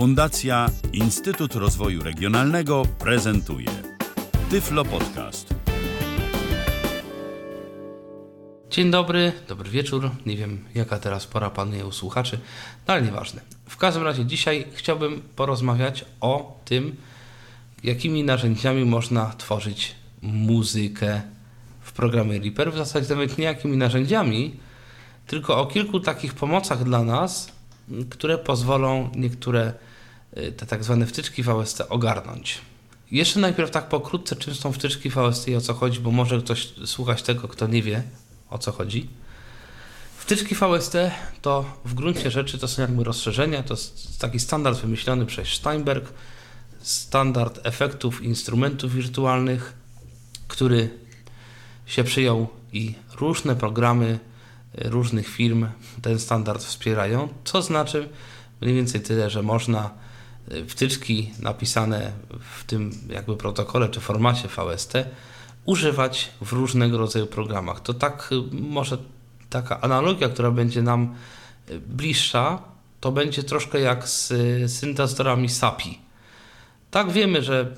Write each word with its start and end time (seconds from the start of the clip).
Fundacja 0.00 0.70
Instytut 0.92 1.54
Rozwoju 1.54 2.02
Regionalnego 2.02 2.82
prezentuje 2.98 3.68
Tyflo 4.50 4.84
Podcast. 4.84 5.54
Dzień 8.70 8.90
dobry, 8.90 9.32
dobry 9.48 9.70
wieczór. 9.70 10.10
Nie 10.26 10.36
wiem, 10.36 10.64
jaka 10.74 10.98
teraz 10.98 11.26
pora 11.26 11.50
panuje 11.50 11.86
u 11.86 11.92
słuchaczy, 11.92 12.38
no 12.88 12.94
ale 12.94 13.02
nieważne. 13.02 13.40
W 13.68 13.76
każdym 13.76 14.02
razie 14.02 14.26
dzisiaj 14.26 14.66
chciałbym 14.74 15.22
porozmawiać 15.36 16.04
o 16.20 16.60
tym, 16.64 16.96
jakimi 17.84 18.24
narzędziami 18.24 18.84
można 18.84 19.32
tworzyć 19.38 19.94
muzykę 20.22 21.22
w 21.80 21.92
programie 21.92 22.38
Reaper. 22.38 22.72
W 22.72 22.76
zasadzie 22.76 23.08
nawet 23.08 23.38
nie 23.38 23.44
jakimi 23.44 23.76
narzędziami, 23.76 24.56
tylko 25.26 25.60
o 25.60 25.66
kilku 25.66 26.00
takich 26.00 26.34
pomocach 26.34 26.84
dla 26.84 27.04
nas, 27.04 27.52
które 28.10 28.38
pozwolą 28.38 29.10
niektóre 29.14 29.89
te 30.56 30.66
tak 30.66 30.84
zwane 30.84 31.06
wtyczki 31.06 31.42
VST 31.42 31.82
ogarnąć. 31.88 32.58
Jeszcze 33.10 33.40
najpierw 33.40 33.70
tak 33.70 33.88
pokrótce, 33.88 34.36
czym 34.36 34.54
są 34.54 34.72
wtyczki 34.72 35.10
VST 35.10 35.48
i 35.48 35.56
o 35.56 35.60
co 35.60 35.74
chodzi, 35.74 36.00
bo 36.00 36.10
może 36.10 36.38
ktoś 36.38 36.72
słuchać 36.86 37.22
tego, 37.22 37.48
kto 37.48 37.66
nie 37.66 37.82
wie, 37.82 38.02
o 38.50 38.58
co 38.58 38.72
chodzi. 38.72 39.08
Wtyczki 40.18 40.54
VST 40.54 40.96
to 41.42 41.64
w 41.84 41.94
gruncie 41.94 42.30
rzeczy 42.30 42.58
to 42.58 42.68
są 42.68 42.82
jakby 42.82 43.04
rozszerzenia, 43.04 43.62
to 43.62 43.74
jest 43.74 44.20
taki 44.20 44.40
standard 44.40 44.80
wymyślony 44.80 45.26
przez 45.26 45.48
Steinberg, 45.48 46.12
standard 46.80 47.60
efektów 47.62 48.22
instrumentów 48.22 48.94
wirtualnych, 48.94 49.74
który 50.48 50.90
się 51.86 52.04
przyjął 52.04 52.48
i 52.72 52.94
różne 53.20 53.56
programy 53.56 54.18
różnych 54.74 55.28
firm 55.28 55.66
ten 56.02 56.18
standard 56.18 56.62
wspierają, 56.64 57.28
co 57.44 57.62
znaczy 57.62 58.08
mniej 58.60 58.74
więcej 58.74 59.00
tyle, 59.00 59.30
że 59.30 59.42
można 59.42 59.90
wtyczki 60.68 61.30
napisane 61.42 62.12
w 62.58 62.64
tym 62.64 62.90
jakby 63.08 63.36
protokole 63.36 63.88
czy 63.88 64.00
formacie 64.00 64.48
VST 64.48 64.92
używać 65.64 66.30
w 66.40 66.52
różnego 66.52 66.98
rodzaju 66.98 67.26
programach. 67.26 67.80
To 67.80 67.94
tak 67.94 68.30
może 68.52 68.98
taka 69.50 69.80
analogia, 69.80 70.28
która 70.28 70.50
będzie 70.50 70.82
nam 70.82 71.14
bliższa, 71.86 72.62
to 73.00 73.12
będzie 73.12 73.42
troszkę 73.42 73.80
jak 73.80 74.08
z 74.08 74.32
syntezatorami 74.72 75.48
SAPI. 75.48 75.98
Tak 76.90 77.10
wiemy, 77.10 77.42
że 77.42 77.74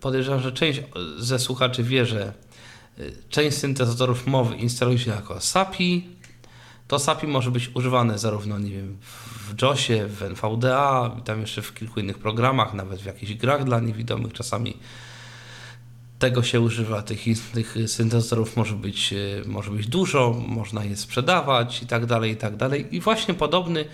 podejrzewam, 0.00 0.40
że 0.40 0.52
część 0.52 0.82
ze 1.18 1.38
słuchaczy 1.38 1.82
wie, 1.82 2.06
że 2.06 2.32
część 3.28 3.56
syntezatorów 3.56 4.26
mowy 4.26 4.56
instaluje 4.56 4.98
się 4.98 5.10
jako 5.10 5.40
SAPI. 5.40 6.08
To 6.88 6.98
SAPI 6.98 7.26
może 7.26 7.50
być 7.50 7.70
używane 7.74 8.18
zarówno 8.18 8.58
nie 8.58 8.70
wiem, 8.70 8.98
w 9.48 9.62
JOSie, 9.62 10.06
w 10.06 10.22
NVDA, 10.22 11.16
tam 11.24 11.40
jeszcze 11.40 11.62
w 11.62 11.74
kilku 11.74 12.00
innych 12.00 12.18
programach, 12.18 12.74
nawet 12.74 13.00
w 13.00 13.06
jakichś 13.06 13.34
grach 13.34 13.64
dla 13.64 13.80
niewidomych 13.80 14.32
czasami 14.32 14.76
tego 16.18 16.42
się 16.42 16.60
używa, 16.60 17.02
tych, 17.02 17.24
tych 17.54 17.76
syntezatorów 17.86 18.56
może 18.56 18.74
być, 18.74 19.12
e, 19.12 19.48
może 19.48 19.70
być 19.70 19.86
dużo, 19.86 20.42
można 20.48 20.84
je 20.84 20.96
sprzedawać 20.96 21.82
i 21.82 21.86
tak 21.86 22.06
dalej, 22.06 22.32
i 22.32 22.36
tak 22.36 22.56
dalej. 22.56 22.96
I 22.96 23.00
właśnie 23.00 23.34
podobny 23.34 23.84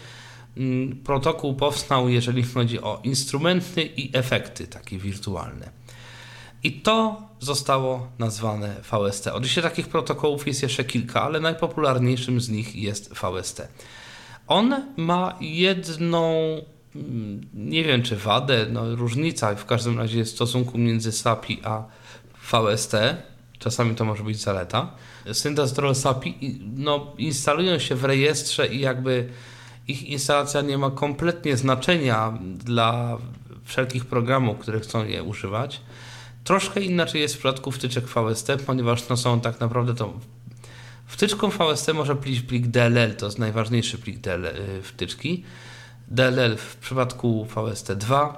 mm, 0.56 0.96
protokół 0.96 1.54
powstał, 1.54 2.08
jeżeli 2.08 2.42
chodzi 2.42 2.80
o 2.80 3.00
instrumenty 3.04 3.82
i 3.82 4.10
efekty 4.16 4.66
takie 4.66 4.98
wirtualne. 4.98 5.79
I 6.62 6.72
to 6.72 7.22
zostało 7.40 8.08
nazwane 8.18 8.74
VST. 8.82 9.26
Oczywiście 9.26 9.62
takich 9.62 9.88
protokołów 9.88 10.46
jest 10.46 10.62
jeszcze 10.62 10.84
kilka, 10.84 11.22
ale 11.22 11.40
najpopularniejszym 11.40 12.40
z 12.40 12.48
nich 12.48 12.76
jest 12.76 13.14
VST. 13.14 13.68
On 14.46 14.74
ma 14.96 15.36
jedną, 15.40 16.44
mm, 16.96 17.40
nie 17.54 17.84
wiem 17.84 18.02
czy 18.02 18.16
wadę, 18.16 18.66
no 18.72 18.96
różnica 18.96 19.54
w 19.54 19.66
każdym 19.66 19.98
razie 19.98 20.24
w 20.24 20.28
stosunku 20.28 20.78
między 20.78 21.12
SAPI 21.12 21.60
a 21.64 21.84
VST. 22.52 22.94
Czasami 23.58 23.94
to 23.94 24.04
może 24.04 24.24
być 24.24 24.40
zaleta. 24.40 24.90
Syntezatory 25.32 25.94
SAPI 25.94 26.60
no, 26.76 27.12
instalują 27.18 27.78
się 27.78 27.94
w 27.94 28.04
rejestrze 28.04 28.66
i 28.66 28.80
jakby 28.80 29.28
ich 29.88 30.02
instalacja 30.02 30.60
nie 30.60 30.78
ma 30.78 30.90
kompletnie 30.90 31.56
znaczenia 31.56 32.38
dla 32.40 33.18
wszelkich 33.64 34.04
programów, 34.04 34.58
które 34.58 34.80
chcą 34.80 35.04
je 35.04 35.22
używać. 35.22 35.80
Troszkę 36.44 36.80
inaczej 36.80 37.20
jest 37.20 37.34
w 37.34 37.38
przypadku 37.38 37.70
wtyczek 37.70 38.04
VST, 38.06 38.48
ponieważ 38.66 39.08
no 39.08 39.16
są 39.16 39.40
tak 39.40 39.60
naprawdę 39.60 39.94
to 39.94 40.12
wtyczką 41.06 41.50
VST 41.50 41.92
może 41.94 42.16
plik, 42.16 42.46
plik 42.46 42.66
DLL, 42.66 43.16
to 43.16 43.26
jest 43.26 43.38
najważniejszy 43.38 43.98
plik 43.98 44.18
DLL, 44.18 44.46
y, 44.46 44.82
wtyczki. 44.82 45.44
DLL 46.08 46.56
w 46.56 46.76
przypadku 46.76 47.46
VST2 47.54 48.32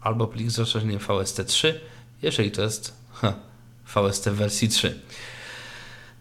albo 0.00 0.26
plik 0.26 0.50
z 0.50 0.58
rozszerzeniem 0.58 0.98
VST3, 0.98 1.74
jeżeli 2.22 2.50
to 2.50 2.62
jest 2.62 2.94
ha, 3.12 3.34
VST 3.86 4.28
wersji 4.28 4.68
3. 4.68 5.00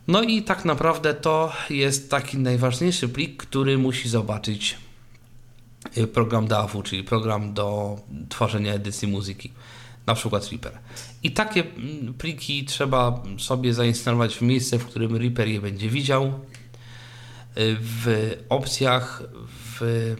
No 0.07 0.21
i 0.21 0.43
tak 0.43 0.65
naprawdę 0.65 1.13
to 1.13 1.53
jest 1.69 2.11
taki 2.11 2.37
najważniejszy 2.37 3.09
plik, 3.09 3.37
który 3.37 3.77
musi 3.77 4.09
zobaczyć 4.09 4.77
y, 5.97 6.07
program 6.07 6.47
DAW, 6.47 6.83
czyli 6.83 7.03
program 7.03 7.53
do 7.53 7.99
tworzenia 8.29 8.73
edycji 8.73 9.07
muzyki 9.07 9.51
na 10.07 10.15
przykład 10.15 10.49
Reaper. 10.51 10.79
I 11.23 11.31
takie 11.31 11.63
mm, 11.63 12.13
pliki 12.13 12.65
trzeba 12.65 13.23
sobie 13.37 13.73
zainstalować 13.73 14.35
w 14.35 14.41
miejsce, 14.41 14.79
w 14.79 14.85
którym 14.85 15.15
Reaper 15.15 15.47
je 15.47 15.61
będzie 15.61 15.89
widział. 15.89 16.25
Y, 16.25 16.31
w 17.79 18.33
opcjach, 18.49 19.23
w, 19.47 20.15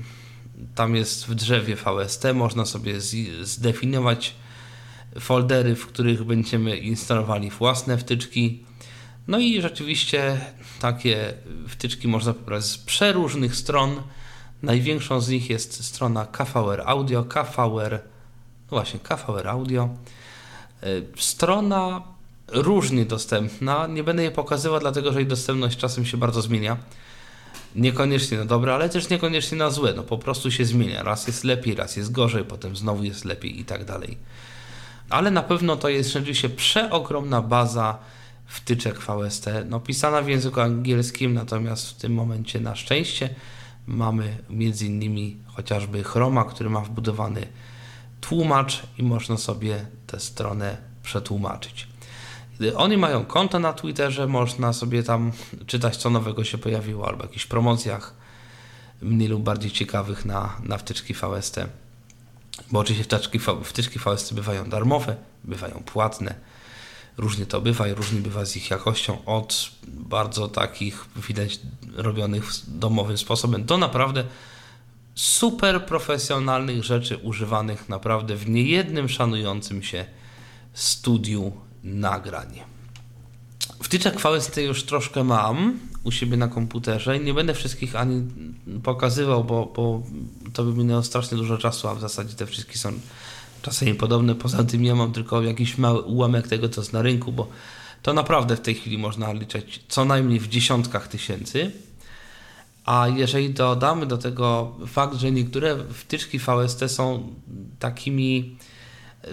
tam 0.76 0.96
jest 0.96 1.28
w 1.28 1.36
drzewie 1.36 1.76
VST, 1.76 2.24
można 2.34 2.66
sobie 2.66 3.02
zdefiniować 3.42 4.36
foldery, 5.20 5.76
w 5.76 5.88
których 5.88 6.24
będziemy 6.24 6.78
instalowali 6.78 7.50
własne 7.50 7.98
wtyczki. 7.98 8.64
No 9.28 9.40
i 9.40 9.62
rzeczywiście 9.62 10.42
takie 10.80 11.34
wtyczki 11.68 12.08
można 12.08 12.34
pobrać 12.34 12.66
z 12.66 12.78
przeróżnych 12.78 13.56
stron. 13.56 14.02
Największą 14.62 15.22
z 15.22 15.30
nich 15.30 15.50
jest 15.50 15.84
strona 15.84 16.26
KVR 16.26 16.84
Audio, 16.86 17.24
KVR 17.24 18.00
właśnie, 18.70 19.00
KVR 19.00 19.48
Audio. 19.48 19.90
E, 20.84 20.88
strona 21.18 22.02
różnie 22.48 23.06
dostępna. 23.06 23.88
Nie 23.88 24.04
będę 24.04 24.24
jej 24.24 24.32
pokazywał, 24.32 24.80
dlatego 24.80 25.14
że 25.14 25.20
jej 25.20 25.28
dostępność 25.28 25.78
czasem 25.78 26.06
się 26.06 26.18
bardzo 26.18 26.42
zmienia. 26.42 26.78
Niekoniecznie 27.76 28.38
na 28.38 28.46
dobre, 28.46 28.76
ale 28.76 28.90
też 28.90 29.10
niekoniecznie 29.10 29.58
na 29.58 29.70
złe. 29.70 29.94
No 29.94 30.04
po 30.04 30.18
prostu 30.18 30.52
się 30.52 30.66
zmienia. 30.66 31.04
Raz 31.04 31.28
jest 31.28 31.44
lepiej, 31.44 31.76
raz 31.76 31.96
jest 31.96 32.12
gorzej, 32.12 32.44
potem 32.44 32.76
znowu 32.76 33.04
jest 33.04 33.26
lepiej 33.26 33.60
i 33.60 33.66
tak 33.66 33.86
dalej. 33.86 34.18
Ale 35.10 35.32
na 35.32 35.44
pewno 35.44 35.76
to 35.76 35.90
jest 35.90 36.12
rzeczywiście 36.14 36.50
przeogromna 36.50 37.42
baza 37.42 37.98
wtyczek 38.46 39.00
VST, 39.00 39.46
no 39.66 39.80
pisana 39.80 40.22
w 40.22 40.30
języku 40.30 40.62
angielskim, 40.62 41.34
natomiast 41.34 41.90
w 41.90 41.94
tym 41.94 42.14
momencie 42.14 42.60
na 42.60 42.76
szczęście 42.76 43.30
mamy 43.88 44.38
między 44.50 44.86
innymi 44.86 45.38
chociażby 45.48 46.04
Chroma, 46.04 46.46
który 46.46 46.70
ma 46.70 46.82
wbudowany 46.82 47.48
tłumacz 48.22 48.84
i 48.98 49.04
można 49.04 49.38
sobie 49.38 49.86
tę 50.08 50.20
stronę 50.20 50.78
przetłumaczyć. 51.04 51.88
Oni 52.76 52.98
mają 52.98 53.26
konto 53.26 53.60
na 53.60 53.74
Twitterze, 53.74 54.28
można 54.28 54.74
sobie 54.74 55.04
tam 55.04 55.32
czytać, 55.68 55.98
co 55.98 56.10
nowego 56.10 56.44
się 56.44 56.58
pojawiło, 56.58 57.08
albo 57.08 57.24
jakichś 57.24 57.46
promocjach 57.46 58.14
mniej 59.02 59.30
lub 59.30 59.44
bardziej 59.44 59.72
ciekawych 59.72 60.26
na, 60.26 60.56
na 60.64 60.78
wtyczki 60.78 61.14
VST. 61.14 61.60
Bo 62.72 62.80
oczywiście 62.80 63.04
wtyczki, 63.04 63.40
wtyczki 63.64 64.00
VST 64.00 64.34
bywają 64.34 64.70
darmowe, 64.70 65.16
bywają 65.44 65.84
płatne. 65.86 66.36
Różnie 67.18 67.46
to 67.46 67.62
bywa 67.62 67.88
i 67.88 67.94
różnie 67.94 68.22
bywa 68.22 68.46
z 68.46 68.56
ich 68.56 68.70
jakością. 68.70 69.26
Od 69.26 69.72
bardzo 69.88 70.48
takich 70.48 71.06
widać 71.16 71.60
robionych 71.96 72.44
domowym 72.68 73.18
sposobem 73.18 73.66
do 73.66 73.78
naprawdę 73.78 74.24
super 75.18 75.86
profesjonalnych 75.86 76.84
rzeczy 76.84 77.18
używanych 77.18 77.90
naprawdę 77.90 78.36
w 78.36 78.50
niejednym 78.50 79.10
szanującym 79.10 79.84
się 79.84 80.06
studiu 80.74 81.52
nagrań. 81.84 82.60
Wtyczek 83.84 84.22
VST 84.22 84.58
już 84.58 84.84
troszkę 84.84 85.24
mam 85.24 85.80
u 86.04 86.12
siebie 86.12 86.38
na 86.38 86.48
komputerze 86.48 87.18
i 87.18 87.26
nie 87.26 87.34
będę 87.34 87.54
wszystkich 87.54 87.96
ani 87.96 88.24
pokazywał, 88.84 89.44
bo, 89.44 89.72
bo 89.76 90.04
to 90.54 90.64
by 90.64 90.74
minęło 90.74 91.04
strasznie 91.04 91.38
dużo 91.38 91.58
czasu, 91.58 91.88
a 91.88 91.96
w 91.96 92.02
zasadzie 92.02 92.36
te 92.36 92.46
wszystkie 92.46 92.78
są 92.78 92.94
czasami 93.62 93.94
podobne. 93.96 94.36
Poza 94.36 94.64
tym 94.64 94.86
ja 94.86 94.96
mam 94.96 95.12
tylko 95.12 95.42
jakiś 95.42 95.78
mały 95.78 96.02
ułamek 96.02 96.48
tego, 96.48 96.70
co 96.70 96.82
jest 96.82 96.94
na 96.94 97.02
rynku, 97.02 97.32
bo 97.32 97.48
to 98.02 98.14
naprawdę 98.14 98.56
w 98.56 98.62
tej 98.62 98.76
chwili 98.76 98.98
można 98.98 99.34
liczyć 99.34 99.84
co 99.88 100.06
najmniej 100.06 100.40
w 100.40 100.48
dziesiątkach 100.48 101.08
tysięcy. 101.08 101.72
A 102.88 103.08
jeżeli 103.08 103.54
dodamy 103.54 104.06
do 104.06 104.18
tego 104.18 104.76
fakt, 104.88 105.16
że 105.16 105.32
niektóre 105.32 105.78
wtyczki 105.94 106.40
VST 106.40 106.84
są 106.88 107.34
takimi 107.80 108.58
e, 109.24 109.28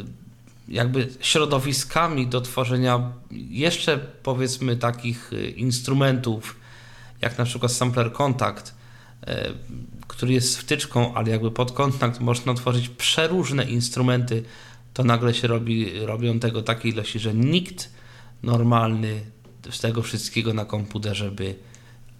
jakby 0.68 1.08
środowiskami 1.20 2.26
do 2.26 2.40
tworzenia 2.40 3.12
jeszcze 3.50 3.98
powiedzmy 3.98 4.76
takich 4.76 5.32
e, 5.32 5.48
instrumentów, 5.48 6.56
jak 7.20 7.38
na 7.38 7.44
przykład 7.44 7.72
sampler 7.72 8.12
kontakt, 8.12 8.74
e, 9.26 9.52
który 10.06 10.32
jest 10.32 10.58
wtyczką, 10.58 11.14
ale 11.14 11.30
jakby 11.30 11.50
pod 11.50 11.72
kontakt 11.72 12.20
można 12.20 12.54
tworzyć 12.54 12.88
przeróżne 12.88 13.64
instrumenty, 13.64 14.42
to 14.94 15.04
nagle 15.04 15.34
się 15.34 15.48
robi, 15.48 16.00
robią 16.00 16.38
tego 16.38 16.62
takiej 16.62 16.92
ilości, 16.92 17.18
że 17.18 17.34
nikt 17.34 17.90
normalny 18.42 19.20
z 19.70 19.80
tego 19.80 20.02
wszystkiego 20.02 20.54
na 20.54 20.64
komputerze 20.64 21.30
by 21.30 21.54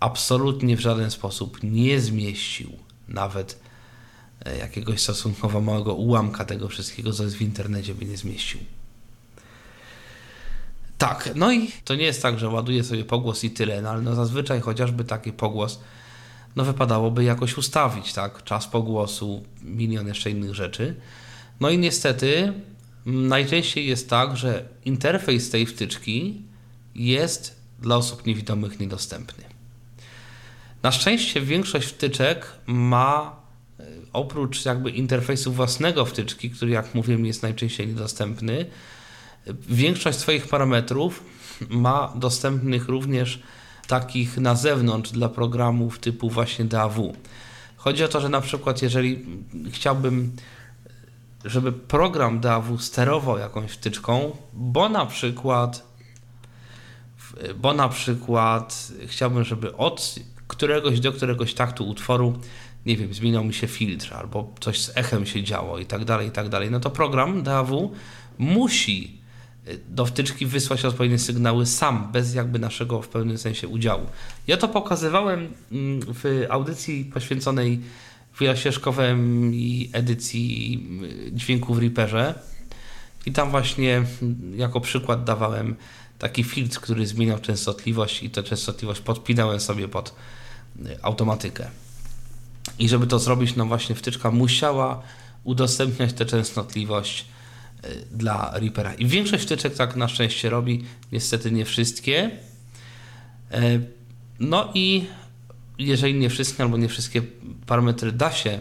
absolutnie 0.05 0.77
w 0.77 0.81
żaden 0.81 1.11
sposób 1.11 1.59
nie 1.63 2.01
zmieścił 2.01 2.71
nawet 3.09 3.61
e, 4.45 4.57
jakiegoś 4.59 5.01
stosunkowo 5.01 5.61
małego 5.61 5.95
ułamka 5.95 6.45
tego 6.45 6.69
wszystkiego, 6.69 7.13
co 7.13 7.23
jest 7.25 7.37
w 7.37 7.43
internecie, 7.43 7.95
by 7.95 8.05
nie 8.05 8.17
zmieścił. 8.17 8.61
Tak, 10.99 11.31
no 11.35 11.53
i 11.53 11.71
to 11.85 11.95
nie 11.95 12.05
jest 12.05 12.23
tak, 12.23 12.39
że 12.39 12.49
ładuję 12.49 12.85
sobie 12.85 13.05
pogłos 13.05 13.45
i 13.45 13.51
tyle, 13.51 13.83
no 13.83 13.91
ale 13.91 14.03
no 14.03 14.15
zazwyczaj 14.15 14.61
chociażby 14.61 15.05
taki 15.05 15.33
pogłos, 15.33 15.81
no 16.57 16.65
wypadałoby 16.65 17.25
jakoś 17.25 17.59
ustawić, 17.59 18.13
tak, 18.13 18.45
czas 18.45 18.67
pogłosu, 18.67 19.45
milion 19.63 20.07
jeszcze 20.07 20.31
innych 20.31 20.55
rzeczy. 20.55 20.95
No 21.61 21.71
i 21.71 21.79
niestety 21.79 22.53
najczęściej 23.07 23.87
jest 23.87 24.11
tak, 24.11 24.37
że 24.37 24.69
interfejs 24.85 25.51
tej 25.51 25.67
wtyczki 25.67 26.43
jest 26.95 27.57
dla 27.79 27.97
osób 27.97 28.27
niewidomych 28.27 28.81
niedostępny. 28.81 29.54
Na 30.85 30.93
szczęście 30.93 31.41
większość 31.41 31.89
wtyczek 31.89 32.47
ma 32.67 33.37
e, 33.81 33.85
oprócz 34.13 34.65
jakby 34.65 34.91
interfejsu 34.91 35.53
własnego 35.53 36.05
wtyczki, 36.05 36.51
który 36.51 36.71
jak 36.71 36.95
mówiłem 36.95 37.27
jest 37.27 37.43
najczęściej 37.43 37.87
niedostępny, 37.87 38.67
większość 39.69 40.19
swoich 40.19 40.49
parametrów 40.49 41.25
ma 41.69 42.13
dostępnych 42.17 42.89
również 42.89 43.43
takich 43.87 44.39
na 44.39 44.55
zewnątrz 44.55 45.11
dla 45.11 45.29
programów 45.29 45.99
typu 45.99 46.31
właśnie 46.31 46.65
DAW. 46.65 47.13
Chodzi 47.77 48.05
o 48.05 48.09
to, 48.09 48.21
że 48.21 48.29
na 48.29 48.41
przykład 48.41 48.83
jeżeli 48.83 49.27
chciałbym, 49.71 50.37
żeby 51.45 51.73
program 51.73 52.41
DAW 52.41 52.79
sterował 52.79 53.39
jakąś 53.39 53.71
wtyczką, 53.71 54.37
bo 54.53 54.89
na 54.89 55.07
przykład 55.07 55.95
bo 57.57 57.73
na 57.73 57.89
przykład 57.89 58.93
chciałbym, 59.07 59.45
żeby 59.45 59.77
od 59.77 60.15
któregoś 60.55 61.01
do 61.01 61.13
któregoś 61.13 61.55
taktu 61.55 61.89
utworu, 61.89 62.39
nie 62.87 62.97
wiem, 62.97 63.15
zmieniał 63.15 63.45
mi 63.45 63.55
się 63.55 63.67
filtr, 63.67 64.15
albo 64.15 64.55
coś 64.61 64.81
z 64.81 64.97
echem 64.97 65.27
się 65.27 65.43
działo 65.43 65.79
i 65.79 65.87
tak 65.87 66.05
dalej, 66.05 66.29
i 66.29 66.31
tak 66.31 66.49
dalej, 66.49 66.71
no 66.71 66.81
to 66.81 66.91
program 66.91 67.43
DAW 67.43 67.93
musi 68.39 69.25
do 69.89 70.07
wtyczki 70.07 70.47
wysłać 70.47 70.85
odpowiednie 70.85 71.19
sygnały 71.19 71.67
sam, 71.67 72.13
bez 72.13 72.35
jakby 72.35 72.59
naszego 72.59 73.03
w 73.03 73.09
pewnym 73.09 73.39
sensie 73.39 73.69
udziału. 73.69 74.07
Ja 74.47 74.57
to 74.57 74.69
pokazywałem 74.69 75.49
mm, 75.73 76.01
w 76.15 76.47
audycji 76.49 77.05
poświęconej 77.05 77.81
wielościeżkowej 78.41 79.11
edycji 79.93 80.79
mm, 80.91 81.11
dźwięku 81.37 81.75
w 81.75 81.79
Reaperze 81.79 82.35
i 83.27 83.33
tam 83.33 83.51
właśnie 83.51 83.97
mm, 83.97 84.59
jako 84.59 84.81
przykład 84.81 85.25
dawałem 85.25 85.77
taki 86.19 86.45
filtr, 86.45 86.81
który 86.81 87.07
zmieniał 87.07 87.39
częstotliwość 87.39 88.23
i 88.23 88.31
tę 88.31 88.43
częstotliwość 88.43 89.01
podpinałem 89.01 89.61
sobie 89.61 89.89
pod 89.89 90.15
automatykę. 91.03 91.71
I 92.79 92.89
żeby 92.89 93.07
to 93.07 93.19
zrobić, 93.19 93.57
no 93.57 93.67
właśnie 93.67 93.95
wtyczka 93.95 94.31
musiała 94.31 95.03
udostępniać 95.45 96.13
tę 96.13 96.25
częstotliwość 96.25 97.27
Y, 97.85 98.07
dla 98.11 98.51
Reapera. 98.55 98.95
I 98.95 99.07
większość 99.07 99.45
wtyczek 99.45 99.75
tak 99.75 99.97
na 99.97 100.09
szczęście 100.09 100.51
robi, 100.51 100.85
niestety 101.13 101.53
nie 101.53 101.65
wszystkie. 101.65 102.31
Y, 103.55 103.91
no 104.41 104.71
i 104.75 105.07
jeżeli 105.79 106.15
nie 106.15 106.31
wszystkie 106.31 106.63
albo 106.63 106.77
nie 106.77 106.89
wszystkie 106.89 107.23
parametry 107.67 108.13
da 108.13 108.33
się 108.33 108.59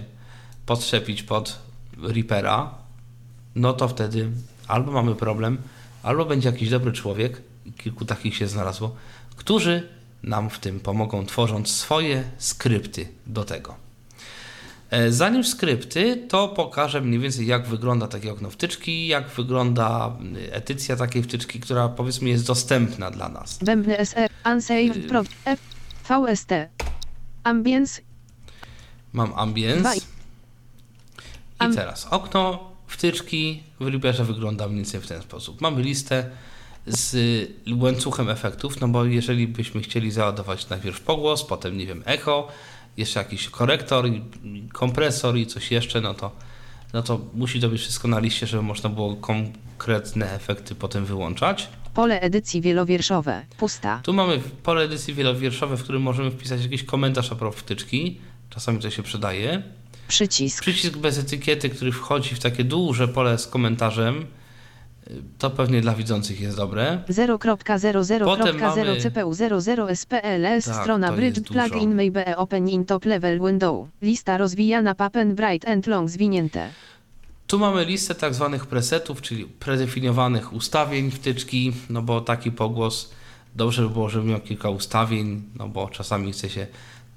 podszepić 0.65 1.23
pod 1.23 1.59
Reapera, 2.01 2.75
no 3.55 3.73
to 3.73 3.87
wtedy 3.87 4.31
albo 4.67 4.91
mamy 4.91 5.15
problem, 5.15 5.57
albo 6.03 6.25
będzie 6.25 6.49
jakiś 6.49 6.69
dobry 6.69 6.91
człowiek, 6.91 7.41
kilku 7.77 8.05
takich 8.05 8.35
się 8.35 8.47
znalazło, 8.47 8.95
którzy 9.35 9.89
nam 10.23 10.49
w 10.49 10.59
tym 10.59 10.79
pomogą, 10.79 11.25
tworząc 11.25 11.69
swoje 11.69 12.23
skrypty 12.37 13.07
do 13.27 13.45
tego. 13.45 13.75
E, 14.89 15.11
zanim 15.11 15.43
skrypty, 15.43 16.27
to 16.29 16.47
pokażę 16.47 17.01
mniej 17.01 17.19
więcej 17.19 17.47
jak 17.47 17.67
wygląda 17.67 18.07
takie 18.07 18.31
okno 18.31 18.49
wtyczki, 18.49 19.07
jak 19.07 19.29
wygląda 19.29 20.15
y, 20.35 20.53
edycja 20.53 20.95
takiej 20.95 21.23
wtyczki, 21.23 21.59
która 21.59 21.89
powiedzmy 21.89 22.29
jest 22.29 22.47
dostępna 22.47 23.11
dla 23.11 23.29
nas. 23.29 23.59
Bębny 23.61 23.97
SR, 23.97 24.29
Unsave, 24.45 24.97
y, 24.97 24.99
Pro, 24.99 25.23
F, 25.45 25.59
VST, 26.03 26.49
Ambience. 27.43 28.01
Mam 29.13 29.33
Ambience. 29.35 29.95
I 31.71 31.75
teraz 31.75 32.07
okno 32.09 32.71
wtyczki 32.87 33.63
w 33.79 33.87
Reaperze 33.87 34.25
wygląda 34.25 34.67
mniej 34.67 34.77
więcej 34.77 35.01
w 35.01 35.07
ten 35.07 35.21
sposób. 35.21 35.61
Mamy 35.61 35.81
listę 35.81 36.29
z 36.87 37.15
łańcuchem 37.77 38.29
efektów, 38.29 38.81
no 38.81 38.87
bo 38.87 39.05
jeżeli 39.05 39.47
byśmy 39.47 39.81
chcieli 39.81 40.11
załadować 40.11 40.69
najpierw 40.69 41.01
pogłos, 41.01 41.43
potem 41.43 41.77
nie 41.77 41.85
wiem 41.85 42.03
echo, 42.05 42.47
jeszcze 42.97 43.19
jakiś 43.19 43.49
korektor, 43.49 44.05
kompresor 44.73 45.37
i 45.37 45.47
coś 45.47 45.71
jeszcze, 45.71 46.01
no 46.01 46.13
to, 46.13 46.31
no 46.93 47.03
to 47.03 47.19
musi 47.33 47.59
to 47.59 47.69
być 47.69 47.81
wszystko 47.81 48.07
na 48.07 48.19
liście, 48.19 48.47
żeby 48.47 48.63
można 48.63 48.89
było 48.89 49.15
konkretne 49.15 50.31
efekty 50.31 50.75
potem 50.75 51.05
wyłączać. 51.05 51.69
Pole 51.93 52.21
edycji 52.21 52.61
wielowierszowe, 52.61 53.45
pusta. 53.57 53.99
Tu 54.03 54.13
mamy 54.13 54.39
pole 54.63 54.81
edycji 54.81 55.13
wielowierszowe, 55.13 55.77
w 55.77 55.83
którym 55.83 56.01
możemy 56.01 56.31
wpisać 56.31 56.63
jakiś 56.63 56.83
komentarz 56.83 57.31
a 57.31 57.35
propos 57.35 57.59
wtyczki. 57.59 58.19
Czasami 58.49 58.79
to 58.79 58.89
się 58.89 59.03
przydaje. 59.03 59.63
Przycisk. 60.07 60.61
Przycisk 60.61 60.97
bez 60.97 61.17
etykiety, 61.17 61.69
który 61.69 61.91
wchodzi 61.91 62.35
w 62.35 62.39
takie 62.39 62.63
duże 62.63 63.07
pole 63.07 63.37
z 63.37 63.47
komentarzem 63.47 64.25
to 65.37 65.49
pewnie 65.49 65.81
dla 65.81 65.95
widzących 65.95 66.41
jest 66.41 66.57
dobre. 66.57 67.03
0.00.0 67.09 69.01
CPU 69.01 69.33
00 69.33 69.95
SPLS 69.95 70.65
tak, 70.65 70.75
strona 70.81 71.11
bridge 71.11 71.39
plugin 71.47 71.95
maybe 71.95 72.37
open 72.37 72.69
in 72.69 72.85
top 72.85 73.05
level 73.05 73.39
window. 73.39 73.87
Lista 74.01 74.37
rozwijana 74.37 74.95
papen 74.95 75.35
bright 75.35 75.67
and 75.67 75.87
long 75.87 76.09
zwinięte. 76.09 76.69
Tu 77.47 77.59
mamy 77.59 77.85
listę 77.85 78.15
tak 78.15 78.33
zwanych 78.33 78.65
presetów, 78.65 79.21
czyli 79.21 79.45
predefiniowanych 79.45 80.53
ustawień 80.53 81.11
wtyczki, 81.11 81.73
no 81.89 82.01
bo 82.01 82.21
taki 82.21 82.51
pogłos 82.51 83.11
dobrze 83.55 83.81
by 83.81 83.89
było, 83.89 84.09
żeby 84.09 84.25
miał 84.25 84.39
kilka 84.39 84.69
ustawień, 84.69 85.43
no 85.55 85.67
bo 85.67 85.89
czasami 85.89 86.31
chce 86.31 86.49
się 86.49 86.67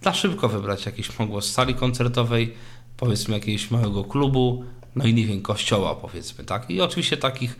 dla 0.02 0.14
szybko 0.14 0.48
wybrać 0.48 0.86
jakiś 0.86 1.08
pogłos 1.08 1.46
z 1.46 1.52
sali 1.52 1.74
koncertowej, 1.74 2.54
powiedzmy 2.96 3.34
jakiegoś 3.34 3.70
małego 3.70 4.04
klubu, 4.04 4.64
no 4.96 5.04
i 5.04 5.14
nie 5.14 5.26
wiem, 5.26 5.42
kościoła 5.42 5.94
powiedzmy, 5.94 6.44
tak? 6.44 6.70
I 6.70 6.80
oczywiście 6.80 7.16
takich 7.16 7.56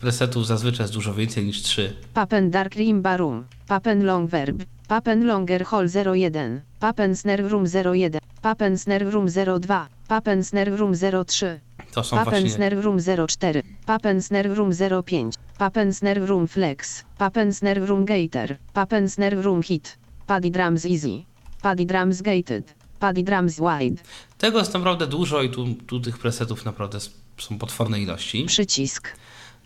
presetów 0.00 0.46
zazwyczaj 0.46 0.84
jest 0.84 0.94
dużo 0.94 1.14
więcej 1.14 1.44
niż 1.44 1.62
3. 1.62 1.96
Papen 2.14 2.50
Dark 2.50 2.74
Rimba 2.74 3.16
Room, 3.16 3.44
Papen 3.66 4.04
Long 4.04 4.30
Verb, 4.30 4.64
Papen 4.88 5.26
Longer 5.26 5.64
Hall 5.64 5.88
01, 6.14 6.60
Papen 6.80 7.16
Snare 7.16 7.48
Room 7.48 7.64
01, 7.94 8.20
Papen 8.42 8.78
Snare 8.78 9.10
Room 9.10 9.26
02, 9.60 9.88
Papen 10.08 10.44
Snare 10.44 10.76
Room 10.76 10.92
03. 11.26 11.60
To 11.92 12.04
są 12.04 12.16
Papen 12.16 12.30
właśnie... 12.30 12.50
Snare 12.50 12.80
Room 12.80 12.98
04, 13.28 13.62
Papen 13.86 14.22
Snare 14.22 14.54
Room 14.54 14.70
05, 15.04 15.34
Papen 15.58 15.94
Snare 15.94 16.26
Room 16.26 16.48
Flex, 16.48 17.04
Papen 17.18 17.54
Snare 17.54 17.86
Room 17.86 18.04
Gator, 18.04 18.56
Papen 18.72 19.08
Snare 19.08 19.42
Room 19.42 19.62
Hit, 19.62 19.98
Paddy 20.26 20.50
Drums 20.50 20.84
Easy, 20.84 21.24
Paddy 21.62 21.86
Drums 21.86 22.22
Gated, 22.22 22.74
Paddy 22.98 23.22
Drums 23.22 23.60
Wide. 23.60 24.02
Tego 24.38 24.58
jest 24.58 24.74
naprawdę 24.74 25.06
dużo 25.06 25.42
i 25.42 25.50
tu, 25.50 25.66
tu 25.86 26.00
tych 26.00 26.18
presetów 26.18 26.64
naprawdę 26.64 26.98
są 27.38 27.58
potworne 27.58 28.00
ilości. 28.00 28.44
Przycisk. 28.44 29.16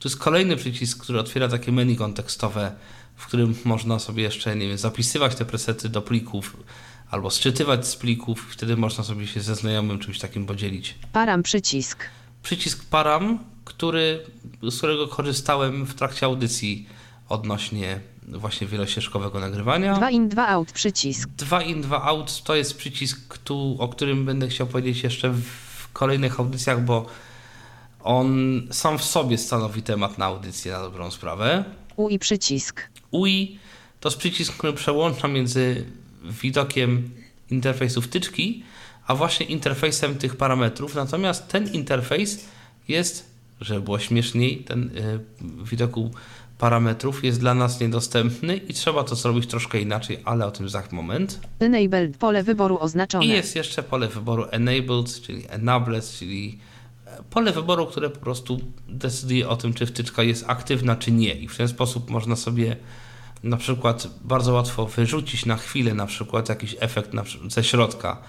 Tu 0.02 0.08
jest 0.08 0.18
kolejny 0.18 0.56
przycisk, 0.56 1.02
który 1.02 1.20
otwiera 1.20 1.48
takie 1.48 1.72
menu 1.72 1.96
kontekstowe, 1.96 2.72
w 3.16 3.26
którym 3.26 3.54
można 3.64 3.98
sobie 3.98 4.22
jeszcze, 4.22 4.56
nie 4.56 4.68
wiem, 4.68 4.78
zapisywać 4.78 5.34
te 5.34 5.44
presety 5.44 5.88
do 5.88 6.02
plików 6.02 6.56
albo 7.10 7.30
sczytywać 7.30 7.86
z 7.86 7.96
plików. 7.96 8.46
Wtedy 8.50 8.76
można 8.76 9.04
sobie 9.04 9.26
się 9.26 9.40
ze 9.40 9.54
znajomym 9.54 9.98
czymś 9.98 10.18
takim 10.18 10.46
podzielić. 10.46 10.94
Param 11.12 11.42
przycisk. 11.42 12.04
Przycisk 12.42 12.84
param, 12.84 13.38
który, 13.64 14.24
z 14.62 14.78
którego 14.78 15.08
korzystałem 15.08 15.86
w 15.86 15.94
trakcie 15.94 16.26
audycji 16.26 16.86
odnośnie 17.28 18.00
właśnie 18.28 18.66
wielościeżkowego 18.66 19.40
nagrywania. 19.40 19.94
2 19.94 20.10
in 20.10 20.28
2 20.28 20.48
out 20.48 20.72
przycisk. 20.72 21.28
2 21.28 21.62
in 21.62 21.82
2 21.82 22.02
out 22.02 22.42
to 22.42 22.54
jest 22.54 22.76
przycisk, 22.76 23.38
tu, 23.38 23.76
o 23.78 23.88
którym 23.88 24.24
będę 24.24 24.48
chciał 24.48 24.66
powiedzieć 24.66 25.02
jeszcze 25.02 25.30
w 25.30 25.92
kolejnych 25.92 26.40
audycjach, 26.40 26.84
bo 26.84 27.06
on 28.04 28.62
sam 28.70 28.98
w 28.98 29.04
sobie 29.04 29.38
stanowi 29.38 29.82
temat 29.82 30.18
na 30.18 30.24
audycję 30.24 30.72
na 30.72 30.80
dobrą 30.80 31.10
sprawę. 31.10 31.64
UI 31.96 32.18
przycisk. 32.18 32.88
UI 33.10 33.58
to 34.00 34.08
jest 34.08 34.18
przycisk, 34.18 34.56
który 34.56 34.72
przełącza 34.72 35.28
między 35.28 35.84
widokiem 36.24 37.10
interfejsu 37.50 38.02
wtyczki, 38.02 38.62
a 39.06 39.14
właśnie 39.14 39.46
interfejsem 39.46 40.14
tych 40.14 40.36
parametrów. 40.36 40.94
Natomiast 40.94 41.48
ten 41.48 41.72
interfejs 41.72 42.44
jest, 42.88 43.30
żeby 43.60 43.80
było 43.80 43.98
śmieszniej, 43.98 44.58
ten 44.58 44.82
y, 44.82 45.20
widoku 45.64 46.10
parametrów 46.58 47.24
jest 47.24 47.40
dla 47.40 47.54
nas 47.54 47.80
niedostępny 47.80 48.56
i 48.56 48.74
trzeba 48.74 49.04
to 49.04 49.16
zrobić 49.16 49.46
troszkę 49.46 49.80
inaczej, 49.80 50.18
ale 50.24 50.46
o 50.46 50.50
tym 50.50 50.68
za 50.68 50.82
moment. 50.92 51.40
Enabled 51.60 52.16
pole 52.16 52.42
wyboru 52.42 52.78
oznaczone. 52.78 53.24
I 53.24 53.28
jest 53.28 53.56
jeszcze 53.56 53.82
pole 53.82 54.08
wyboru 54.08 54.44
enabled, 54.50 55.20
czyli 55.20 55.44
enabled, 55.48 56.10
czyli 56.18 56.58
pole 57.30 57.52
wyboru, 57.52 57.86
które 57.86 58.10
po 58.10 58.20
prostu 58.20 58.60
decyduje 58.88 59.48
o 59.48 59.56
tym, 59.56 59.74
czy 59.74 59.86
wtyczka 59.86 60.22
jest 60.22 60.44
aktywna, 60.46 60.96
czy 60.96 61.12
nie. 61.12 61.34
I 61.34 61.48
w 61.48 61.56
ten 61.56 61.68
sposób 61.68 62.10
można 62.10 62.36
sobie 62.36 62.76
na 63.42 63.56
przykład 63.56 64.08
bardzo 64.24 64.52
łatwo 64.52 64.86
wyrzucić 64.86 65.46
na 65.46 65.56
chwilę 65.56 65.94
na 65.94 66.06
przykład 66.06 66.48
jakiś 66.48 66.76
efekt 66.80 67.14
na, 67.14 67.24
ze 67.48 67.64
środka 67.64 68.22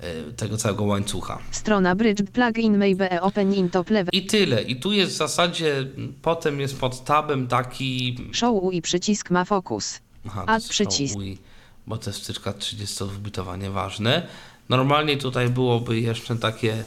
e, 0.00 0.32
tego 0.32 0.56
całego 0.56 0.84
łańcucha. 0.84 1.38
Strona 1.50 1.94
Bridge 1.94 2.22
plugin 2.32 2.78
Maybe 2.78 3.20
Open 3.20 3.54
in 3.54 3.70
top 3.70 3.90
level. 3.90 4.10
I 4.12 4.26
tyle. 4.26 4.62
I 4.62 4.76
tu 4.76 4.92
jest 4.92 5.12
w 5.12 5.16
zasadzie, 5.16 5.86
potem 6.22 6.60
jest 6.60 6.80
pod 6.80 7.04
tabem 7.04 7.46
taki... 7.46 8.18
Show 8.32 8.72
i 8.72 8.82
przycisk 8.82 9.30
ma 9.30 9.44
fokus. 9.44 10.00
Aha, 10.26 10.44
Add 10.46 10.68
przycisk. 10.68 11.16
UI, 11.16 11.38
bo 11.86 11.98
to 11.98 12.10
jest 12.10 12.22
wtyczka 12.22 12.52
30-bitowa, 12.52 13.58
nieważne. 13.58 14.26
Normalnie 14.68 15.16
tutaj 15.16 15.48
byłoby 15.48 16.00
jeszcze 16.00 16.36
takie 16.36 16.84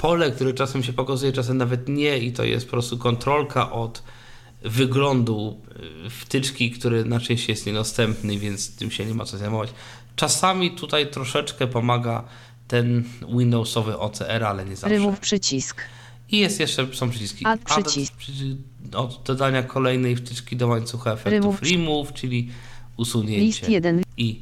pole, 0.00 0.30
które 0.30 0.54
czasem 0.54 0.82
się 0.82 0.92
pokazuje, 0.92 1.32
czasem 1.32 1.56
nawet 1.56 1.88
nie 1.88 2.18
i 2.18 2.32
to 2.32 2.44
jest 2.44 2.66
po 2.66 2.70
prostu 2.70 2.98
kontrolka 2.98 3.70
od 3.72 4.02
wyglądu 4.62 5.60
e, 6.06 6.10
wtyczki, 6.10 6.70
który 6.70 7.04
na 7.04 7.20
części 7.20 7.50
jest 7.50 7.66
niedostępny, 7.66 8.38
więc 8.38 8.76
tym 8.76 8.90
się 8.90 9.06
nie 9.06 9.14
ma 9.14 9.24
co 9.24 9.38
zajmować. 9.38 9.70
Czasami 10.16 10.70
tutaj 10.70 11.10
troszeczkę 11.10 11.66
pomaga 11.66 12.24
ten 12.68 13.04
Windowsowy 13.36 13.98
OCR, 13.98 14.44
ale 14.44 14.64
nie 14.64 14.76
zawsze. 14.76 14.94
Remove 14.96 15.20
przycisk. 15.20 15.82
I 16.30 16.38
jest 16.38 16.60
jeszcze, 16.60 16.86
są 16.94 17.10
przyciski. 17.10 17.46
Add 17.46 17.60
przycisk. 17.64 18.14
przyci- 18.18 18.56
Od 18.94 19.22
dodania 19.24 19.62
kolejnej 19.62 20.16
wtyczki 20.16 20.56
do 20.56 20.68
łańcucha 20.68 21.12
efektów. 21.12 21.32
Remove. 21.32 21.62
Remove, 21.62 22.12
czyli 22.12 22.50
usunięcie. 22.96 23.40
List 23.40 23.68
1, 23.68 24.02
I 24.16 24.40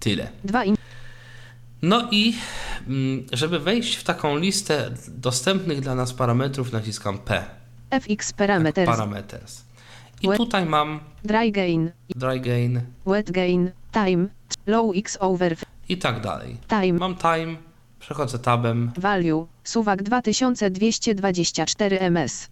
tyle. 0.00 0.28
2 0.44 0.64
in, 0.64 0.76
No 1.82 2.08
i 2.10 2.34
żeby 3.32 3.58
wejść 3.58 3.96
w 3.96 4.04
taką 4.04 4.38
listę 4.38 4.90
dostępnych 5.08 5.80
dla 5.80 5.94
nas 5.94 6.12
parametrów 6.12 6.72
naciskam 6.72 7.18
P. 7.18 7.44
FX 7.90 8.32
parameters, 8.32 8.90
Parameters. 8.90 9.62
I 10.22 10.28
Web- 10.28 10.36
tutaj 10.36 10.66
mam 10.66 11.00
dry 11.24 11.50
gain, 11.52 11.90
dry 12.16 12.40
gain. 12.40 12.80
Wet 13.06 13.30
gain, 13.30 13.70
time, 13.92 14.26
low 14.66 14.96
x 14.96 15.16
over, 15.20 15.56
i 15.88 15.96
tak 15.98 16.20
dalej. 16.20 16.56
time, 16.68 16.92
Mam 16.92 17.16
time, 17.16 17.56
przechodzę 18.00 18.38
tabem, 18.38 18.92
value, 18.96 19.46
suwak 19.64 20.02
2224 20.02 22.00
ms, 22.00 22.48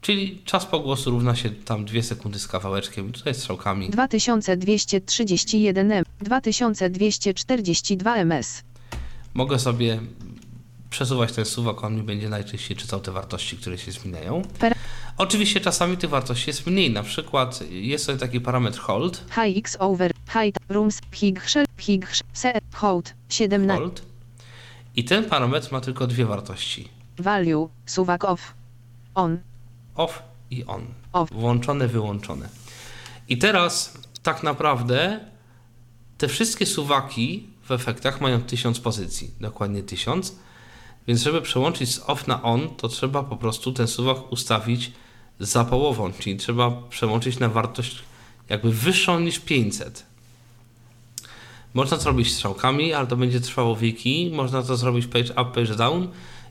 czyli 0.00 0.42
czas 0.44 0.66
pogłosu 0.66 1.10
równa 1.10 1.36
się 1.36 1.50
tam 1.50 1.84
2 1.84 2.02
sekundy 2.02 2.38
z 2.38 2.48
kawałeczkiem. 2.48 3.12
Tutaj 3.12 3.34
strzałkami. 3.34 3.90
2231 3.90 5.92
m, 5.92 6.04
2242 6.20 8.16
ms, 8.16 8.62
Mogę 9.34 9.58
sobie 9.58 10.00
przesuwać 10.90 11.32
ten 11.32 11.44
suwak, 11.44 11.84
on 11.84 11.96
mi 11.96 12.02
będzie 12.02 12.28
najczęściej 12.28 12.76
czytał 12.76 13.00
te 13.00 13.12
wartości, 13.12 13.56
które 13.56 13.78
się 13.78 13.92
zmieniają. 13.92 14.42
Oczywiście 15.18 15.60
czasami 15.60 15.96
tych 15.96 16.10
wartości 16.10 16.50
jest 16.50 16.66
mniej, 16.66 16.90
na 16.90 17.02
przykład 17.02 17.60
jest 17.70 18.04
sobie 18.04 18.18
taki 18.18 18.40
parametr 18.40 18.78
hold, 18.78 19.24
high 19.34 19.58
x 19.58 19.76
over, 19.80 20.12
height, 20.26 20.60
rooms, 20.68 21.00
hig, 21.12 21.44
shell, 21.48 21.66
hig, 21.78 22.06
se, 22.32 22.52
hold, 22.72 23.14
17, 23.28 23.80
hold. 23.80 24.02
I 24.96 25.04
ten 25.04 25.24
parametr 25.24 25.72
ma 25.72 25.80
tylko 25.80 26.06
dwie 26.06 26.26
wartości, 26.26 26.88
value, 27.18 27.68
suwak 27.86 28.24
off, 28.24 28.54
on, 29.14 29.38
off 29.94 30.22
i 30.50 30.64
on, 30.64 30.86
Off. 31.12 31.30
włączone, 31.32 31.88
wyłączone. 31.88 32.48
I 33.28 33.38
teraz 33.38 33.98
tak 34.22 34.42
naprawdę 34.42 35.20
te 36.18 36.28
wszystkie 36.28 36.66
suwaki 36.66 37.49
w 37.70 37.72
efektach 37.72 38.20
mają 38.20 38.42
1000 38.42 38.80
pozycji, 38.80 39.30
dokładnie 39.40 39.82
1000, 39.82 40.36
więc 41.06 41.22
żeby 41.22 41.42
przełączyć 41.42 41.94
z 41.94 41.98
off 42.06 42.26
na 42.26 42.42
on, 42.42 42.76
to 42.76 42.88
trzeba 42.88 43.22
po 43.22 43.36
prostu 43.36 43.72
ten 43.72 43.88
suwak 43.88 44.32
ustawić 44.32 44.92
za 45.40 45.64
połową, 45.64 46.12
czyli 46.12 46.36
trzeba 46.36 46.70
przełączyć 46.70 47.38
na 47.38 47.48
wartość 47.48 48.02
jakby 48.48 48.72
wyższą 48.72 49.20
niż 49.20 49.38
500. 49.38 50.06
Można 51.74 51.96
to 51.96 52.02
zrobić 52.02 52.32
strzałkami, 52.32 52.92
ale 52.92 53.06
to 53.06 53.16
będzie 53.16 53.40
trwało 53.40 53.76
wieki. 53.76 54.30
Można 54.34 54.62
to 54.62 54.76
zrobić 54.76 55.06
page 55.06 55.32
up, 55.32 55.44
page 55.44 55.76
down 55.76 56.08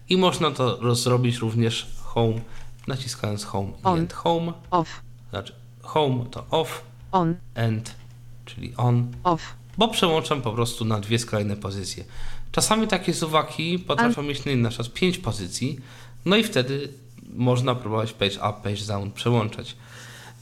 i 0.09 0.17
można 0.17 0.51
to 0.51 0.95
zrobić 0.95 1.37
również 1.37 1.87
home, 2.03 2.41
naciskając 2.87 3.43
home 3.43 3.67
i 3.67 3.83
On. 3.83 3.99
end. 3.99 4.13
Home, 4.13 4.53
off, 4.71 5.01
znaczy 5.29 5.53
home 5.81 6.25
to 6.31 6.45
off, 6.49 6.83
on, 7.11 7.35
end, 7.55 7.95
czyli 8.45 8.75
on, 8.75 9.11
off, 9.23 9.58
bo 9.79 9.87
przełączam 9.87 10.41
po 10.41 10.51
prostu 10.51 10.85
na 10.85 10.99
dwie 10.99 11.19
skrajne 11.19 11.55
pozycje. 11.55 12.03
Czasami 12.51 12.87
takie 12.87 13.13
suwaki 13.13 13.79
potrafią 13.79 14.21
mieć 14.21 14.41
na 14.45 14.69
przykład 14.69 14.93
5 14.93 15.17
pozycji, 15.17 15.79
no 16.25 16.37
i 16.37 16.43
wtedy 16.43 16.89
można 17.33 17.75
próbować 17.75 18.13
page 18.13 18.35
up, 18.35 18.53
page 18.63 18.85
down 18.87 19.11
przełączać 19.11 19.75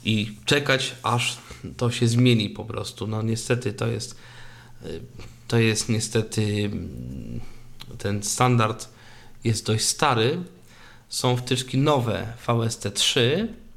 i 0.05 0.35
czekać 0.45 0.95
aż 1.03 1.37
to 1.77 1.91
się 1.91 2.07
zmieni 2.07 2.49
po 2.49 2.65
prostu. 2.65 3.07
No 3.07 3.21
niestety 3.21 3.73
to 3.73 3.87
jest 3.87 4.15
y, 4.85 5.01
to 5.47 5.57
jest 5.57 5.89
niestety 5.89 6.41
mm, 6.41 7.39
ten 7.97 8.23
standard 8.23 8.89
jest 9.43 9.65
dość 9.65 9.85
stary. 9.85 10.43
Są 11.09 11.37
wtyczki 11.37 11.77
nowe 11.77 12.33
VST3 12.47 13.19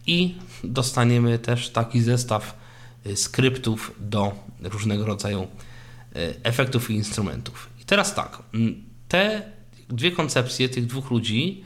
i 0.08 0.36
dostaniemy 0.64 1.40
też 1.40 1.70
taki 1.70 2.02
zestaw 2.02 2.58
y, 3.06 3.16
skryptów 3.16 3.92
do 4.00 4.34
różnego 4.62 5.06
rodzaju 5.06 5.42
y, 5.44 5.48
efektów 6.44 6.92
i 6.92 6.94
instrumentów. 6.94 7.70
I 7.82 7.86
teraz 7.86 8.16
tak, 8.16 8.44
te 9.08 9.52
dwie 9.90 10.12
koncepcje 10.12 10.70
tych 10.70 10.86
dwóch 10.86 11.12
ludzi 11.12 11.64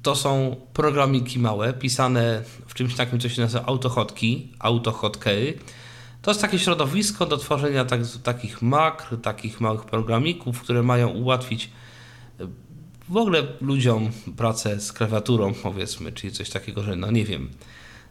to 0.02 0.16
są 0.16 0.56
programiki 0.72 1.38
małe, 1.38 1.72
pisane 1.72 2.42
w 2.66 2.74
czymś 2.74 2.94
takim, 2.94 3.20
co 3.20 3.28
się 3.28 3.42
nazywa 3.42 3.64
autohotki, 3.64 4.52
autohotkery. 4.58 5.58
To 6.26 6.30
jest 6.30 6.40
takie 6.40 6.58
środowisko 6.58 7.26
do 7.26 7.36
tworzenia 7.36 7.84
tak, 7.84 8.00
takich 8.22 8.62
makr, 8.62 9.16
takich 9.22 9.60
małych 9.60 9.84
programików, 9.84 10.60
które 10.60 10.82
mają 10.82 11.08
ułatwić 11.08 11.70
e, 12.40 12.46
w 13.08 13.16
ogóle 13.16 13.42
ludziom 13.60 14.10
pracę 14.36 14.80
z 14.80 14.92
klawiaturą, 14.92 15.54
powiedzmy, 15.62 16.12
czyli 16.12 16.32
coś 16.32 16.50
takiego, 16.50 16.82
że 16.82 16.96
no 16.96 17.10
nie 17.10 17.24
wiem, 17.24 17.50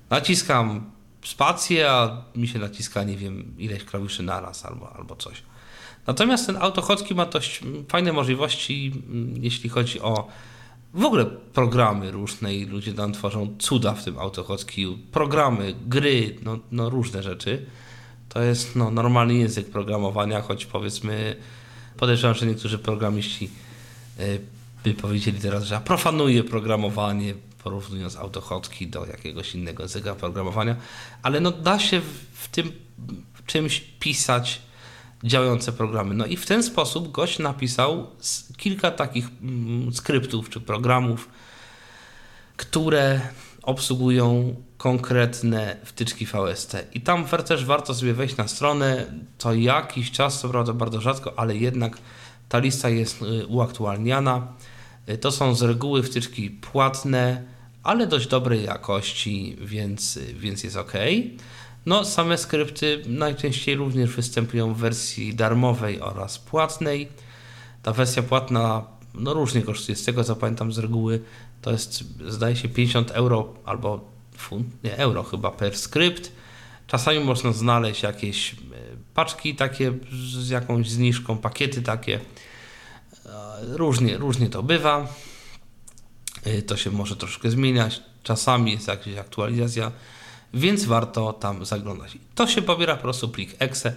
naciskam 0.10 0.92
spację, 1.26 1.92
a 1.92 2.24
mi 2.36 2.48
się 2.48 2.60
naciska, 2.60 3.04
nie 3.04 3.18
wiem, 3.18 3.54
ileś 3.58 3.84
klawiszy 3.84 4.24
naraz 4.24 4.66
albo, 4.66 4.94
albo 4.94 5.16
coś. 5.16 5.44
Natomiast 6.08 6.46
ten 6.46 6.58
autochocki 6.58 7.16
ma 7.16 7.26
dość 7.26 7.62
fajne 7.90 8.14
możliwości, 8.14 8.92
mm, 9.08 9.44
jeśli 9.44 9.70
chodzi 9.70 10.00
o 10.02 10.28
w 10.94 11.06
ogóle 11.06 11.26
programy 11.54 12.12
różne 12.12 12.56
i 12.56 12.66
ludzie 12.66 12.94
tam 12.94 13.14
tworzą 13.14 13.56
cuda 13.60 13.94
w 13.94 14.04
tym 14.04 14.20
autochocki, 14.20 14.98
programy, 15.12 15.76
gry, 15.88 16.36
no, 16.44 16.60
no 16.72 16.90
różne 16.90 17.24
rzeczy. 17.24 17.66
To 18.36 18.44
jest 18.44 18.76
no, 18.76 18.92
normalny 18.92 19.34
język 19.34 19.70
programowania, 19.70 20.42
choć 20.42 20.66
powiedzmy 20.66 21.36
podejrzewam, 21.98 22.36
że 22.36 22.46
niektórzy 22.46 22.80
programiści 22.80 23.50
y, 24.20 24.42
by 24.84 24.94
powiedzieli 24.94 25.40
teraz, 25.40 25.64
że 25.64 25.82
profanuje 25.86 26.44
programowanie, 26.44 27.34
porównując 27.64 28.16
autochotki 28.16 28.88
do 28.88 29.06
jakiegoś 29.06 29.56
innego 29.56 29.84
języka 29.84 30.16
programowania, 30.16 30.76
ale 31.22 31.40
no 31.40 31.52
da 31.52 31.80
się 31.80 32.02
w 32.34 32.48
tym 32.48 32.72
czymś 33.46 33.80
pisać 34.00 34.62
działające 35.24 35.72
programy. 35.72 36.16
No 36.16 36.26
i 36.26 36.38
w 36.38 36.46
ten 36.46 36.64
sposób 36.64 37.12
gość 37.12 37.40
napisał 37.40 38.08
kilka 38.58 38.92
takich 38.92 39.28
mm, 39.42 39.94
skryptów 39.94 40.50
czy 40.50 40.60
programów, 40.60 41.30
które 42.58 43.22
obsługują 43.66 44.56
konkretne 44.78 45.78
wtyczki 45.84 46.26
VST. 46.26 46.78
I 46.94 47.02
tam 47.02 47.26
też 47.26 47.66
warto 47.66 47.94
sobie 47.94 48.14
wejść 48.14 48.38
na 48.38 48.48
stronę, 48.48 49.06
to 49.38 49.54
jakiś 49.54 50.12
czas, 50.12 50.40
co 50.40 50.50
prawda 50.50 50.74
bardzo 50.74 51.02
rzadko, 51.02 51.34
ale 51.40 51.56
jednak 51.56 51.98
ta 52.50 52.60
lista 52.60 52.90
jest 52.90 53.22
y, 53.22 53.46
uaktualniana. 53.48 54.48
Y, 55.10 55.18
to 55.18 55.32
są 55.32 55.56
z 55.56 55.62
reguły 55.62 56.04
wtyczki 56.04 56.50
płatne, 56.52 57.44
ale 57.84 58.08
dość 58.08 58.28
dobrej 58.28 58.64
jakości, 58.64 59.58
więc, 59.62 60.18
y, 60.18 60.34
więc 60.34 60.64
jest 60.64 60.78
ok. 60.78 60.94
No, 61.86 62.06
same 62.06 62.38
skrypty 62.38 63.02
najczęściej 63.08 63.76
również 63.76 64.10
występują 64.10 64.74
w 64.74 64.78
wersji 64.78 65.36
darmowej 65.36 66.02
oraz 66.02 66.40
płatnej. 66.40 67.08
Ta 67.84 67.94
wersja 67.94 68.24
płatna 68.24 68.95
no, 69.20 69.34
różnie 69.34 69.62
kosztuje. 69.62 69.96
Z 69.96 70.04
tego 70.04 70.24
co 70.24 70.36
pamiętam 70.36 70.72
z 70.72 70.78
reguły 70.78 71.22
to 71.62 71.72
jest 71.72 72.04
zdaje 72.28 72.56
się 72.56 72.70
50 72.70 73.12
euro 73.12 73.54
albo 73.66 74.12
funt, 74.38 74.84
nie 74.84 74.98
euro 74.98 75.24
chyba 75.24 75.52
per 75.52 75.78
skrypt. 75.78 76.32
Czasami 76.88 77.20
można 77.20 77.54
znaleźć 77.54 78.04
jakieś 78.04 78.54
e, 78.54 78.56
paczki 79.14 79.56
takie 79.56 79.94
z 80.36 80.50
jakąś 80.50 80.90
zniżką, 80.90 81.38
pakiety 81.38 81.82
takie. 81.82 82.20
E, 83.26 83.32
różnie, 83.62 84.18
różnie 84.18 84.50
to 84.50 84.64
bywa. 84.64 85.08
E, 86.44 86.62
to 86.62 86.78
się 86.78 86.92
może 86.92 87.16
troszkę 87.16 87.52
zmieniać. 87.52 88.02
Czasami 88.24 88.72
jest 88.72 88.88
jakaś 88.88 89.18
aktualizacja 89.18 89.92
więc 90.56 90.86
warto 90.86 91.34
tam 91.34 91.66
zaglądać. 91.66 92.18
To 92.36 92.48
się 92.48 92.62
pobiera 92.62 92.96
po 92.96 93.02
prostu 93.02 93.30
plik 93.30 93.56
exe. 93.60 93.94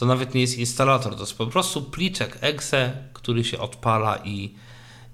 To 0.00 0.06
nawet 0.06 0.34
nie 0.34 0.40
jest 0.40 0.58
instalator, 0.58 1.14
to 1.14 1.20
jest 1.20 1.38
po 1.38 1.46
prostu 1.46 1.82
pliczek 1.82 2.38
exe, 2.40 2.92
który 3.12 3.44
się 3.44 3.58
odpala 3.58 4.16
i, 4.24 4.54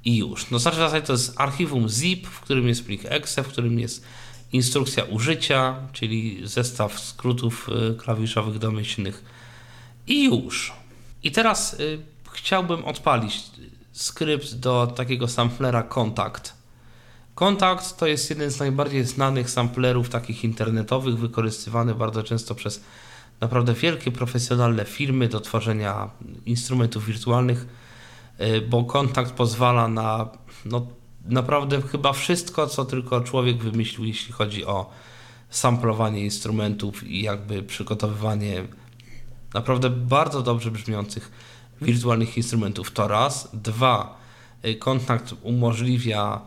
i 0.05 0.17
już. 0.17 0.51
No 0.51 0.59
znaczy 0.59 1.03
to 1.07 1.13
jest 1.13 1.41
archiwum 1.41 1.89
zip, 1.89 2.27
w 2.27 2.41
którym 2.41 2.69
jest 2.69 2.87
plik 2.87 3.03
exe, 3.05 3.43
w 3.43 3.49
którym 3.49 3.79
jest 3.79 4.05
instrukcja 4.53 5.05
użycia, 5.05 5.77
czyli 5.93 6.41
zestaw 6.49 7.01
skrótów 7.01 7.69
y, 7.69 7.95
klawiszowych 7.95 8.59
domyślnych 8.59 9.25
i 10.07 10.25
już. 10.25 10.73
I 11.23 11.29
y, 11.29 11.33
chciałbym 12.33 12.85
odpalić 12.85 13.43
skrypt 13.93 14.55
do 14.55 14.87
takiego 14.87 15.29
samplera 15.29 15.83
kontakt 15.83 16.57
Kontakt 17.37 17.97
to 17.97 18.07
jest 18.07 18.31
jeden 18.31 18.51
z 18.51 18.59
najbardziej 18.59 19.05
znanych 19.05 19.51
samplerów 19.51 20.09
takich 20.09 20.45
internetowych, 20.45 21.19
wykorzystywany 21.19 21.95
bardzo 21.95 22.23
często 22.23 22.55
przez 22.55 22.81
naprawdę 23.41 23.75
wielkie 23.75 24.13
profesjonalne 24.13 24.85
firmy 24.85 25.29
do 25.29 25.41
tworzenia 25.41 26.11
instrumentów 26.47 27.07
wirtualnych, 27.07 27.67
e, 28.39 28.61
bo 28.61 28.85
kontakt 28.85 29.33
pozwala 29.33 29.89
na 29.89 30.29
no, 30.65 30.87
naprawdę 31.25 31.83
chyba 31.83 32.13
wszystko, 32.13 32.67
co 32.67 32.85
tylko 32.85 33.21
człowiek 33.21 33.57
wymyślił, 33.63 34.05
jeśli 34.05 34.33
chodzi 34.33 34.65
o 34.65 34.91
samplowanie 35.51 36.25
instrumentów 36.25 37.05
i 37.05 37.23
jakby 37.23 37.63
przygotowywanie 37.63 38.65
naprawdę 39.55 39.91
bardzo 39.91 40.43
dobrze 40.43 40.71
brzmiących 40.71 41.33
wirtualnych 41.83 42.37
instrumentów. 42.37 42.91
To 42.91 43.09
raz. 43.09 43.49
Dwa, 43.53 44.19
e, 44.63 44.75
kontakt 44.75 45.35
umożliwia 45.43 46.41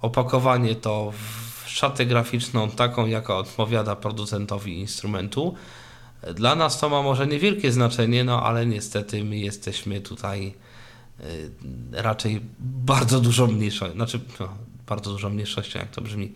opakowanie 0.00 0.74
to 0.74 1.12
w 1.12 1.68
szatę 1.70 2.06
graficzną 2.06 2.70
taką, 2.70 3.06
jaka 3.06 3.36
odpowiada 3.36 3.96
producentowi 3.96 4.78
instrumentu. 4.80 5.54
Dla 6.34 6.54
nas 6.54 6.80
to 6.80 6.88
ma 6.88 7.02
może 7.02 7.26
niewielkie 7.26 7.72
znaczenie, 7.72 8.24
no 8.24 8.42
ale 8.42 8.66
niestety 8.66 9.24
my 9.24 9.38
jesteśmy 9.38 10.00
tutaj 10.00 10.54
y, 11.20 11.50
raczej 11.92 12.40
bardzo 12.60 13.20
dużą 13.20 13.46
mniejszością, 13.46 13.94
znaczy 13.94 14.20
no, 14.40 14.48
bardzo 14.86 15.10
dużą 15.10 15.30
mniejszością, 15.30 15.78
jak 15.78 15.90
to 15.90 16.00
brzmi. 16.00 16.32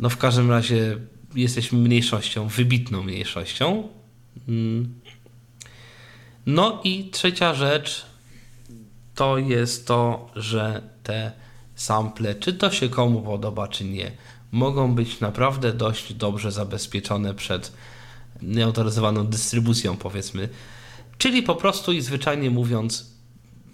No 0.00 0.10
w 0.10 0.16
każdym 0.16 0.50
razie 0.50 0.98
jesteśmy 1.34 1.78
mniejszością, 1.78 2.48
wybitną 2.48 3.02
mniejszością. 3.02 3.88
Mm. 4.48 5.00
No 6.46 6.80
i 6.84 7.10
trzecia 7.10 7.54
rzecz 7.54 8.06
to 9.14 9.38
jest 9.38 9.86
to, 9.86 10.30
że 10.36 10.82
te 11.02 11.32
sample, 11.74 12.34
czy 12.34 12.52
to 12.52 12.70
się 12.70 12.88
komu 12.88 13.22
podoba, 13.22 13.68
czy 13.68 13.84
nie, 13.84 14.12
mogą 14.52 14.94
być 14.94 15.20
naprawdę 15.20 15.72
dość 15.72 16.12
dobrze 16.12 16.52
zabezpieczone 16.52 17.34
przed 17.34 17.72
nieautoryzowaną 18.42 19.26
dystrybucją, 19.26 19.96
powiedzmy. 19.96 20.48
Czyli 21.18 21.42
po 21.42 21.54
prostu 21.54 21.92
i 21.92 22.00
zwyczajnie 22.00 22.50
mówiąc, 22.50 23.10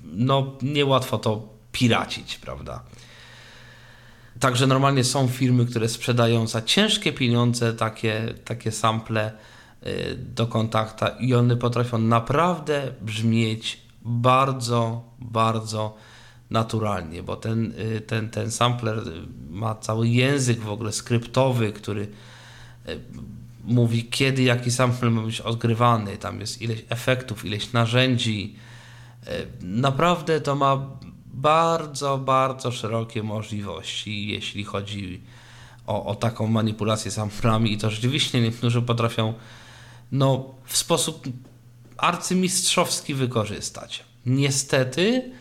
no 0.04 0.56
niełatwo 0.62 1.18
to 1.18 1.48
piracić, 1.72 2.38
prawda? 2.38 2.82
Także 4.40 4.66
normalnie 4.66 5.04
są 5.04 5.28
firmy, 5.28 5.66
które 5.66 5.88
sprzedają 5.88 6.46
za 6.46 6.62
ciężkie 6.62 7.12
pieniądze 7.12 7.74
takie, 7.74 8.34
takie 8.44 8.72
sample 8.72 9.32
y, 9.86 10.16
do 10.34 10.46
kontakta 10.46 11.08
i 11.08 11.34
one 11.34 11.56
potrafią 11.56 11.98
naprawdę 11.98 12.92
brzmieć 13.00 13.82
bardzo, 14.04 15.04
bardzo 15.18 15.96
naturalnie, 16.50 17.22
bo 17.22 17.36
ten, 17.36 17.72
y, 17.96 18.00
ten, 18.00 18.30
ten 18.30 18.50
sampler 18.50 19.02
ma 19.50 19.74
cały 19.74 20.08
język 20.08 20.60
w 20.60 20.70
ogóle 20.70 20.92
skryptowy, 20.92 21.72
który 21.72 22.08
y, 22.88 23.00
mówi, 23.64 24.04
kiedy 24.04 24.42
jaki 24.42 24.70
sampler 24.70 25.10
ma 25.10 25.22
być 25.22 25.40
odgrywany. 25.40 26.16
Tam 26.16 26.40
jest 26.40 26.62
ileś 26.62 26.84
efektów, 26.88 27.44
ileś 27.44 27.72
narzędzi. 27.72 28.56
Y, 29.26 29.46
naprawdę 29.60 30.40
to 30.40 30.54
ma 30.54 30.86
bardzo, 31.26 32.18
bardzo 32.18 32.72
szerokie 32.72 33.22
możliwości, 33.22 34.28
jeśli 34.28 34.64
chodzi 34.64 35.22
o, 35.86 36.04
o 36.06 36.14
taką 36.14 36.46
manipulację 36.46 37.10
samplami 37.10 37.72
i 37.72 37.78
to 37.78 37.90
rzeczywiście 37.90 38.40
niektórzy 38.40 38.82
potrafią 38.82 39.34
no, 40.12 40.54
w 40.64 40.76
sposób 40.76 41.24
arcymistrzowski 41.96 43.14
wykorzystać. 43.14 44.04
Niestety, 44.26 45.32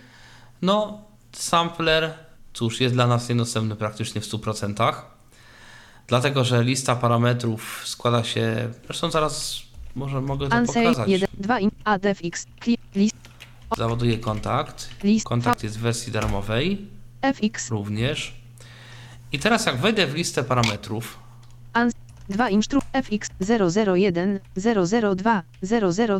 no, 0.61 1.03
sampler, 1.31 2.13
cóż, 2.53 2.81
jest 2.81 2.95
dla 2.95 3.07
nas 3.07 3.29
niedostępny 3.29 3.75
praktycznie 3.75 4.21
w 4.21 4.25
100%, 4.25 4.93
dlatego 6.11 6.43
że 6.43 6.63
lista 6.63 6.95
parametrów 6.95 7.81
składa 7.85 8.23
się, 8.23 8.69
zresztą 8.85 9.11
zaraz 9.11 9.61
może 9.95 10.21
mogę 10.21 10.49
to 10.49 10.55
Ansej 10.55 10.83
pokazać. 10.83 11.09
1, 11.09 11.29
2 11.37 11.59
in, 11.59 11.71
adfx, 11.83 12.47
list, 12.95 13.15
Załaduję 13.77 14.17
kontakt. 14.17 14.89
list, 15.03 15.25
Kontakt 15.25 15.63
jest 15.63 15.77
w 15.77 15.81
wersji 15.81 16.11
darmowej 16.11 16.87
fx, 17.21 17.69
również. 17.69 18.33
I 19.31 19.39
teraz 19.39 19.65
jak 19.65 19.77
wejdę 19.77 20.07
w 20.07 20.13
listę 20.15 20.43
parametrów, 20.43 21.19
ans, 21.73 21.93
2 22.29 22.49
instru, 22.49 22.81
fx, 22.93 23.29
001, 23.95 24.39
002, 25.15 25.43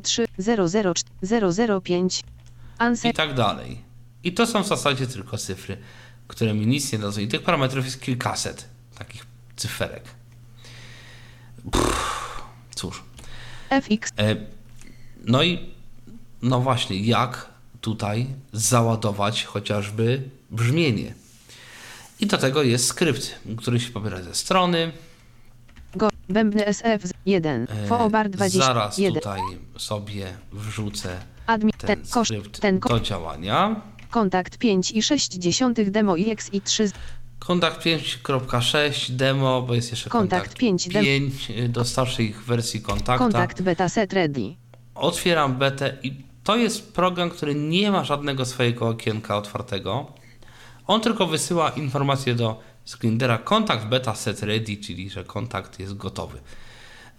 003, 0.04 0.26
004, 0.40 1.82
005, 1.82 2.24
ansej 2.78 3.12
i 3.12 3.14
tak 3.14 3.34
dalej. 3.34 3.82
I 4.24 4.34
to 4.34 4.48
są 4.48 4.64
w 4.64 4.68
zasadzie 4.68 5.08
tylko 5.08 5.38
cyfry, 5.38 5.78
które 6.28 6.54
mi 6.54 6.68
nic 6.68 6.92
nie 6.94 7.00
dadzą. 7.00 7.22
I 7.22 7.28
tych 7.28 7.44
parametrów 7.44 7.86
jest 7.86 8.02
kilkaset 8.02 8.66
takich 8.98 9.31
cyferek. 9.62 10.04
Pff, 11.72 12.42
cóż. 12.76 13.04
fx, 13.70 14.10
E, 14.20 14.36
no 15.26 15.44
i 15.44 15.70
no 16.42 16.60
właśnie, 16.62 17.00
jak 17.02 17.50
tutaj 17.82 18.28
załadować 18.54 19.44
chociażby 19.44 20.30
brzmienie. 20.52 21.14
I 22.20 22.28
do 22.28 22.38
tego 22.38 22.64
jest 22.64 22.86
skrypt, 22.88 23.40
który 23.58 23.80
się 23.80 23.92
pobiera 23.92 24.22
ze 24.22 24.36
strony. 24.36 24.92
go, 25.96 26.10
bębny 26.30 26.66
sf, 26.68 27.12
1, 27.26 27.68
E, 27.70 27.88
foobar 27.88 28.30
20, 28.30 28.60
Zaraz 28.66 28.98
1, 28.98 29.16
tutaj 29.16 29.42
sobie 29.78 30.34
wrzucę 30.52 31.20
admin, 31.48 31.74
ten 31.78 32.06
skrypt 32.06 32.60
ten, 32.60 32.80
do 32.80 33.00
działania. 33.00 33.82
kontakt 34.10 34.58
5 34.58 34.92
i 34.92 35.02
6 35.04 35.38
demo 35.92 36.16
i 36.16 36.30
x 36.30 36.50
i 36.54 36.62
3, 36.62 36.92
Kontakt 37.46 37.86
5.6 37.86 39.12
demo, 39.12 39.62
bo 39.62 39.74
jest 39.76 39.92
jeszcze 39.92 40.10
Kontakt 40.10 40.42
kontakt 40.44 40.60
5 40.60 40.90
dem- 40.90 41.04
5 41.04 41.52
do 41.70 41.86
starszych 41.86 42.44
wersji 42.46 42.82
kontakta. 42.82 43.18
kontakt 43.18 43.62
beta 43.62 43.90
set 43.90 44.14
ready, 44.14 44.56
Otwieram 44.96 45.56
betę 45.58 45.98
i 46.04 46.14
to 46.44 46.56
jest 46.56 46.94
program, 46.94 47.30
który 47.30 47.56
nie 47.56 47.92
ma 47.92 48.04
żadnego 48.04 48.46
swojego 48.46 48.88
okienka 48.88 49.38
otwartego. 49.38 50.14
On 50.88 51.02
tylko 51.02 51.28
wysyła 51.28 51.70
informację 51.70 52.36
do 52.36 52.60
screenera 52.86 53.38
kontakt 53.38 53.86
beta 53.86 54.16
set 54.16 54.44
ready, 54.44 54.78
czyli 54.78 55.10
że 55.10 55.24
kontakt 55.24 55.80
jest 55.80 55.98
gotowy. 55.98 56.40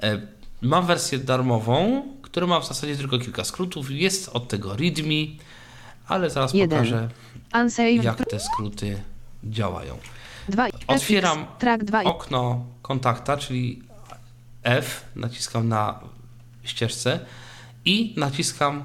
E, 0.02 0.20
Mam 0.62 0.86
wersję 0.86 1.18
darmową, 1.18 2.02
która 2.22 2.46
ma 2.46 2.60
w 2.60 2.66
zasadzie 2.68 2.96
tylko 2.96 3.18
kilka 3.18 3.44
skrótów. 3.44 3.90
Jest 3.90 4.28
od 4.28 4.48
tego 4.48 4.76
readme, 4.76 5.14
ale 6.08 6.30
zaraz 6.30 6.54
Jeden. 6.54 6.78
pokażę, 6.78 7.08
unsave, 7.54 8.04
jak 8.04 8.26
te 8.26 8.40
skróty 8.40 9.02
działają. 9.44 9.98
2, 10.48 10.68
Otwieram 10.86 11.46
track 11.58 11.84
2 11.84 12.02
i 12.02 12.06
okno 12.06 12.64
kontakta, 12.82 13.36
czyli 13.36 13.82
F, 14.62 15.04
naciskam 15.16 15.68
na 15.68 16.00
ścieżce 16.64 17.20
i 17.84 18.14
naciskam 18.16 18.84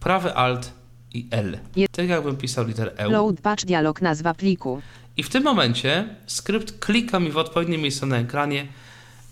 prawy 0.00 0.34
Alt 0.34 0.72
i 1.14 1.26
L. 1.30 1.58
Tak 1.92 2.08
jakbym 2.08 2.36
pisał 2.36 2.66
literę 2.66 2.92
E. 2.96 3.08
load 3.08 3.40
patch 3.40 3.64
dialog 3.64 4.02
nazwa 4.02 4.34
pliku, 4.34 4.82
I 5.16 5.22
w 5.22 5.28
tym 5.28 5.42
momencie 5.44 6.08
skrypt 6.26 6.78
klika 6.78 7.20
mi 7.20 7.30
w 7.30 7.36
odpowiednie 7.36 7.78
miejsce 7.78 8.06
na 8.06 8.16
ekranie 8.18 8.66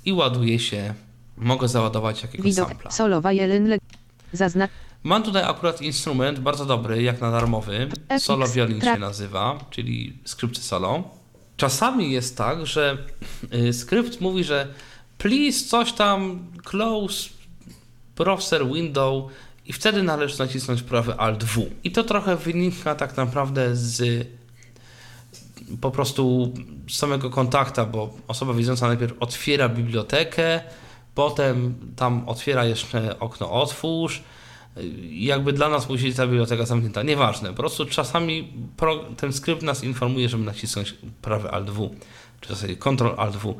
i 0.05 0.13
ładuje 0.13 0.59
się. 0.59 0.95
Mogę 1.37 1.69
załadować 1.69 2.23
jakiegoś 2.23 2.45
widok, 2.45 2.69
sampla. 2.69 2.91
solowa 2.91 3.33
jeden, 3.33 3.69
le, 3.69 3.79
zaznacz, 4.33 4.71
Mam 5.05 5.23
tutaj 5.23 5.43
akurat 5.43 5.83
instrument 5.83 6.39
bardzo 6.39 6.67
dobry, 6.67 7.03
jak 7.03 7.21
na 7.21 7.31
darmowy. 7.31 7.89
Solo 8.19 8.49
Violin 8.49 8.81
się 8.81 8.99
nazywa, 8.99 9.59
czyli 9.71 10.19
skrypty 10.25 10.61
solo. 10.61 11.03
Czasami 11.57 12.13
jest 12.13 12.39
tak, 12.39 12.67
że 12.67 12.99
y, 13.55 13.73
skrypt 13.73 14.21
mówi, 14.21 14.45
że 14.45 14.69
please 15.19 15.69
coś 15.69 15.93
tam 15.93 16.47
close 16.65 17.29
browser 18.17 18.67
window 18.67 19.31
i 19.67 19.73
wtedy 19.73 20.03
należy 20.03 20.39
nacisnąć 20.39 20.83
prawy 20.83 21.15
Alt 21.15 21.45
W. 21.45 21.71
I 21.85 21.93
to 21.93 22.05
trochę 22.05 22.37
wynika 22.37 22.95
tak 22.95 23.17
naprawdę 23.17 23.77
z 23.77 24.27
po 25.81 25.91
prostu 25.91 26.53
z 26.89 26.97
samego 26.97 27.31
kontakta, 27.31 27.85
bo 27.87 28.15
osoba 28.29 28.53
widząca 28.53 28.89
najpierw 28.89 29.15
otwiera 29.21 29.69
bibliotekę, 29.69 30.61
potem 31.15 31.75
tam 31.97 32.29
otwiera 32.29 32.65
jeszcze 32.65 33.19
okno 33.19 33.51
otwórz, 33.53 34.23
jakby 35.11 35.53
dla 35.53 35.69
nas 35.69 35.89
musi 35.89 36.05
być 36.05 36.17
ta 36.17 36.27
biblioteka 36.27 36.67
zamknięta. 36.67 37.03
Nieważne, 37.03 37.49
po 37.49 37.55
prostu 37.55 37.87
czasami 37.87 38.53
pro, 38.77 39.05
ten 39.17 39.33
skrypt 39.33 39.63
nas 39.63 39.85
informuje, 39.85 40.29
żeby 40.29 40.45
nacisnąć 40.45 40.95
prawy 41.23 41.51
Alt 41.51 41.71
W, 41.71 41.91
czy 42.41 42.49
w 42.49 42.51
zasadzie 42.51 42.77
Ctrl 42.77 43.15
Alt 43.17 43.37
W 43.37 43.55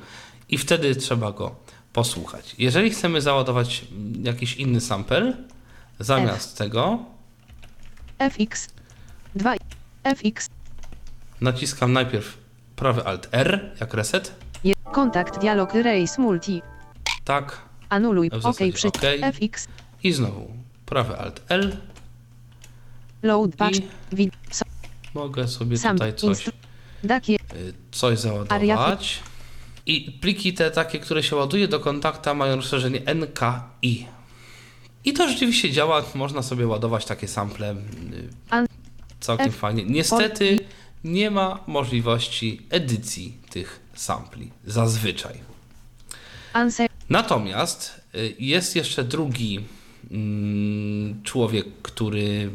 i 0.49 0.59
wtedy 0.59 0.97
trzeba 0.97 1.33
go 1.33 1.55
posłuchać. 1.93 2.55
Jeżeli 2.59 2.91
chcemy 2.91 3.21
załadować 3.21 3.85
jakiś 4.23 4.57
inny 4.57 4.81
sample, 4.81 5.37
zamiast 5.99 6.59
tego 6.59 6.99
fx, 8.19 8.69
2, 9.35 9.55
fx, 10.17 10.49
naciskam 11.41 11.93
najpierw 11.93 12.39
prawy 12.77 13.05
Alt 13.05 13.29
R, 13.33 13.77
jak 13.81 13.95
reset, 13.95 14.35
kontakt 14.93 15.41
dialog 15.41 15.75
erase 15.75 16.23
multi, 16.23 16.63
tak, 17.25 17.63
anuluj, 17.89 18.31
ok, 18.31 18.43
zasadzie 18.43 18.73
przy, 18.73 18.89
OK. 18.89 19.01
fx, 19.33 19.69
i 20.03 20.13
znowu 20.13 20.64
prawy 20.95 21.17
Alt 21.19 21.43
L, 21.49 21.77
load 23.23 23.57
patch, 23.57 23.79
mogę 25.15 25.49
sobie 25.49 25.79
tutaj 25.79 26.15
coś 26.15 26.51
dakie, 27.05 27.35
y, 27.35 27.39
coś 27.93 28.19
załadować. 28.19 29.21
I 29.87 30.19
pliki 30.21 30.55
te 30.55 30.71
takie, 30.71 30.99
które 30.99 31.23
się 31.23 31.37
ładuje 31.37 31.69
do 31.69 31.81
kontakta 31.81 32.35
mają 32.35 32.57
rozszerzenie 32.57 33.01
NKI. 33.15 34.07
I 35.05 35.13
to 35.13 35.29
rzeczywiście 35.29 35.71
działa, 35.71 36.03
można 36.15 36.43
sobie 36.43 36.67
ładować 36.67 37.05
takie 37.05 37.29
sample 37.29 37.73
y, 37.73 37.77
całkiem 39.21 39.53
fajnie. 39.53 39.85
Niestety 39.85 40.59
nie 41.05 41.31
ma 41.31 41.65
możliwości 41.67 42.67
edycji 42.71 43.39
tych 43.51 43.81
sampli, 43.95 44.51
zazwyczaj. 44.67 45.41
Natomiast 47.09 48.01
y, 48.15 48.35
jest 48.39 48.77
jeszcze 48.77 49.05
drugi 49.05 49.65
człowiek, 51.23 51.67
który 51.83 52.51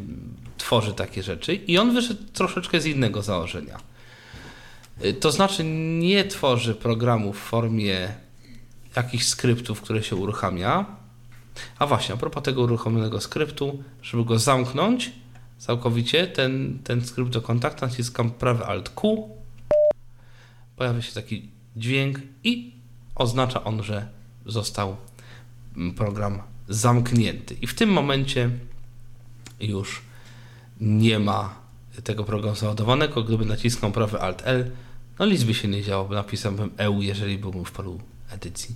tworzy 0.58 0.94
takie 0.94 1.22
rzeczy 1.22 1.54
i 1.54 1.78
on 1.78 1.94
wyszedł 1.94 2.24
troszeczkę 2.32 2.80
z 2.80 2.86
innego 2.86 3.22
założenia. 3.22 3.78
Y, 5.04 5.14
To 5.14 5.32
znaczy 5.32 5.64
nie 5.98 6.24
tworzy 6.24 6.74
programu 6.74 7.32
w 7.32 7.38
formie 7.38 8.14
jakichś 8.96 9.24
skryptów, 9.24 9.80
które 9.80 10.02
się 10.02 10.16
uruchamia. 10.16 10.86
A 11.78 11.86
właśnie, 11.86 12.14
a 12.14 12.18
propos 12.18 12.42
tego 12.42 12.62
uruchomionego 12.62 13.20
skryptu, 13.20 13.82
żeby 14.02 14.24
go 14.24 14.38
zamknąć 14.38 15.12
całkowicie, 15.58 16.26
ten, 16.26 16.78
ten 16.84 17.04
skrypt 17.04 17.30
do 17.30 17.42
kontaktu 17.42 17.86
naciskam 17.86 18.30
prawy 18.30 18.64
Alt 18.64 18.88
Q. 18.88 19.28
Pojawia 20.76 21.02
się 21.02 21.12
taki 21.12 21.48
dźwięk 21.76 22.20
i 22.44 22.74
oznacza 23.14 23.64
on, 23.64 23.82
że 23.82 24.08
został 24.46 24.96
mm, 25.76 25.94
program 25.94 26.42
zamknięty. 26.70 27.54
I 27.62 27.66
w 27.66 27.74
tym 27.74 27.90
momencie 27.90 28.50
już 29.60 30.02
nie 30.80 31.18
ma 31.18 31.54
tego 32.04 32.24
programu 32.24 32.56
załadowanego. 32.56 33.22
Gdyby 33.22 33.44
naciskał 33.44 33.92
prawy 33.92 34.20
Alt 34.20 34.42
L, 34.44 34.70
no 35.18 35.26
nic 35.26 35.42
by 35.44 35.54
się 35.54 35.68
nie 35.68 35.82
działo, 35.82 36.04
bo 36.04 36.14
napisałbym 36.14 36.70
EU, 36.76 37.02
jeżeli 37.02 37.38
byłbym 37.38 37.64
w 37.64 37.72
polu 37.72 38.00
edycji. 38.32 38.74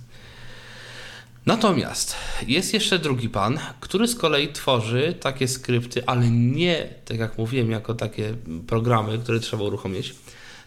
Natomiast 1.45 2.15
jest 2.47 2.73
jeszcze 2.73 2.99
drugi 2.99 3.29
pan, 3.29 3.59
który 3.79 4.07
z 4.07 4.15
kolei 4.15 4.53
tworzy 4.53 5.15
takie 5.19 5.47
skrypty, 5.47 6.05
ale 6.05 6.31
nie, 6.31 6.89
tak 7.05 7.17
jak 7.17 7.37
mówiłem, 7.37 7.71
jako 7.71 7.93
takie 7.93 8.35
programy, 8.67 9.19
które 9.19 9.39
trzeba 9.39 9.63
uruchomić, 9.63 10.15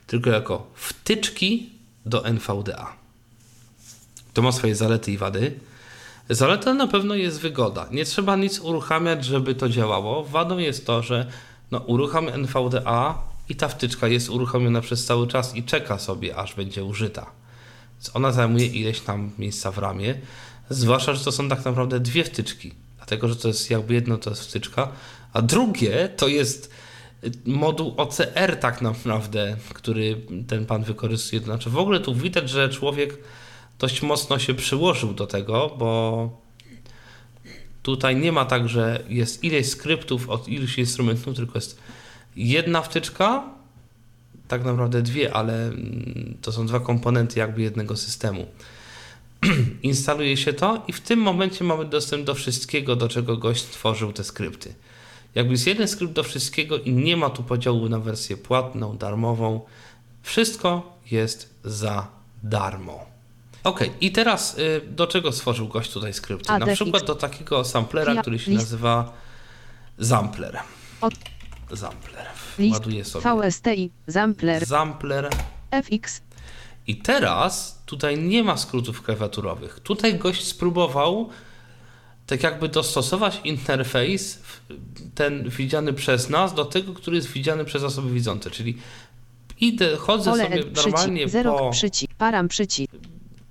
tylko 0.06 0.30
jako 0.30 0.70
wtyczki 0.74 1.70
do 2.06 2.24
NVDA. 2.24 2.92
To 4.34 4.42
ma 4.42 4.52
swoje 4.52 4.74
zalety 4.74 5.12
i 5.12 5.18
wady. 5.18 5.60
Zaletą 6.30 6.74
na 6.74 6.86
pewno 6.86 7.14
jest 7.14 7.40
wygoda. 7.40 7.88
Nie 7.90 8.04
trzeba 8.04 8.36
nic 8.36 8.60
uruchamiać, 8.60 9.24
żeby 9.24 9.54
to 9.54 9.68
działało. 9.68 10.24
Wadą 10.24 10.58
jest 10.58 10.86
to, 10.86 11.02
że 11.02 11.26
no, 11.70 11.78
urucham 11.78 12.28
NVDA 12.28 13.18
i 13.48 13.56
ta 13.56 13.68
wtyczka 13.68 14.08
jest 14.08 14.30
uruchomiona 14.30 14.80
przez 14.80 15.04
cały 15.04 15.26
czas 15.26 15.56
i 15.56 15.62
czeka 15.62 15.98
sobie, 15.98 16.36
aż 16.36 16.54
będzie 16.54 16.84
użyta. 16.84 17.26
Więc 17.94 18.16
ona 18.16 18.32
zajmuje 18.32 18.66
ileś 18.66 19.00
tam 19.00 19.30
miejsca 19.38 19.72
w 19.72 19.78
ramie. 19.78 20.14
Zwłaszcza, 20.70 21.14
że 21.14 21.24
to 21.24 21.32
są 21.32 21.48
tak 21.48 21.64
naprawdę 21.64 22.00
dwie 22.00 22.24
wtyczki. 22.24 22.74
Dlatego, 22.96 23.28
że 23.28 23.36
to 23.36 23.48
jest 23.48 23.70
jakby 23.70 23.94
jedno 23.94 24.18
to 24.18 24.30
jest 24.30 24.48
wtyczka, 24.48 24.88
a 25.32 25.42
drugie 25.42 26.08
to 26.16 26.28
jest 26.28 26.70
moduł 27.46 27.94
OCR 27.96 28.56
tak 28.60 28.82
naprawdę, 28.82 29.56
który 29.74 30.20
ten 30.48 30.66
pan 30.66 30.82
wykorzystuje. 30.82 31.42
Znaczy 31.42 31.70
w 31.70 31.78
ogóle 31.78 32.00
tu 32.00 32.14
widać, 32.14 32.50
że 32.50 32.68
człowiek 32.68 33.18
dość 33.78 34.02
mocno 34.02 34.38
się 34.38 34.54
przyłożył 34.54 35.14
do 35.14 35.26
tego, 35.26 35.76
bo 35.78 36.48
Tutaj 37.88 38.16
nie 38.16 38.32
ma 38.32 38.44
tak, 38.44 38.68
że 38.68 39.04
jest 39.08 39.44
ileś 39.44 39.68
skryptów 39.68 40.28
od 40.28 40.48
iluś 40.48 40.78
instrumentów, 40.78 41.36
tylko 41.36 41.52
jest 41.54 41.78
jedna 42.36 42.82
wtyczka, 42.82 43.44
tak 44.48 44.64
naprawdę 44.64 45.02
dwie, 45.02 45.34
ale 45.34 45.66
mm, 45.66 46.38
to 46.42 46.52
są 46.52 46.66
dwa 46.66 46.80
komponenty 46.80 47.38
jakby 47.38 47.62
jednego 47.62 47.96
systemu. 47.96 48.46
Instaluje 49.82 50.36
się 50.36 50.52
to 50.52 50.82
i 50.88 50.92
w 50.92 51.00
tym 51.00 51.20
momencie 51.20 51.64
mamy 51.64 51.84
dostęp 51.84 52.24
do 52.24 52.34
wszystkiego, 52.34 52.96
do 52.96 53.08
czego 53.08 53.36
gość 53.36 53.62
stworzył 53.62 54.12
te 54.12 54.24
skrypty. 54.24 54.74
Jakby 55.34 55.52
jest 55.52 55.66
jeden 55.66 55.88
skrypt 55.88 56.12
do 56.12 56.22
wszystkiego 56.22 56.78
i 56.78 56.92
nie 56.92 57.16
ma 57.16 57.30
tu 57.30 57.42
podziału 57.42 57.88
na 57.88 57.98
wersję 57.98 58.36
płatną, 58.36 58.96
darmową. 58.96 59.60
Wszystko 60.22 60.98
jest 61.10 61.54
za 61.64 62.08
darmo. 62.42 63.17
Ok, 63.68 63.80
i 64.00 64.12
teraz 64.12 64.58
y, 64.58 64.80
do 64.90 65.06
czego 65.06 65.32
stworzył 65.32 65.68
gość 65.68 65.92
tutaj 65.92 66.14
skrypty? 66.14 66.52
Na 66.58 66.66
przykład 66.66 67.04
do 67.04 67.14
takiego 67.14 67.64
samplera, 67.64 68.14
Ja- 68.14 68.20
który 68.22 68.38
się 68.38 68.50
list- 68.50 68.60
nazywa 68.62 69.12
Zampler. 69.98 70.58
Od- 71.00 71.14
Zampler. 71.70 72.26
List 72.58 72.74
Ładuję 72.74 73.04
sobie. 73.04 73.42
VSTI, 73.50 73.90
Zampler, 74.06 74.66
Zampler. 74.66 75.28
FX, 75.70 76.20
I 76.86 76.96
teraz 76.96 77.82
tutaj 77.86 78.18
nie 78.18 78.44
ma 78.44 78.56
skrótów 78.56 79.02
klawiaturowych. 79.02 79.80
Tutaj 79.80 80.18
gość 80.18 80.44
spróbował 80.46 81.28
tak 82.26 82.42
jakby 82.42 82.68
dostosować 82.68 83.40
interfejs 83.44 84.38
ten 85.14 85.48
widziany 85.48 85.92
przez 85.92 86.30
nas 86.30 86.54
do 86.54 86.64
tego, 86.64 86.94
który 86.94 87.16
jest 87.16 87.28
widziany 87.28 87.64
przez 87.64 87.82
osoby 87.82 88.10
widzące, 88.10 88.50
czyli 88.50 88.78
idę, 89.60 89.96
chodzę 89.96 90.30
pole 90.30 90.44
sobie 90.44 90.56
normalnie 90.76 91.16
przycisk, 91.16 91.32
zero, 91.32 91.58
po 91.58 91.70
przycisk, 91.70 92.14
param, 92.18 92.48
przycisk, 92.48 92.92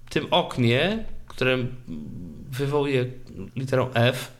tym 0.09 0.27
oknie, 0.31 1.05
które 1.27 1.57
wywołuje 2.51 3.05
literą 3.55 3.89
F, 3.93 4.31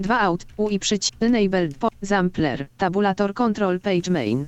2 0.00 0.20
out, 0.20 0.46
UI 0.56 0.78
przycisk, 0.78 1.14
enabled, 1.20 1.78
po, 1.78 1.88
Zampler, 2.02 2.66
tabulator 2.78 3.34
control 3.34 3.80
page 3.80 4.10
main, 4.10 4.46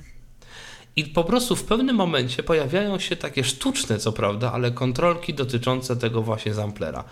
I 0.95 1.03
po 1.05 1.23
prostu 1.23 1.55
w 1.55 1.63
pewnym 1.63 1.95
momencie 1.95 2.43
pojawiają 2.43 2.99
się 2.99 3.15
takie 3.15 3.43
sztuczne, 3.43 3.97
co 3.97 4.11
prawda, 4.11 4.51
ale 4.53 4.71
kontrolki 4.71 5.33
dotyczące 5.33 5.95
tego 5.95 6.21
właśnie 6.21 6.53
zamplera. 6.53 7.03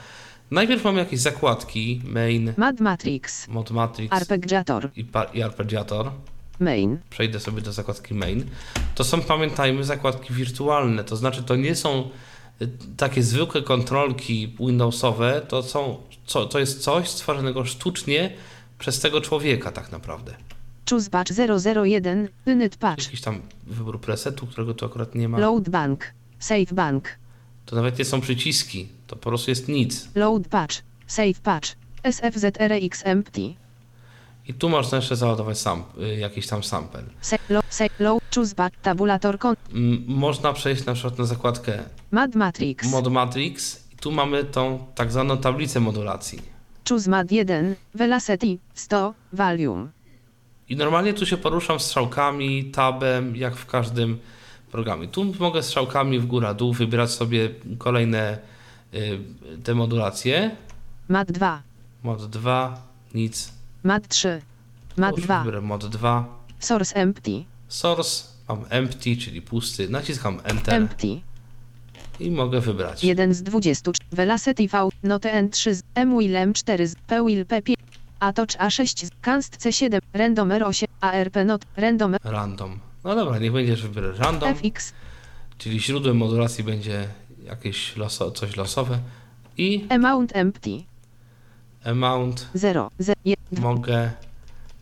Najpierw 0.52 0.84
mamy 0.84 0.99
jakieś 0.99 1.19
zakładki, 1.19 2.02
main, 2.06 2.54
Mad 2.58 2.80
Matrix, 2.80 3.47
mod 3.47 3.71
matrix 3.71 4.13
Arpeggiator, 4.13 4.89
i, 4.95 5.04
pa- 5.06 5.23
i 5.23 5.41
arpeggiator. 5.41 6.12
main, 6.60 6.97
Przejdę 7.10 7.39
sobie 7.39 7.62
do 7.62 7.71
zakładki 7.73 8.13
main. 8.13 8.45
To 8.95 9.04
są, 9.04 9.21
pamiętajmy, 9.21 9.84
zakładki 9.84 10.34
wirtualne, 10.34 11.04
to 11.04 11.15
znaczy 11.15 11.43
to 11.43 11.56
nie 11.56 11.75
są 11.75 12.10
takie 12.98 13.24
zwykłe 13.24 13.62
kontrolki 13.62 14.56
Windowsowe, 14.60 15.41
to, 15.48 15.63
są, 15.63 15.98
co, 16.26 16.45
to 16.45 16.60
jest 16.60 16.82
coś 16.82 17.10
stworzonego 17.10 17.65
sztucznie 17.65 18.34
przez 18.80 19.00
tego 19.00 19.22
człowieka 19.22 19.72
tak 19.72 19.91
naprawdę. 19.91 20.34
choose 20.89 21.10
batch 21.10 21.32
001, 21.86 22.28
init 22.45 22.78
patch, 22.78 23.04
Jakiś 23.04 23.22
tam 23.22 23.41
wybór 23.67 24.02
presetu, 24.02 24.48
którego 24.48 24.74
tu 24.74 24.86
akurat 24.86 25.15
nie 25.15 25.30
ma. 25.30 25.39
load 25.39 25.69
bank, 25.69 26.06
save 26.39 26.74
bank, 26.74 27.10
To 27.65 27.76
nawet 27.76 28.00
nie 28.00 28.06
są 28.06 28.22
przyciski, 28.22 28.88
to 29.08 29.15
po 29.15 29.30
prostu 29.30 29.52
jest 29.52 29.67
nic. 29.67 30.08
load 30.15 30.48
patch, 30.48 30.76
save 31.08 31.39
patch, 31.43 31.69
SFZRX 32.12 33.02
empty, 33.06 33.54
I 34.50 34.54
tu 34.54 34.70
można 34.70 34.96
jeszcze 34.96 35.16
załadować 35.16 35.58
sam, 35.60 35.84
y, 36.02 36.16
jakiś 36.16 36.48
tam 36.48 36.64
sample. 36.64 37.04
Można 40.08 40.54
przejść 40.54 40.86
na 40.86 40.94
przykład 40.94 41.20
na 41.20 41.26
zakładkę 41.26 41.84
Mad 42.12 42.36
Matrix, 42.36 42.92
Mod 42.92 43.08
Matrix 43.08 43.84
i 43.94 43.96
tu 43.96 44.12
mamy 44.12 44.44
tą 44.44 44.86
tak 44.96 45.12
zwaną 45.12 45.38
tablicę 45.38 45.80
modulacji. 45.80 46.42
choose 46.90 47.10
Mad 47.10 47.32
1, 47.32 47.76
velocity, 47.94 48.58
100, 48.74 49.14
volume, 49.34 49.88
I 50.70 50.76
normalnie 50.76 51.14
tu 51.14 51.26
się 51.26 51.38
poruszam 51.38 51.80
strzałkami, 51.80 52.66
tabem, 52.66 53.36
jak 53.36 53.56
w 53.56 53.66
każdym 53.66 54.20
programie. 54.72 55.08
Tu 55.08 55.34
mogę 55.40 55.64
strzałkami 55.64 56.20
w 56.20 56.26
górę, 56.26 56.56
dół 56.56 56.74
wybierać 56.74 57.12
sobie 57.12 57.50
kolejne 57.78 58.38
y, 58.94 59.20
te 59.64 59.76
modulacje. 59.76 60.52
Mad 61.08 61.32
2, 61.32 61.62
Mod 62.04 62.26
2, 62.26 62.82
nic. 63.14 63.59
Mad 63.84 64.08
3, 64.08 64.42
Mad 64.98 65.18
Już 65.18 65.26
2, 65.26 65.39
Wybiorę 65.39 65.62
mod 65.62 65.86
2. 65.86 66.26
source 66.60 66.96
empty, 66.96 67.44
Source, 67.68 68.24
mam 68.50 68.65
empty, 68.70 69.18
czyli 69.18 69.42
pusty. 69.42 69.89
Naciskam 69.89 70.39
Enter. 70.44 70.74
Empty, 70.74 71.22
i 72.20 72.32
mogę 72.32 72.62
wybrać. 72.62 73.04
1 73.04 73.34
z 73.34 73.44
20, 73.44 73.92
velocity 74.12 74.68
V, 74.68 74.89
note 75.04 75.44
N3 75.44 75.74
z, 75.74 75.82
M 75.96 76.18
will 76.20 76.34
M4 76.34 76.88
z, 76.88 76.96
P 77.08 77.26
will 77.26 77.46
P5, 77.46 77.74
Atocz 78.20 78.58
A6 78.58 79.06
z, 79.06 79.10
Canst 79.22 79.58
C7, 79.58 80.00
Random 80.13 80.50
R8, 80.50 80.86
ARP 81.02 81.36
not, 81.46 81.65
Random 81.78 82.15
Random. 82.24 82.80
No 83.04 83.15
dobra, 83.15 83.39
niech 83.39 83.52
będzie, 83.52 83.76
że 83.78 83.88
wybiorę 83.88 84.12
random. 84.18 84.56
FX, 84.56 84.94
Czyli 85.58 85.80
źródłem 85.80 86.18
modulacji 86.18 86.63
będzie 86.63 87.08
jakieś 87.44 87.96
loso, 87.98 88.32
coś 88.32 88.56
losowe. 88.56 89.00
I 89.58 89.86
Amount 89.89 90.36
empty, 90.36 90.84
amount 91.86 92.48
0, 92.54 92.89
z, 93.00 93.13
1, 93.26 93.38
mogę 93.62 94.12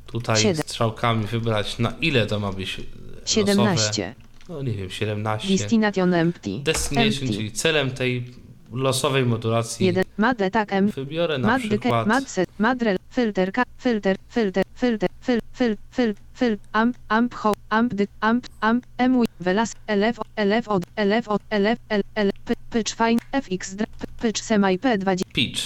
tutaj 0.05 0.55
strzałkami 0.55 1.25
wybrać 1.25 1.79
na 1.79 1.93
ile 2.01 2.25
to 2.25 2.39
ma 2.39 2.51
być 2.53 2.77
losowe. 2.77 2.87
17, 3.25 4.15
No 4.49 4.63
nie 4.63 4.71
wiem, 4.71 4.89
17. 4.89 5.57
Destination 5.57 6.13
empty, 6.13 6.59
Destination, 6.63 7.23
empty. 7.23 7.37
czyli 7.37 7.51
celem 7.51 7.91
tej 7.91 8.25
losowej 8.71 9.25
modulacji 9.25 9.85
1, 9.85 10.03
Mad 10.17 10.41
Attack 10.41 10.73
M, 10.73 10.87
wybiorę 10.91 11.37
na 11.37 11.47
Mad 11.47 11.61
przykład 11.61 12.07
Mad 12.07 12.23
Madrel, 12.59 12.97
Filter, 13.15 13.51
Filter, 13.79 14.17
Filter, 14.29 14.65
Filter, 14.75 15.09
Fil, 15.57 15.75
Fil, 15.91 16.13
Fil, 16.33 16.57
Amp, 16.73 16.97
Amp, 17.09 17.33
Ho, 17.33 17.53
Amp, 17.69 17.93
Dy, 17.93 18.07
Amp, 18.21 18.47
Amp, 18.61 18.85
M, 18.97 19.23
Velas, 19.39 19.73
LF, 19.87 20.19
LF 20.35 20.67
od, 20.67 20.83
LF 20.95 21.27
od, 21.27 21.41
LF, 21.49 21.79
L, 21.89 22.01
L, 22.15 22.31
P, 22.45 22.53
Pitch 22.71 22.95
Fine, 22.95 23.19
FX, 23.31 23.75
Pitch 24.21 24.41
Semi 24.43 24.79
P20, 24.79 25.21
pitch, 25.33 25.61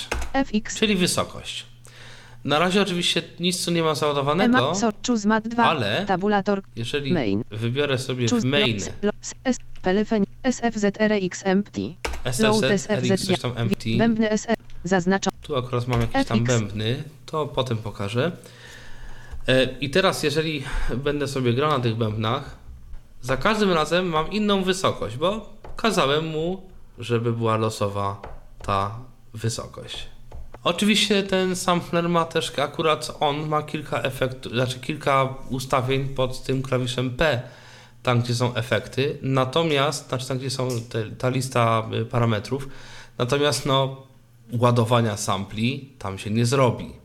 FX, 0.45 0.75
czyli 0.80 0.95
wysokość. 0.95 1.65
Na 2.43 2.60
razie 2.60 2.82
oczywiście 2.82 3.21
nic 3.39 3.65
tu 3.65 3.71
nie 3.71 3.84
ma 3.84 3.95
załadowanego, 3.95 4.58
Ema, 4.58 4.75
so, 4.75 4.89
Choose 5.08 5.27
Mat 5.27 5.47
2, 5.47 5.63
ale- 5.63 6.06
Tabulator, 6.08 6.62
jeżeli 6.75 7.13
main. 7.13 7.43
wybiorę 7.51 7.97
sobie 7.97 8.27
main. 8.43 8.80
SFZRX 10.43 11.41
Empty, 11.45 11.82
Load 12.39 12.63
SFZ, 12.63 13.12
RX, 13.12 13.25
coś 13.27 13.39
tam 13.39 13.54
empty, 13.56 13.89
tu 15.41 15.56
akurat 15.56 15.88
mam 15.88 16.01
jakieś 16.01 16.25
tam 16.25 16.43
bębny, 16.43 17.04
to 17.25 17.47
potem 17.47 17.77
pokażę. 17.77 18.32
E, 19.52 19.68
I 19.82 19.90
teraz 19.90 20.24
jeżeli 20.24 20.64
będę 20.98 21.28
sobie 21.28 21.54
grał 21.54 21.70
na 21.70 21.80
tych 21.80 21.96
bębnach, 21.96 22.56
za 23.22 23.38
każdym 23.38 23.72
razem 23.72 24.06
mam 24.08 24.32
inną 24.32 24.64
wysokość, 24.64 25.18
bo 25.18 25.54
kazałem 25.76 26.28
mu, 26.28 26.70
żeby 27.00 27.34
była 27.34 27.58
losowa 27.58 28.22
ta 28.64 29.00
wysokość. 29.34 30.08
Oczywiście 30.64 31.24
ten 31.24 31.56
sampler 31.56 32.10
ma 32.10 32.26
też, 32.26 32.60
akurat 32.60 33.18
on 33.20 33.48
ma 33.48 33.64
kilka 33.64 34.02
efektów, 34.02 34.52
znaczy 34.52 34.80
kilka 34.80 35.36
ustawień 35.50 36.08
pod 36.10 36.44
tym 36.44 36.64
klawiszem 36.64 37.10
P, 37.10 37.42
tam 38.04 38.22
gdzie 38.22 38.36
są 38.36 38.56
efekty, 38.56 39.18
natomiast, 39.22 40.10
znaczy 40.10 40.28
tam 40.28 40.38
gdzie 40.38 40.50
są 40.50 40.70
te, 40.90 41.04
ta 41.04 41.30
lista 41.30 41.90
y, 42.02 42.06
parametrów, 42.06 42.68
natomiast 43.18 43.66
no 43.66 44.08
ładowania 44.60 45.18
sampli 45.18 45.90
tam 46.00 46.18
się 46.18 46.30
nie 46.30 46.46
zrobi, 46.46 47.01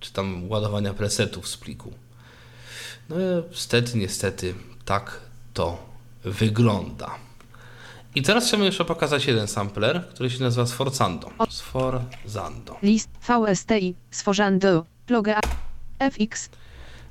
czy 0.00 0.12
tam 0.12 0.50
ładowania 0.50 0.94
presetów 0.94 1.48
z 1.48 1.56
pliku. 1.56 1.92
No 3.08 3.16
niestety, 3.50 3.98
niestety 3.98 4.54
tak 4.84 5.20
to 5.54 5.78
wygląda. 6.24 7.10
I 8.14 8.22
teraz 8.22 8.46
chciałbym 8.46 8.66
jeszcze 8.66 8.84
pokazać 8.84 9.26
jeden 9.26 9.48
sampler, 9.48 10.08
który 10.08 10.30
się 10.30 10.40
nazywa 10.42 10.66
Sforzando. 10.66 11.30
Sforzando. 11.50 12.76
List, 12.82 13.08
VSTI, 13.28 13.94
Sforzando, 14.10 14.84
Plogę 15.06 15.36
A, 15.36 15.40
FX, 16.10 16.50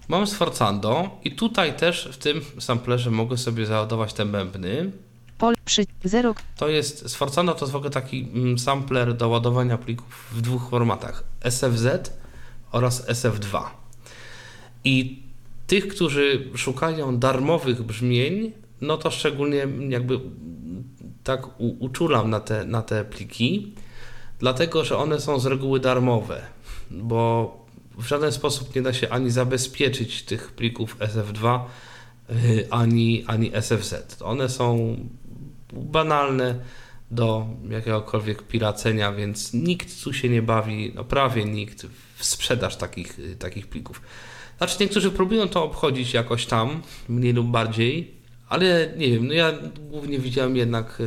Mam 0.09 0.27
Sforzando 0.27 1.19
i 1.23 1.35
tutaj 1.35 1.75
też 1.77 2.09
w 2.11 2.17
tym 2.17 2.41
samplerze 2.59 3.11
mogę 3.11 3.37
sobie 3.37 3.65
załadować 3.65 4.13
te 4.13 4.25
bębny. 4.25 4.91
Pol, 5.37 5.55
przy, 5.65 5.85
0, 6.03 6.35
To 6.57 6.67
jest, 6.67 7.09
Sforzando 7.09 7.53
to 7.53 7.65
jest 7.65 7.71
w 7.71 7.75
ogóle 7.75 7.91
taki 7.91 8.29
mm, 8.33 8.59
sampler 8.59 9.13
do 9.17 9.29
ładowania 9.29 9.77
plików 9.77 10.27
w 10.31 10.41
dwóch 10.41 10.69
formatach. 10.69 11.23
SFZ 11.49 11.87
oraz 12.71 13.07
SF2. 13.07 13.61
I 14.83 15.23
tych, 15.67 15.87
którzy 15.87 16.47
szukają 16.55 17.17
darmowych 17.17 17.83
brzmień, 17.83 18.51
no 18.81 18.97
to 18.97 19.11
szczególnie 19.11 19.67
jakby 19.89 20.19
tak 21.23 21.59
u, 21.59 21.75
uczulam 21.79 22.29
na 22.29 22.39
te, 22.39 22.65
na 22.65 22.81
te 22.81 23.05
pliki, 23.05 23.73
dlatego 24.39 24.85
że 24.85 24.97
one 24.97 25.19
są 25.19 25.39
z 25.39 25.45
reguły 25.45 25.79
darmowe, 25.79 26.41
bo 26.91 27.55
w 27.97 28.07
żaden 28.07 28.31
sposób 28.31 28.75
nie 28.75 28.81
da 28.81 28.93
się 28.93 29.09
ani 29.09 29.31
zabezpieczyć 29.31 30.23
tych 30.23 30.51
plików 30.51 30.97
SF2, 30.99 31.59
y, 32.29 32.67
ani, 32.69 33.23
ani 33.27 33.51
SFZ. 33.61 34.21
One 34.23 34.49
są 34.49 34.97
banalne, 35.73 36.59
do 37.11 37.47
jakiegokolwiek 37.69 38.43
piracenia, 38.43 39.11
więc 39.11 39.53
nikt 39.53 40.03
tu 40.03 40.13
się 40.13 40.29
nie 40.29 40.41
bawi, 40.41 40.91
no 40.95 41.03
prawie 41.03 41.45
nikt 41.45 41.85
w 42.15 42.25
sprzedaż 42.25 42.75
takich, 42.75 43.19
takich 43.39 43.67
plików. 43.67 44.01
Znaczy 44.57 44.77
niektórzy 44.79 45.11
próbują 45.11 45.47
to 45.47 45.63
obchodzić 45.63 46.13
jakoś 46.13 46.45
tam, 46.45 46.81
mniej 47.09 47.33
lub 47.33 47.47
bardziej, 47.47 48.11
ale 48.49 48.93
nie 48.97 49.09
wiem, 49.09 49.27
no 49.27 49.33
ja 49.33 49.53
głównie 49.79 50.19
widziałem 50.19 50.55
jednak 50.55 51.01
e, 51.01 51.03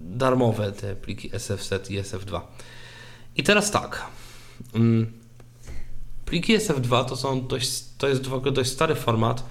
darmowe 0.00 0.72
te 0.72 0.96
pliki 0.96 1.30
SFZ 1.38 1.90
i 1.90 1.98
SF2. 1.98 2.40
I 3.36 3.42
teraz 3.42 3.70
tak. 3.70 4.06
Mm, 4.74 5.12
pliki 6.24 6.58
SF2 6.58 7.04
to 7.04 7.16
są 7.16 7.46
dość, 7.46 7.84
to 7.98 8.08
jest 8.08 8.26
w 8.26 8.34
ogóle 8.34 8.52
dość 8.52 8.70
stary 8.70 8.94
format, 8.94 9.44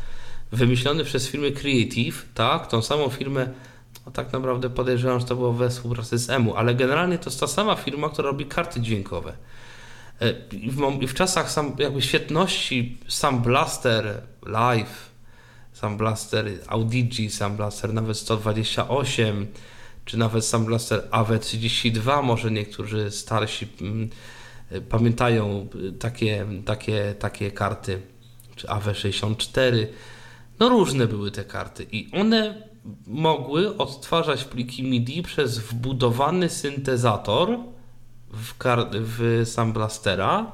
wymyślony 0.51 1.03
przez 1.03 1.27
firmę 1.27 1.51
Creative, 1.51 2.25
tak? 2.33 2.67
Tą 2.67 2.81
samą 2.81 3.09
firmę, 3.09 3.53
no 4.07 4.11
tak 4.11 4.33
naprawdę 4.33 4.69
podejrzewam, 4.69 5.19
że 5.19 5.25
to 5.25 5.35
było 5.35 5.53
we 5.53 5.69
współpracy 5.69 6.17
z 6.17 6.29
EMU, 6.29 6.55
ale 6.55 6.75
generalnie 6.75 7.17
to 7.17 7.29
jest 7.29 7.39
ta 7.39 7.47
sama 7.47 7.75
firma, 7.75 8.09
która 8.09 8.27
robi 8.27 8.45
karty 8.45 8.81
dźwiękowe. 8.81 9.33
I 10.51 10.71
w, 10.71 11.07
w 11.07 11.13
czasach 11.13 11.51
sam, 11.51 11.75
jakby 11.79 12.01
świetności 12.01 12.97
sam 13.07 13.41
Blaster 13.41 14.21
Live, 14.45 15.11
sam 15.73 15.97
Blaster 15.97 16.45
Audigi, 16.67 17.29
sam 17.29 17.57
Blaster 17.57 17.93
nawet 17.93 18.17
128, 18.17 19.47
czy 20.05 20.17
nawet 20.17 20.45
sam 20.45 20.65
Blaster 20.65 21.07
AW32, 21.11 22.23
może 22.23 22.51
niektórzy 22.51 23.11
starsi 23.11 23.67
mm, 23.81 24.09
e, 24.71 24.81
pamiętają 24.81 25.67
takie, 25.99 26.45
takie, 26.65 27.15
takie 27.19 27.51
karty, 27.51 28.01
czy 28.55 28.67
AW64. 28.67 29.87
No 30.59 30.69
różne 30.69 31.07
były 31.07 31.31
te 31.31 31.43
karty 31.43 31.85
i 31.91 32.09
one 32.11 32.66
mogły 33.07 33.77
odtwarzać 33.77 34.43
pliki 34.43 34.83
MIDI 34.83 35.23
przez 35.23 35.59
wbudowany 35.59 36.49
syntezator 36.49 37.59
w, 38.31 38.53
w 38.93 39.41
sam 39.45 39.73
Blastera, 39.73 40.51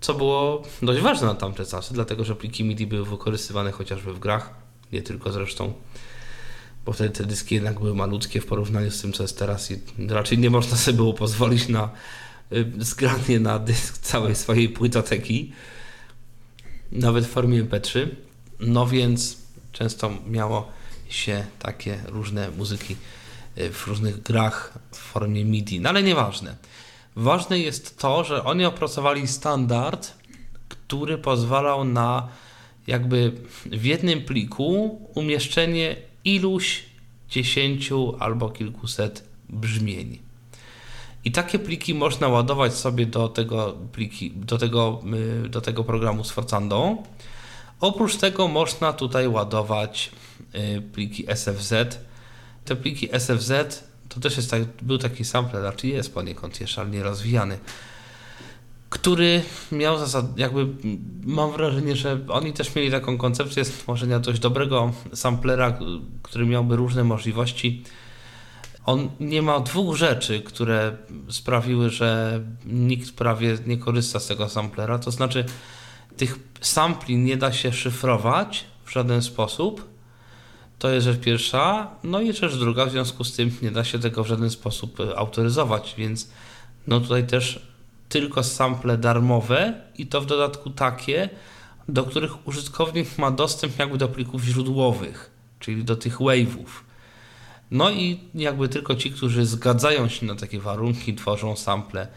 co 0.00 0.14
było 0.14 0.62
dość 0.82 1.00
ważne 1.00 1.26
na 1.26 1.34
tamte 1.34 1.66
czasy, 1.66 1.94
dlatego 1.94 2.24
że 2.24 2.36
pliki 2.36 2.64
MIDI 2.64 2.86
były 2.86 3.04
wykorzystywane 3.04 3.72
chociażby 3.72 4.12
w 4.12 4.18
grach, 4.18 4.54
nie 4.92 5.02
tylko 5.02 5.32
zresztą, 5.32 5.72
bo 6.84 6.92
wtedy 6.92 7.10
te 7.10 7.24
dyski 7.24 7.54
jednak 7.54 7.80
były 7.80 7.94
malutkie 7.94 8.40
w 8.40 8.46
porównaniu 8.46 8.90
z 8.90 9.02
tym, 9.02 9.12
co 9.12 9.22
jest 9.22 9.38
teraz 9.38 9.70
i 9.70 9.80
raczej 10.08 10.38
nie 10.38 10.50
można 10.50 10.76
sobie 10.76 10.96
było 10.96 11.14
pozwolić 11.14 11.68
na 11.68 11.90
y, 12.52 12.72
zgranie 12.78 13.40
na 13.40 13.58
dysk 13.58 13.98
całej 13.98 14.34
swojej 14.34 14.68
płytoteki, 14.68 15.52
nawet 16.92 17.26
w 17.26 17.30
formie 17.30 17.64
MP3. 17.64 18.08
No 18.60 18.86
więc 18.86 19.38
często 19.72 20.10
miało 20.26 20.79
się 21.10 21.46
takie 21.58 21.98
różne 22.06 22.50
muzyki 22.50 22.96
y, 23.58 23.70
w 23.72 23.86
różnych 23.86 24.22
grach 24.22 24.78
w 24.90 24.96
formie 24.96 25.44
MIDI, 25.44 25.80
no 25.80 25.88
ale 25.88 26.02
nieważne. 26.02 26.56
Ważne 27.16 27.58
jest 27.58 27.98
to, 27.98 28.24
że 28.24 28.44
oni 28.44 28.64
opracowali 28.64 29.28
standard, 29.28 30.14
który 30.68 31.18
pozwalał 31.18 31.84
na 31.84 32.28
jakby 32.86 33.32
w 33.66 33.84
jednym 33.84 34.24
pliku 34.24 34.98
umieszczenie 35.14 35.96
iluś 36.24 36.84
dziesięciu 37.28 38.16
albo 38.18 38.48
kilkuset 38.48 39.24
brzmień. 39.48 40.18
I 41.24 41.32
takie 41.32 41.58
pliki 41.58 41.94
można 41.94 42.28
ładować 42.28 42.74
sobie 42.74 43.06
do 43.06 43.28
tego, 43.28 43.76
pliki, 43.92 44.30
do 44.30 44.58
tego, 44.58 45.00
y, 45.44 45.48
do 45.48 45.60
tego 45.60 45.84
programu 45.84 46.24
z 46.24 46.30
Forzandą. 46.30 47.02
Oprócz 47.80 48.16
tego 48.16 48.48
można 48.48 48.92
tutaj 48.92 49.28
ładować 49.28 50.10
pliki 50.92 51.26
SFZ. 51.34 51.72
Te 52.64 52.76
pliki 52.76 53.08
SFZ 53.18 53.52
to 54.08 54.20
też 54.20 54.36
jest 54.36 54.50
tak, 54.50 54.62
był 54.82 54.98
taki 54.98 55.24
sampler, 55.24 55.62
znaczy 55.62 55.88
jest 55.88 56.14
poniekąd 56.14 56.60
jeszcze, 56.60 56.80
ale 56.80 56.90
nie 56.90 57.02
rozwijany, 57.02 57.58
który 58.90 59.42
miał 59.72 59.98
zasad, 59.98 60.38
jakby 60.38 60.66
mam 61.24 61.52
wrażenie, 61.52 61.96
że 61.96 62.20
oni 62.28 62.52
też 62.52 62.74
mieli 62.74 62.90
taką 62.90 63.18
koncepcję 63.18 63.64
stworzenia 63.64 64.18
dość 64.18 64.40
dobrego 64.40 64.92
samplera, 65.14 65.78
który 66.22 66.46
miałby 66.46 66.76
różne 66.76 67.04
możliwości. 67.04 67.84
On 68.86 69.10
nie 69.20 69.42
ma 69.42 69.60
dwóch 69.60 69.96
rzeczy, 69.96 70.40
które 70.40 70.96
sprawiły, 71.28 71.90
że 71.90 72.40
nikt 72.66 73.12
prawie 73.12 73.58
nie 73.66 73.76
korzysta 73.76 74.20
z 74.20 74.26
tego 74.26 74.48
samplera, 74.48 74.98
to 74.98 75.10
znaczy 75.10 75.44
tych 76.16 76.38
sampli 76.60 77.16
nie 77.16 77.36
da 77.36 77.52
się 77.52 77.72
szyfrować 77.72 78.64
w 78.84 78.92
żaden 78.92 79.22
sposób, 79.22 79.89
to 80.80 80.90
jest 80.90 81.04
rzecz 81.04 81.20
pierwsza. 81.20 81.90
No 82.04 82.20
i 82.20 82.32
rzecz 82.32 82.56
druga, 82.56 82.86
w 82.86 82.90
związku 82.90 83.24
z 83.24 83.36
tym 83.36 83.56
nie 83.62 83.70
da 83.70 83.84
się 83.84 83.98
tego 83.98 84.24
w 84.24 84.26
żaden 84.26 84.50
sposób 84.50 85.00
e, 85.00 85.18
autoryzować, 85.18 85.94
więc 85.98 86.30
no 86.86 87.00
tutaj 87.00 87.26
też 87.26 87.66
tylko 88.08 88.42
sample 88.42 88.98
darmowe 88.98 89.74
i 89.98 90.06
to 90.06 90.20
w 90.20 90.26
dodatku 90.26 90.70
takie, 90.70 91.28
do 91.88 92.04
których 92.04 92.48
użytkownik 92.48 93.18
ma 93.18 93.30
dostęp 93.30 93.78
jakby 93.78 93.98
do 93.98 94.08
plików 94.08 94.42
źródłowych, 94.42 95.30
czyli 95.58 95.84
do 95.84 95.96
tych 95.96 96.18
wave'ów. 96.18 96.66
No 97.70 97.90
i 97.90 98.20
jakby 98.34 98.68
tylko 98.68 98.94
ci, 98.94 99.10
którzy 99.10 99.46
zgadzają 99.46 100.08
się 100.08 100.26
na 100.26 100.34
takie 100.34 100.60
warunki, 100.60 101.14
tworzą 101.14 101.56
sample 101.56 102.08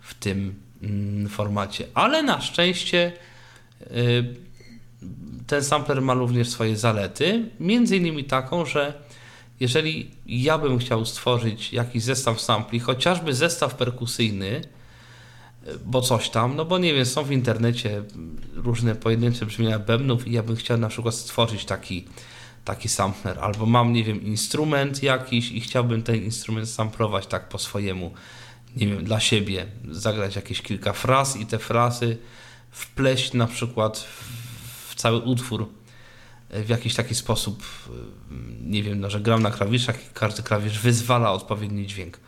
w 0.00 0.14
tym 0.14 0.54
mm, 0.82 1.28
formacie. 1.28 1.86
Ale 1.94 2.22
na 2.22 2.40
szczęście 2.40 3.12
yy, 3.90 4.49
ten 5.46 5.64
sampler 5.64 6.02
ma 6.02 6.14
również 6.14 6.48
swoje 6.48 6.76
zalety, 6.76 7.50
między 7.60 7.96
innymi 7.96 8.24
taką, 8.24 8.66
że 8.66 8.94
jeżeli 9.60 10.10
ja 10.26 10.58
bym 10.58 10.78
chciał 10.78 11.04
stworzyć 11.04 11.72
jakiś 11.72 12.02
zestaw 12.02 12.40
sampli, 12.40 12.80
chociażby 12.80 13.34
zestaw 13.34 13.74
perkusyjny, 13.74 14.60
bo 15.84 16.00
coś 16.00 16.30
tam, 16.30 16.56
no 16.56 16.64
bo 16.64 16.78
nie 16.78 16.94
wiem, 16.94 17.06
są 17.06 17.24
w 17.24 17.32
internecie 17.32 18.02
różne 18.54 18.94
pojedyncze 18.94 19.46
brzmienia 19.46 19.78
bębnów 19.78 20.28
i 20.28 20.32
ja 20.32 20.42
bym 20.42 20.56
chciał 20.56 20.78
na 20.78 20.88
przykład 20.88 21.14
stworzyć 21.14 21.64
taki, 21.64 22.04
taki 22.64 22.88
sampler, 22.88 23.38
albo 23.38 23.66
mam, 23.66 23.92
nie 23.92 24.04
wiem, 24.04 24.22
instrument 24.22 25.02
jakiś 25.02 25.52
i 25.52 25.60
chciałbym 25.60 26.02
ten 26.02 26.16
instrument 26.16 26.68
samplować 26.68 27.26
tak 27.26 27.48
po 27.48 27.58
swojemu, 27.58 28.12
nie 28.76 28.86
wiem, 28.86 29.04
dla 29.04 29.20
siebie, 29.20 29.66
zagrać 29.90 30.36
jakieś 30.36 30.62
kilka 30.62 30.92
fraz 30.92 31.36
i 31.36 31.46
te 31.46 31.58
frazy 31.58 32.16
wpleść 32.70 33.32
na 33.32 33.46
przykład 33.46 33.98
w 33.98 34.39
cały 35.00 35.18
utwór 35.18 35.68
w 36.50 36.68
jakiś 36.68 36.94
taki 36.94 37.14
sposób, 37.14 37.62
nie 38.62 38.82
wiem, 38.82 39.00
no, 39.00 39.10
że 39.10 39.20
gram 39.20 39.42
na 39.42 39.50
klawiszach 39.50 39.96
i 39.96 40.14
każdy 40.14 40.42
klawisz 40.42 40.78
wyzwala 40.78 41.32
odpowiedni 41.32 41.86
dźwięk. 41.86 42.20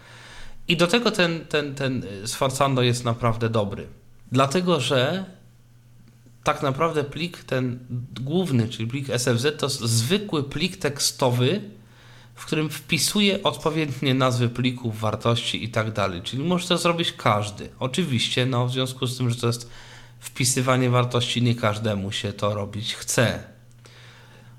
I 0.68 0.76
do 0.76 0.86
tego 0.86 1.10
ten, 1.10 1.46
ten, 1.46 1.74
ten 1.74 2.02
Sforzando 2.26 2.82
jest 2.82 3.04
naprawdę 3.04 3.48
dobry. 3.50 3.86
Dlatego, 4.32 4.80
że 4.80 5.24
tak 6.44 6.62
naprawdę 6.62 7.04
plik 7.04 7.44
ten 7.44 7.78
główny, 8.20 8.68
czyli 8.68 8.88
plik 8.88 9.06
SFZ, 9.08 9.46
to 9.58 9.68
zwykły 9.68 10.44
plik 10.44 10.76
tekstowy, 10.76 11.60
w 12.34 12.46
którym 12.46 12.70
wpisuje 12.70 13.42
odpowiednie 13.42 14.14
nazwy 14.14 14.48
plików, 14.48 15.00
wartości 15.00 15.64
i 15.64 15.68
tak 15.68 15.92
dalej. 15.92 16.22
Czyli 16.22 16.44
może 16.44 16.68
to 16.68 16.78
zrobić 16.78 17.12
każdy. 17.12 17.68
Oczywiście, 17.78 18.46
no 18.46 18.66
w 18.66 18.72
związku 18.72 19.06
z 19.06 19.18
tym, 19.18 19.30
że 19.30 19.36
to 19.36 19.46
jest 19.46 19.70
wpisywanie 20.22 20.90
wartości 20.90 21.42
nie 21.42 21.54
każdemu 21.54 22.12
się 22.12 22.32
to 22.32 22.54
robić 22.54 22.94
chce. 22.94 23.42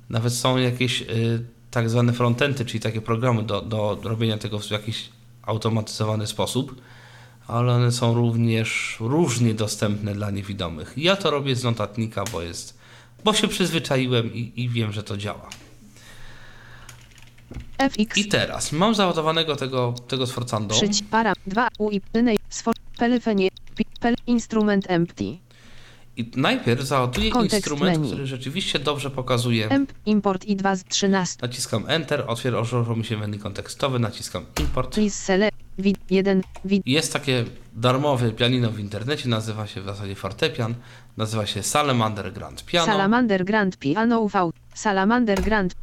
Nawet 0.09 0.33
są 0.33 0.57
jakieś 0.57 1.01
y, 1.01 1.45
tak 1.71 1.89
zwane 1.89 2.13
frontendy, 2.13 2.65
czyli 2.65 2.79
takie 2.79 3.01
programy 3.01 3.43
do, 3.43 3.61
do 3.61 3.99
robienia 4.03 4.37
tego 4.37 4.59
w 4.59 4.71
jakiś 4.71 5.09
automatyzowany 5.41 6.27
sposób, 6.27 6.81
ale 7.47 7.73
one 7.73 7.91
są 7.91 8.13
również 8.13 8.97
różnie 8.99 9.53
dostępne 9.53 10.13
dla 10.13 10.31
niewidomych. 10.31 10.93
Ja 10.97 11.15
to 11.15 11.31
robię 11.31 11.55
z 11.55 11.63
notatnika, 11.63 12.23
bo 12.31 12.41
jest, 12.41 12.77
bo 13.23 13.33
się 13.33 13.47
przyzwyczaiłem 13.47 14.33
i, 14.33 14.53
i 14.55 14.69
wiem, 14.69 14.91
że 14.91 15.03
to 15.03 15.17
działa. 15.17 15.49
FX. 17.77 18.17
I 18.17 18.25
teraz 18.25 18.71
mam 18.71 18.95
załadowanego 18.95 19.55
tego, 19.55 19.93
tego 20.07 20.27
Sforzando. 20.27 20.75
Przyć 20.75 21.03
para 21.03 21.33
2 21.47 21.67
UI 21.77 22.01
pynej 22.01 22.37
sfor 22.49 22.75
pelefenie 22.97 23.49
pel 23.99 24.15
instrument 24.27 24.85
empty. 24.89 25.37
I 26.17 26.31
najpierw 26.35 26.81
załaduję 26.81 27.31
instrument, 27.43 27.97
menu. 27.97 28.07
który 28.07 28.27
rzeczywiście 28.27 28.79
dobrze 28.79 29.09
pokazuje. 29.09 29.69
Import 30.05 30.45
i 30.45 30.55
2 30.55 30.75
z 30.75 30.83
13. 30.83 31.37
Naciskam 31.41 31.83
Enter, 31.87 32.23
otwiera 32.27 32.59
otworzą 32.59 32.95
mi 32.95 33.05
się 33.05 33.17
menu 33.17 33.39
kontekstowe, 33.39 33.99
naciskam 33.99 34.45
Import. 34.59 34.93
Please 34.93 35.15
select 35.15 35.57
vid 35.79 35.97
1 36.09 36.41
vid 36.65 36.83
Jest 36.85 37.13
takie 37.13 37.45
darmowe 37.73 38.31
pianino 38.31 38.71
w 38.71 38.79
internecie, 38.79 39.29
nazywa 39.29 39.67
się 39.67 39.81
w 39.81 39.85
zasadzie 39.85 40.15
fortepian, 40.15 40.75
nazywa 41.17 41.45
się 41.45 41.63
Salamander 41.63 42.33
Grand 42.33 42.65
Piano. 42.65 42.85
Salamander 42.85 43.45
Grand 43.45 43.77
Piano 43.77 44.19
UV 44.19 44.49
Salamander 44.73 45.41
Grand 45.41 45.75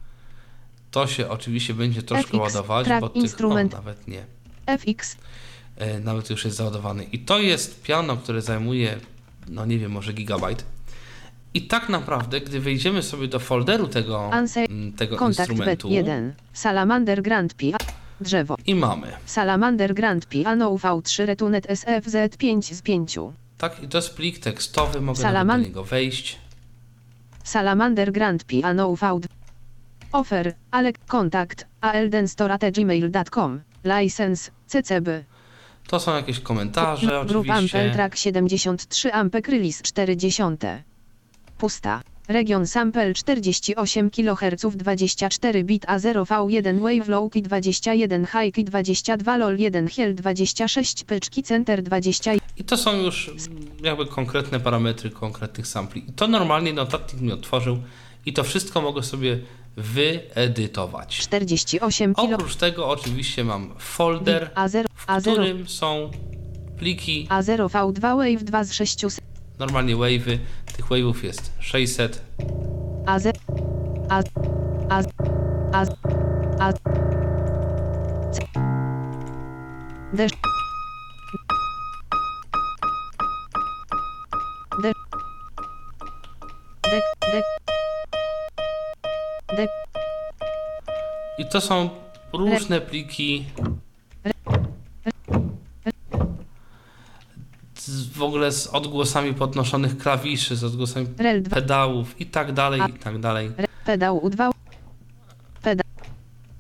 to 0.91 1.07
się 1.07 1.28
oczywiście 1.28 1.74
będzie 1.74 2.03
troszkę 2.03 2.28
FX, 2.28 2.39
ładować, 2.39 2.89
bo 3.01 3.09
tych, 3.09 3.22
instrument. 3.22 3.74
o, 3.74 3.76
nawet 3.76 4.09
nie, 4.09 4.24
FX 4.66 5.16
e, 5.76 6.01
nawet 6.01 6.31
już 6.31 6.45
jest 6.45 6.57
załadowany. 6.57 7.05
I 7.05 7.18
to 7.18 7.39
jest 7.39 7.83
piano, 7.83 8.16
które 8.16 8.43
zajmuje, 8.43 8.99
no 9.49 9.66
nie 9.66 9.78
wiem, 9.78 9.93
może 9.93 10.12
gigabajt. 10.12 10.64
I 11.55 11.62
tak 11.62 11.88
naprawdę, 11.88 12.41
gdy 12.41 12.61
wejdziemy 12.61 13.03
sobie 13.03 13.28
do 13.28 13.38
folderu 13.38 13.88
tego, 13.88 14.32
Anse 14.32 14.61
mm, 14.61 14.93
tego 14.93 15.16
kontakt 15.16 15.51
instrumentu, 15.51 15.88
B1 15.88 16.30
Salamander 16.53 17.22
Grand 17.22 17.55
Piano 17.55 17.78
Drzewo. 18.20 18.57
I 18.66 18.74
mamy. 18.74 19.12
Salamander 19.26 19.95
Grand 19.95 20.26
Piano 20.26 20.74
V3 20.74 21.24
Retunet 21.24 21.66
SFZ 21.66 22.36
5 22.38 22.74
z 22.74 22.82
5. 22.82 23.18
Tak, 23.59 23.82
i 23.82 23.88
to 23.88 23.99
jest 23.99 24.14
plik 24.14 24.38
tekstowy, 24.38 25.01
mogę 25.01 25.22
Salaman- 25.22 25.61
do 25.62 25.68
niego 25.68 25.84
wejść. 25.84 26.38
Salamander 27.45 28.12
Grand 28.12 28.45
Piano 28.45 28.88
V2. 28.93 29.26
Offer, 30.12 30.55
Alek, 30.70 30.99
kontakt, 31.07 31.66
aldenstore.gmail.com, 31.80 33.61
license, 33.84 34.51
CCB. 34.66 35.24
To 35.91 36.01
są 36.01 36.14
jakieś 36.14 36.41
komentarze 36.41 37.24
Grup 37.26 37.51
Ampel 37.51 37.57
oczywiście. 37.57 37.91
Track 37.93 38.16
73 38.16 39.12
Ampek 39.12 39.49
Release 39.49 39.82
40. 39.82 40.43
Pusta. 41.59 42.03
Region 42.28 42.66
Sample 42.66 43.14
48 43.14 44.11
kHz 44.11 44.76
24 44.76 45.64
bit 45.64 45.86
A0 45.86 46.24
V1 46.24 46.78
Wave 46.80 47.09
Low 47.09 47.32
Key 47.32 47.43
21 47.43 48.26
High 48.26 48.55
Key 48.55 48.64
22 48.64 49.36
LOL 49.36 49.59
1 49.59 49.88
Hiel 49.88 50.14
26 50.14 51.05
Pyczki 51.05 51.43
Center 51.43 51.82
20 51.82 52.32
I 52.57 52.64
to 52.64 52.76
są 52.76 52.97
już 52.97 53.30
jakby 53.82 54.07
konkretne 54.07 54.61
parametry 54.61 55.11
konkretnych 55.11 55.66
sampli. 55.66 56.05
I 56.09 56.12
to 56.12 56.28
normalnie 56.28 56.72
notatnik 56.72 57.22
mi 57.22 57.32
otworzył 57.32 57.78
i 58.26 58.32
to 58.32 58.45
wszystko 58.45 58.80
mogę 58.80 59.03
sobie 59.03 59.38
wyedytować. 59.77 61.18
48 61.18 62.14
kilo 62.14 62.37
Oprócz 62.37 62.57
tego 62.57 62.89
oczywiście 62.89 63.45
mam 63.45 63.75
folder, 63.79 64.51
A0 64.55 64.85
w 64.95 65.07
A0 65.07 65.21
którym 65.21 65.68
są 65.68 66.11
pliki, 66.79 67.27
A0 67.31 67.68
V2 67.68 68.01
Wave 68.01 68.45
2 68.45 68.64
z 68.64 68.73
600 68.73 69.21
normalnie 69.61 69.97
wave'y. 69.97 70.39
Tych 70.77 70.87
wave'ów 70.87 71.25
jest 71.25 71.53
600. 71.61 72.23
A0 73.07 73.33
A 74.09 74.23
A 74.89 75.03
A 75.73 75.85
A 76.59 76.73
C 78.33 78.41
D 80.12 80.27
D 80.27 80.49
I 91.41 91.45
to 91.45 91.61
są 91.61 91.91
różne 92.32 92.80
pliki. 92.80 93.45
Z, 97.74 98.07
w 98.07 98.22
ogóle 98.22 98.53
z 98.53 98.66
odgłosami 98.66 99.34
podnoszonych 99.34 99.99
klawiszy, 99.99 100.57
z 100.57 100.64
odgłosami 100.64 101.07
Rel 101.18 101.43
2 101.43 101.55
pedałów 101.57 102.20
i 102.20 102.26
tak 102.26 102.53
dalej, 102.53 102.82
i 102.88 102.93
tak 102.93 103.18
dalej. 103.18 103.51
Pedał 103.84 104.20
U2 104.20 104.51
pedał 105.62 105.84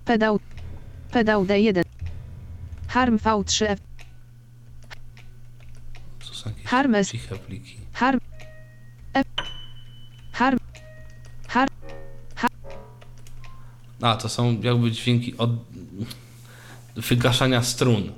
pedał 0.04 0.40
pedał 1.10 1.44
D1 1.44 1.82
Harm 2.88 3.16
V3F 3.16 3.76
To 6.28 6.34
są 6.34 6.50
jakieś 6.50 6.64
Harmes 6.64 7.10
ciche 7.10 7.36
pliki. 7.36 7.76
Harm 7.92 8.20
F 9.14 9.49
A, 14.00 14.16
to 14.16 14.28
są 14.28 14.60
jakby 14.60 14.90
dźwięki 14.90 15.36
od 15.38 15.50
wygaszania 16.96 17.62
strun. 17.62 18.12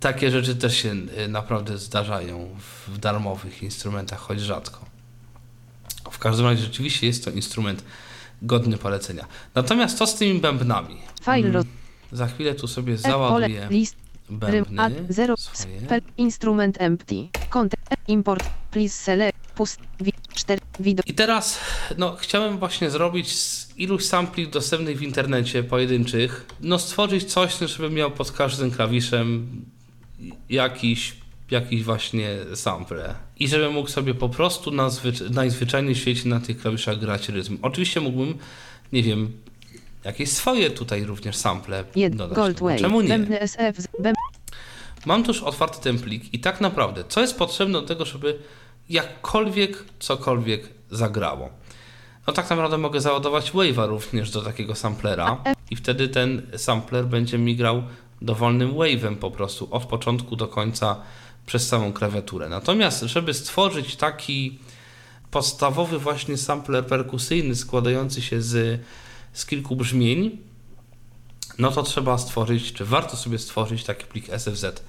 Takie 0.00 0.30
rzeczy 0.30 0.56
też 0.56 0.76
się 0.76 0.92
y, 1.24 1.28
naprawdę 1.28 1.78
zdarzają 1.78 2.48
w 2.88 2.98
darmowych 2.98 3.62
instrumentach, 3.62 4.18
choć 4.18 4.40
rzadko. 4.40 4.84
W 6.10 6.18
każdym 6.18 6.46
razie 6.46 6.62
rzeczywiście 6.62 7.06
jest 7.06 7.24
to 7.24 7.30
instrument 7.30 7.84
godny 8.42 8.78
polecenia. 8.78 9.26
Natomiast 9.54 9.98
to 9.98 10.06
z 10.06 10.14
tymi 10.14 10.40
bębnami. 10.40 10.98
File 11.24 11.50
roz 11.52 11.66
Za 12.12 12.26
chwilę 12.26 12.54
tu 12.54 12.68
sobie 12.68 12.98
załaduję 12.98 13.68
bębny 14.30 15.06
0 15.08 15.36
swoje. 15.36 15.80
spell 15.80 16.00
instrument 16.16 16.80
empty 16.80 17.28
content 17.50 17.84
import 18.08 18.50
please 18.70 18.94
select 18.94 19.38
pust 19.54 19.80
4 20.38 20.60
widok 20.80 21.08
I 21.08 21.14
teraz 21.14 21.60
no, 21.98 22.16
chciałem 22.16 22.58
właśnie 22.58 22.90
zrobić 22.90 23.32
z 23.36 23.68
iluś 23.76 24.04
sampli 24.04 24.48
dostępnych 24.48 24.98
w 24.98 25.02
internecie, 25.02 25.62
pojedynczych, 25.62 26.46
no 26.60 26.78
stworzyć 26.78 27.24
coś, 27.24 27.58
żeby 27.58 27.90
miał 27.90 28.10
pod 28.10 28.32
każdym 28.32 28.70
klawiszem 28.70 29.48
jakiś, 30.50 31.16
jakiś 31.50 31.82
właśnie 31.84 32.28
sample. 32.54 33.14
I 33.38 33.48
żebym 33.48 33.72
mógł 33.72 33.88
sobie 33.88 34.14
po 34.14 34.28
prostu 34.28 34.70
nazwy- 34.70 35.30
najzwyczajniej 35.30 35.94
w 35.94 35.98
świecie 35.98 36.28
na 36.28 36.40
tych 36.40 36.60
klawiszach 36.60 36.98
grać 36.98 37.28
rytm. 37.28 37.58
Oczywiście 37.62 38.00
mógłbym, 38.00 38.38
nie 38.92 39.02
wiem, 39.02 39.32
jakieś 40.04 40.30
swoje 40.30 40.70
tutaj 40.70 41.04
również 41.04 41.36
sample 41.36 41.84
1 41.96 42.18
dodać. 42.18 42.36
gold 42.36 42.60
No, 42.60 42.66
wave 42.68 42.80
Czemu 42.80 43.00
nie? 43.00 43.08
Mam 45.06 45.22
tu 45.22 45.30
już 45.30 45.42
otwarty 45.42 45.82
ten 45.82 45.98
plik 45.98 46.34
i 46.34 46.38
tak 46.38 46.60
naprawdę, 46.60 47.04
co 47.08 47.20
jest 47.20 47.38
potrzebne 47.38 47.80
do 47.80 47.86
tego, 47.86 48.04
żeby 48.04 48.38
jakkolwiek, 48.90 49.84
cokolwiek 49.98 50.68
zagrało? 50.90 51.50
No 52.26 52.32
tak 52.32 52.50
naprawdę 52.50 52.78
mogę 52.78 53.00
załadować 53.00 53.52
wave'a 53.52 53.88
również 53.88 54.30
do 54.30 54.42
takiego 54.42 54.74
samplera 54.74 55.42
i 55.70 55.76
wtedy 55.76 56.08
ten 56.08 56.42
sampler 56.56 57.06
będzie 57.06 57.38
mi 57.38 57.56
grał 57.56 57.82
dowolnym 58.22 58.72
wave'em 58.72 59.16
po 59.16 59.30
prostu 59.30 59.68
od 59.70 59.84
początku 59.84 60.36
do 60.36 60.48
końca 60.48 60.96
przez 61.46 61.68
całą 61.68 61.92
klawiaturę. 61.92 62.48
Natomiast, 62.48 63.02
żeby 63.02 63.34
stworzyć 63.34 63.96
taki 63.96 64.58
podstawowy 65.30 65.98
właśnie 65.98 66.36
sampler 66.36 66.86
perkusyjny 66.86 67.54
składający 67.54 68.22
się 68.22 68.42
z, 68.42 68.80
z 69.32 69.46
kilku 69.46 69.76
brzmień, 69.76 70.38
no 71.58 71.70
to 71.70 71.82
trzeba 71.82 72.18
stworzyć, 72.18 72.72
czy 72.72 72.84
warto 72.84 73.16
sobie 73.16 73.38
stworzyć 73.38 73.84
taki 73.84 74.04
plik 74.06 74.28
SFZ, 74.28 74.82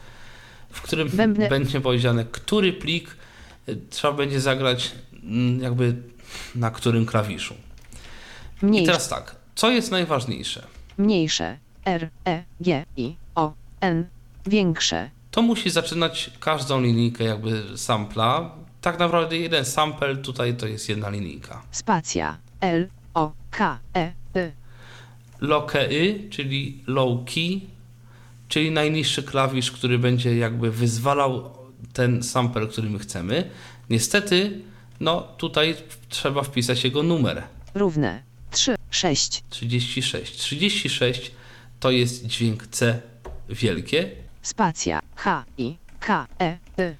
w 0.70 0.82
którym 0.82 1.10
Bębny- 1.10 1.50
będzie 1.50 1.82
powiedziane, 1.82 2.26
który 2.26 2.74
plik 2.74 3.16
trzeba 3.90 4.14
będzie 4.14 4.42
zagrać 4.42 4.92
mm, 5.24 5.62
jakby 5.62 5.96
na 6.56 6.72
którym 6.72 7.06
klawiszu. 7.06 7.54
I 8.64 8.66
mniejsze 8.66 8.92
teraz 8.92 9.10
tak, 9.10 9.36
co 9.56 9.72
jest 9.72 9.92
najważniejsze? 9.92 10.68
mniejsze 10.98 11.58
R 11.86 12.10
E 12.26 12.44
G 12.60 12.86
I 12.98 13.16
O 13.36 13.54
N 13.82 14.06
większe 14.46 15.10
To 15.32 15.42
musi 15.42 15.70
zaczynać 15.70 16.32
każdą 16.40 16.82
linijkę 16.82 17.24
jakby 17.24 17.64
sampla. 17.76 18.52
Tak 18.82 19.00
naprawdę 19.00 19.38
jeden 19.38 19.66
sample 19.66 20.16
tutaj 20.16 20.58
to 20.58 20.68
jest 20.68 20.90
jedna 20.90 21.10
linijka. 21.10 21.62
spacja 21.72 22.38
L 22.62 22.88
O 23.14 23.32
K 23.52 23.80
E 23.96 24.12
Y 24.36 24.52
Low 25.42 25.72
key, 25.72 26.28
czyli 26.30 26.84
low 26.88 27.26
key, 27.26 27.62
czyli 28.48 28.72
najniższy 28.72 29.24
klawisz, 29.24 29.72
który 29.72 30.00
będzie 30.00 30.38
jakby 30.38 30.72
wyzwalał 30.72 31.59
ten 32.00 32.24
sample, 32.24 32.68
który 32.68 32.90
my 32.90 33.00
chcemy. 33.00 33.50
Niestety, 33.90 34.62
no 35.00 35.22
tutaj 35.38 35.76
trzeba 36.10 36.44
wpisać 36.44 36.84
jego 36.84 37.04
numer. 37.04 37.44
równe 37.76 38.24
3 38.52 38.76
6 38.92 39.44
36. 39.50 40.38
36 40.38 41.32
to 41.80 41.92
jest 41.92 42.26
dźwięk 42.26 42.68
C 42.68 43.02
wielkie. 43.50 44.12
spacja 44.42 45.00
H 45.16 45.46
I 45.58 45.76
K 46.00 46.28
E 46.40 46.58
Y 46.78 46.96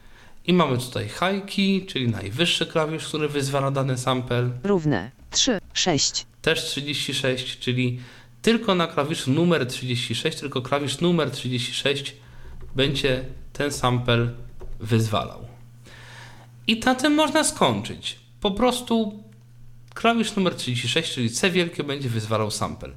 I 0.46 0.54
mamy 0.54 0.78
tutaj 0.78 1.08
high 1.08 1.46
key, 1.56 1.86
czyli 1.88 2.08
najwyższy 2.08 2.66
klawisz, 2.66 3.08
który 3.08 3.30
wyzwala 3.30 3.72
dany 3.72 3.98
sample. 3.98 4.50
równe 4.64 5.12
3 5.32 5.60
6 5.74 6.26
Też 6.42 6.64
36, 6.64 7.60
czyli 7.60 8.00
tylko 8.42 8.76
na 8.76 8.88
klawiszu 8.88 9.32
numer 9.32 9.66
36, 9.68 10.40
tylko 10.40 10.62
klawisz 10.62 11.00
numer 11.02 11.32
36 11.32 12.16
będzie 12.76 13.26
ten 13.54 13.72
sample 13.72 14.30
wyzwalał. 14.80 15.46
I 16.68 16.80
na 16.80 16.96
tym 16.96 17.14
można 17.14 17.44
skończyć. 17.44 18.20
Po 18.42 18.52
prostu 18.52 19.24
klawisz 19.94 20.36
numer 20.36 20.56
36, 20.56 21.14
czyli 21.14 21.30
C 21.30 21.52
wielkie 21.52 21.84
będzie 21.84 22.10
wyzwalał 22.10 22.52
sample. 22.52 22.90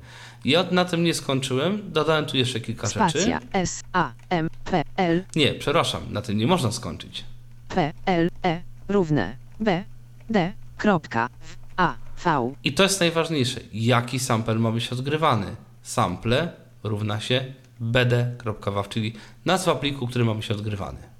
Ja 0.45 0.65
na 0.71 0.85
tym 0.85 1.05
nie 1.05 1.15
skończyłem, 1.15 1.93
dodałem 1.93 2.27
tu 2.27 2.37
jeszcze 2.37 2.61
kilka 2.61 2.87
rzeczy. 2.87 2.99
spacja 2.99 3.41
S 3.53 3.83
A 3.93 4.13
M 4.31 4.49
P 4.65 4.83
L 4.97 5.25
Nie, 5.37 5.55
przepraszam, 5.55 6.03
na 6.13 6.23
tym 6.23 6.39
nie 6.39 6.47
można 6.47 6.73
skończyć. 6.73 7.25
P 7.69 7.93
L 8.07 8.31
E 8.45 8.63
równe 8.89 9.37
B 9.61 9.85
D 10.31 10.53
kropka 10.77 11.29
A 11.77 11.95
V 12.25 12.55
I 12.65 12.73
to 12.73 12.83
jest 12.83 13.01
najważniejsze. 13.01 13.61
Jaki 13.73 14.19
sample 14.19 14.55
ma 14.55 14.71
być 14.73 14.93
odgrywany? 14.93 15.57
Sample 15.83 16.53
równa 16.83 17.21
się 17.21 17.55
bd.wav, 17.81 18.89
czyli 18.89 19.15
nazwa 19.45 19.75
pliku, 19.75 20.07
który 20.07 20.25
ma 20.25 20.35
być 20.35 20.51
odgrywany. 20.51 21.12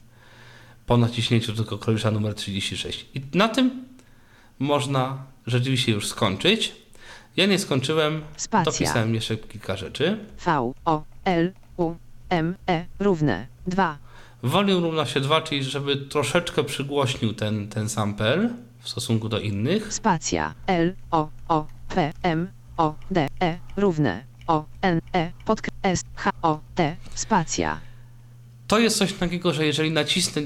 Po 0.87 0.97
naciśnięciu 0.97 1.53
tylko 1.53 1.79
klawisza 1.79 2.11
numer 2.11 2.35
36. 2.35 3.07
I 3.15 3.23
na 3.35 3.49
tym 3.49 3.85
można 4.59 5.19
rzeczywiście 5.47 5.93
już 5.93 6.07
skończyć. 6.09 6.73
Ja 7.37 7.47
nie 7.47 7.59
skończyłem, 7.59 8.23
Spacja. 8.37 8.73
dopisałem 8.73 9.15
jeszcze 9.15 9.37
kilka 9.37 9.77
rzeczy. 9.77 10.19
V 10.45 10.73
O 10.85 11.03
L 11.25 11.53
U 11.77 11.95
M 12.31 12.55
E 12.69 12.85
równe 12.99 13.47
2 13.67 13.99
Volume 14.43 14.81
równa 14.81 15.07
się 15.07 15.21
2, 15.21 15.41
czyli 15.43 15.65
żeby 15.65 15.97
troszeczkę 15.97 16.65
przygłośnił 16.65 17.33
ten, 17.35 17.69
ten 17.69 17.89
sample 17.89 18.51
w 18.81 18.89
stosunku 18.89 19.29
do 19.29 19.39
innych. 19.41 19.93
spacja 19.95 20.55
L 20.67 20.95
O 21.11 21.29
O 21.49 21.67
P 21.89 22.13
M 22.23 22.49
O 22.77 22.95
D 23.11 23.29
E 23.43 23.59
równe 23.77 24.25
O, 24.47 24.65
N, 24.83 25.01
E, 25.15 25.33
podkre- 25.47 25.69
S, 25.83 26.03
H, 26.15 26.31
O, 26.43 26.61
T, 26.75 26.97
spacja. 27.15 27.81
To 28.67 28.79
jest 28.79 28.99
coś 28.99 29.13
takiego, 29.13 29.53
że 29.53 29.67
jeżeli 29.67 29.91
nacisnę 29.91 30.43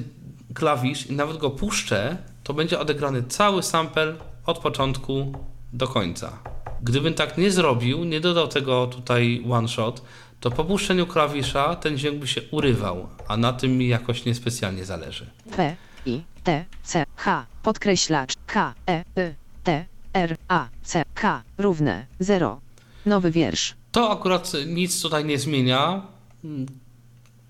klawisz 0.57 1.07
i 1.07 1.13
nawet 1.13 1.37
go 1.37 1.51
puszczę, 1.51 2.17
to 2.45 2.55
będzie 2.55 2.81
odegrany 2.81 3.23
cały 3.23 3.63
sample 3.63 4.15
od 4.47 4.59
początku 4.59 5.33
do 5.73 5.89
końca. 5.89 6.39
Gdybym 6.83 7.15
tak 7.15 7.39
nie 7.39 7.51
zrobił, 7.51 8.05
nie 8.05 8.21
dodał 8.21 8.49
tego 8.49 8.87
tutaj 8.87 9.45
one 9.51 9.69
shot, 9.69 10.03
to 10.41 10.51
po 10.51 10.65
puszczeniu 10.65 11.07
klawisza 11.07 11.77
ten 11.77 11.99
dźwięk 11.99 12.19
by 12.19 12.27
się 12.27 12.41
urywał, 12.51 13.09
a 13.29 13.37
na 13.37 13.53
tym 13.53 13.79
mi 13.79 13.89
jakoś 13.89 14.25
niespecjalnie 14.25 14.85
zależy. 14.85 15.31
P, 15.57 15.77
I, 16.07 16.23
T, 16.45 16.65
C, 16.83 17.05
H, 17.17 17.47
podkreślacz, 17.63 18.35
K, 18.47 18.75
E, 18.89 19.05
Y, 19.19 19.35
T, 19.65 19.85
R, 20.13 20.37
A, 20.49 20.69
C, 20.83 21.03
K, 21.15 21.43
równe, 21.59 22.07
0. 22.21 22.61
Nowy 23.07 23.31
wiersz. 23.31 23.75
To 23.93 24.11
akurat 24.11 24.53
nic 24.67 25.03
tutaj 25.03 25.25
nie 25.25 25.39
zmienia. 25.39 26.03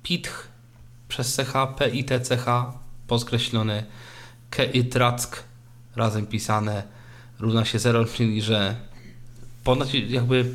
Pitch 0.03 0.49
przez 1.09 1.37
CH, 1.37 1.53
P 1.79 1.89
i 1.89 2.05
T, 2.05 2.21
CH 2.21 2.47
podkreślone, 3.07 3.85
K 4.51 4.65
i 4.65 4.85
Track 4.85 5.45
razem 5.97 6.27
pisane 6.27 6.83
równa 7.41 7.65
się 7.65 7.79
0, 7.79 8.05
czyli 8.05 8.43
że 8.43 8.77
ponad 9.65 9.95
jakby 9.95 10.55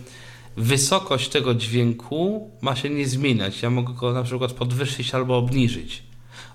wysokość 0.58 1.30
tego 1.30 1.54
dźwięku 1.56 2.52
ma 2.62 2.76
się 2.76 2.90
nie 2.90 3.08
zmieniać. 3.08 3.62
Ja 3.62 3.70
mogę 3.70 3.94
go 3.94 4.14
na 4.14 4.24
przykład 4.24 4.52
podwyższyć 4.52 5.16
albo 5.16 5.38
obniżyć. 5.38 6.04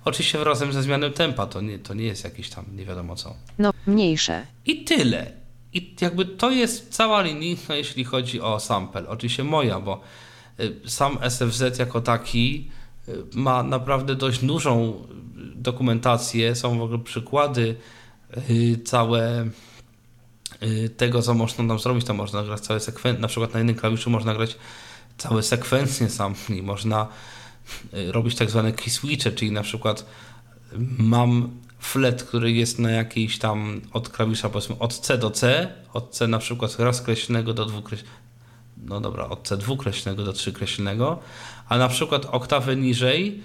Oczywiście 0.05 0.45
razem 0.45 0.73
ze 0.73 0.83
zmianą 0.83 1.13
tempa, 1.13 1.47
to 1.47 1.61
nie, 1.61 1.79
to 1.79 1.95
nie 1.95 2.05
jest 2.05 2.25
jakieś 2.25 2.51
tam 2.51 2.65
nie 2.77 2.85
wiadomo 2.85 3.17
co. 3.17 3.35
No, 3.59 3.73
mniejsze. 3.87 4.47
I 4.67 4.85
tyle. 4.85 5.33
I 5.73 5.95
jakby 6.01 6.25
to 6.25 6.51
jest 6.51 6.89
cała 6.89 7.23
linijka, 7.23 7.75
jeśli 7.75 8.05
chodzi 8.05 8.41
o 8.41 8.61
sample. 8.61 9.09
Oczywiście 9.09 9.45
moja, 9.45 9.81
bo 9.81 10.01
y, 10.61 10.81
sam 10.87 11.19
SFZ 11.31 11.79
jako 11.79 12.01
taki 12.01 12.71
y, 13.09 13.25
ma 13.35 13.63
naprawdę 13.63 14.15
dość 14.15 14.45
dużą 14.45 15.05
dokumentację. 15.55 16.55
Są 16.55 16.79
w 16.79 16.83
ogóle 16.83 16.99
przykłady 16.99 17.77
y, 18.51 18.79
całe 18.85 19.49
y, 20.63 20.91
tego, 20.97 21.23
co 21.23 21.35
można 21.35 21.69
tam 21.69 21.79
zrobić. 21.79 22.05
To 22.05 22.15
można 22.15 22.43
grać 22.43 22.61
całe 22.61 22.81
sekwencje. 22.81 23.23
Na 23.23 23.29
przykład 23.29 23.53
na 23.53 23.59
jednym 23.59 23.77
klawiszu 23.77 24.11
można 24.11 24.35
grać 24.35 24.57
całe 25.19 25.43
sekwencje 25.43 26.11
sampli. 26.11 26.63
Można 26.63 27.07
y, 27.95 28.13
robić 28.13 28.35
tak 28.35 28.51
zwane 28.51 28.73
key 28.73 28.91
switche, 28.91 29.33
czyli 29.33 29.51
na 29.51 29.63
przykład 29.63 30.07
mam 30.99 31.51
flet, 31.79 32.23
który 32.23 32.53
jest 32.53 32.79
na 32.79 32.91
jakiejś 32.91 33.39
tam 33.39 33.81
od 33.93 34.09
klawisza 34.09 34.49
powiedzmy 34.49 34.79
od 34.79 34.99
C 34.99 35.19
do 35.19 35.31
C, 35.31 35.73
od 35.93 36.11
C 36.11 36.29
na 36.29 36.39
przykład 36.39 36.79
raz 36.79 37.03
kreślnego 37.03 37.55
do 37.55 37.65
dwukreślnego, 37.65 38.17
no 38.77 39.01
dobra, 39.01 39.29
od 39.29 39.49
C 39.49 39.57
dwukreślnego 39.57 40.25
do 40.25 40.33
trzykreślnego, 40.33 41.19
a 41.69 41.79
na 41.79 41.89
przykład 41.89 42.25
oktawę 42.25 42.77
niżej 42.77 43.43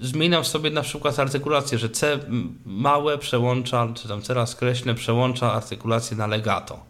zmieniam 0.00 0.44
sobie 0.44 0.70
na 0.70 0.82
przykład 0.82 1.18
artykulację, 1.18 1.78
że 1.78 1.90
C 1.90 2.18
małe 2.64 3.18
przełącza, 3.18 3.88
czy 3.94 4.08
tam 4.08 4.22
C 4.22 4.34
raz 4.34 4.56
kreślne 4.56 4.94
przełącza 4.94 5.52
artykulację 5.52 6.16
na 6.16 6.26
legato, 6.26 6.80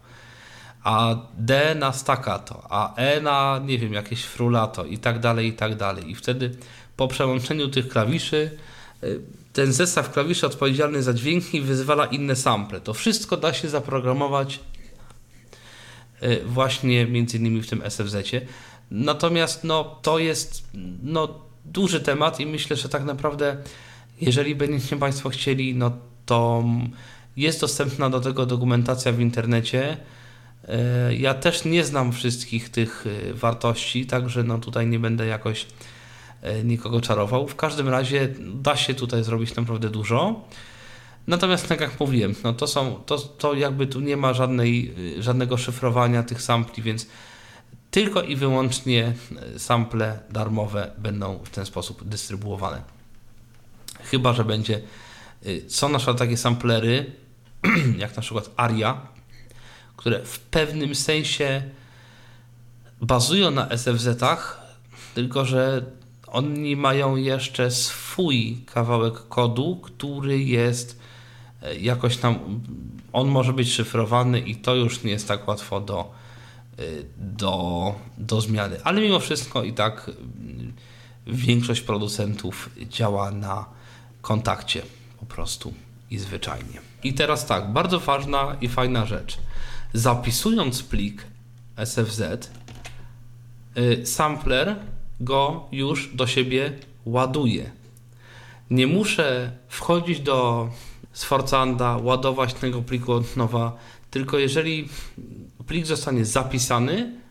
a 0.83 1.15
D 1.37 1.75
na 1.75 1.93
staccato, 1.93 2.63
a 2.69 2.95
E 2.95 3.21
na, 3.21 3.61
nie 3.65 3.77
wiem, 3.77 3.93
jakieś 3.93 4.23
frulato 4.23 4.85
i 4.85 4.97
tak 4.97 5.19
dalej, 5.19 5.47
i 5.47 5.53
tak 5.53 5.75
dalej. 5.75 6.11
I 6.11 6.15
wtedy 6.15 6.55
po 6.97 7.07
przełączeniu 7.07 7.67
tych 7.67 7.87
klawiszy 7.87 8.57
y, 9.03 9.19
ten 9.53 9.73
zestaw 9.73 10.11
klawiszy 10.11 10.47
odpowiedzialny 10.47 11.03
za 11.03 11.13
dźwięki 11.13 11.61
wyzwala 11.61 12.05
inne 12.05 12.35
sample. 12.35 12.81
To 12.81 12.93
wszystko 12.93 13.37
da 13.37 13.53
się 13.53 13.69
zaprogramować 13.69 14.59
y, 16.23 16.41
właśnie 16.45 17.05
między 17.05 17.37
innymi 17.37 17.61
w 17.61 17.69
tym 17.69 17.81
SFZ-cie. 17.89 18.41
Natomiast 18.91 19.63
no, 19.63 19.99
to 20.01 20.19
jest 20.19 20.63
no, 21.03 21.39
duży 21.65 21.99
temat 21.99 22.39
i 22.39 22.45
myślę, 22.45 22.75
że 22.75 22.89
tak 22.89 23.03
naprawdę 23.03 23.57
jeżeli 24.21 24.55
będziecie 24.55 24.97
Państwo 24.97 25.29
chcieli, 25.29 25.75
no 25.75 25.91
to 26.25 26.63
jest 27.37 27.61
dostępna 27.61 28.09
do 28.09 28.19
tego 28.19 28.45
dokumentacja 28.45 29.11
w 29.11 29.19
internecie. 29.19 29.97
Y, 31.09 31.15
Ja 31.15 31.33
też 31.33 31.65
nie 31.65 31.83
znam 31.83 32.11
wszystkich 32.11 32.69
tych 32.69 33.05
y, 33.05 33.33
wartości, 33.33 34.05
także 34.05 34.43
no 34.43 34.57
tutaj 34.57 34.87
nie 34.87 34.99
będę 34.99 35.25
jakoś 35.25 35.67
e, 36.41 36.63
nikogo 36.63 37.01
czarował. 37.01 37.47
W 37.47 37.55
każdym 37.55 37.89
razie 37.89 38.29
da 38.53 38.75
się 38.75 38.93
tutaj 38.93 39.23
zrobić 39.23 39.55
naprawdę 39.55 39.89
dużo. 39.89 40.41
Natomiast 41.27 41.67
tak 41.67 41.81
jak 41.81 41.99
mówiłem, 41.99 42.35
no 42.43 42.53
to 42.53 42.67
są, 42.67 42.95
to, 43.05 43.17
to 43.17 43.53
jakby 43.53 43.87
tu 43.87 43.99
nie 43.99 44.17
ma 44.17 44.33
żadnej, 44.33 44.93
żadnego 45.19 45.57
szyfrowania 45.57 46.23
tych 46.23 46.41
sampli, 46.41 46.83
więc 46.83 47.07
tylko 47.93 48.21
i 48.21 48.35
wyłącznie 48.35 49.13
e, 49.55 49.59
sample 49.59 50.19
darmowe 50.29 50.91
będą 50.97 51.39
w 51.43 51.49
ten 51.49 51.65
sposób 51.65 52.03
dystrybuowane. 52.03 52.81
Chyba, 54.03 54.33
że 54.33 54.43
będzie, 54.45 54.81
y, 55.45 55.65
są 55.67 55.89
na 55.89 55.97
przykład 55.97 56.17
takie 56.17 56.37
samplery, 56.37 57.11
jak 57.97 58.15
na 58.15 58.21
przykład 58.21 58.49
Aria, 58.57 59.01
które 59.97 60.25
w 60.25 60.39
pewnym 60.39 60.95
sensie 60.95 61.63
bazują 63.01 63.51
na 63.51 63.69
SFZ-ach, 63.69 64.61
tylko 65.15 65.45
że 65.45 65.85
oni 66.27 66.75
mają 66.75 67.15
jeszcze 67.15 67.71
swój 67.71 68.57
kawałek 68.65 69.13
kodu, 69.13 69.75
który 69.83 70.43
jest 70.43 70.99
e, 71.61 71.75
jakoś 71.75 72.17
tam, 72.17 72.61
on 73.11 73.27
może 73.27 73.53
być 73.53 73.73
szyfrowany 73.73 74.39
i 74.39 74.55
to 74.55 74.75
już 74.75 75.03
nie 75.03 75.11
jest 75.11 75.27
tak 75.27 75.47
łatwo 75.47 75.81
do, 75.81 76.11
e, 76.11 76.22
do, 77.17 77.95
do 78.17 78.41
zmiany. 78.41 78.77
Ale 78.83 79.01
mimo 79.01 79.19
wszystko 79.19 79.63
i 79.63 79.73
tak 79.73 80.09
mm, 80.09 80.73
większość 81.27 81.81
producentów 81.81 82.69
działa 82.89 83.31
na 83.31 83.65
kontakcie 84.21 84.81
po 85.19 85.25
prostu 85.25 85.73
i 86.11 86.17
zwyczajnie. 86.17 86.81
I 87.03 87.13
teraz 87.13 87.45
tak, 87.45 87.73
bardzo 87.73 87.99
ważna 87.99 88.57
i 88.61 88.69
fajna 88.69 89.05
rzecz. 89.05 89.37
Zapisując 89.93 90.83
plik 90.83 91.25
SFZ, 91.85 92.21
y, 93.77 94.05
sampler 94.05 94.75
go 95.19 95.65
już 95.71 96.15
do 96.15 96.27
siebie 96.27 96.73
ładuje. 97.05 97.71
Nie 98.69 98.87
muszę 98.87 99.51
wchodzić 99.67 100.19
do 100.19 100.69
Sforzanda, 101.13 101.97
ładować 101.97 102.53
tego 102.53 102.81
pliku 102.81 103.11
od 103.11 103.37
nowa, 103.37 103.77
tylko 104.11 104.37
jeżeli 104.37 104.89
plik 105.67 105.85
zostanie 105.85 106.25
zapisany, 106.25 107.23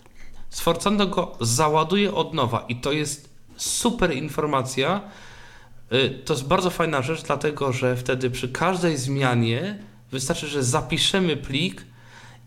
Sforzando 0.53 1.07
go 1.07 1.37
załaduje 1.41 2.15
od 2.15 2.35
nowa 2.35 2.65
i 2.69 2.77
to 2.77 2.93
jest 2.93 3.29
super 3.57 4.17
informacja. 4.17 5.01
Y, 5.93 6.23
To 6.25 6.35
jest 6.35 6.47
bardzo 6.47 6.71
fajna 6.71 7.03
rzecz, 7.03 7.23
dlatego 7.23 7.73
że 7.73 7.97
wtedy 7.97 8.31
przy 8.31 8.49
każdej 8.49 8.97
zmianie 8.97 9.79
wystarczy, 10.11 10.49
że 10.49 10.65
zapiszemy 10.65 11.37
plik 11.37 11.85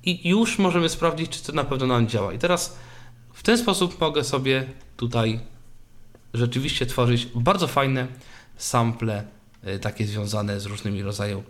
i 0.04 0.30
już 0.30 0.60
możemy 0.60 0.90
sprawdzić, 0.90 1.30
czy 1.30 1.44
to 1.44 1.52
na 1.52 1.64
pewno 1.64 1.88
nam 1.88 2.08
działa. 2.08 2.34
I 2.34 2.40
teraz 2.40 2.78
w 3.34 3.44
ten 3.44 3.58
sposób 3.58 4.02
mogę 4.02 4.24
sobie 4.24 4.66
tutaj 4.98 5.40
rzeczywiście 6.34 6.86
tworzyć 6.86 7.28
bardzo 7.36 7.68
fajne 7.68 8.08
sample, 8.58 9.24
y, 9.68 9.80
takie 9.80 10.06
związane 10.08 10.60
z 10.60 10.66
różnymi 10.66 11.04
rodzajami, 11.04 11.44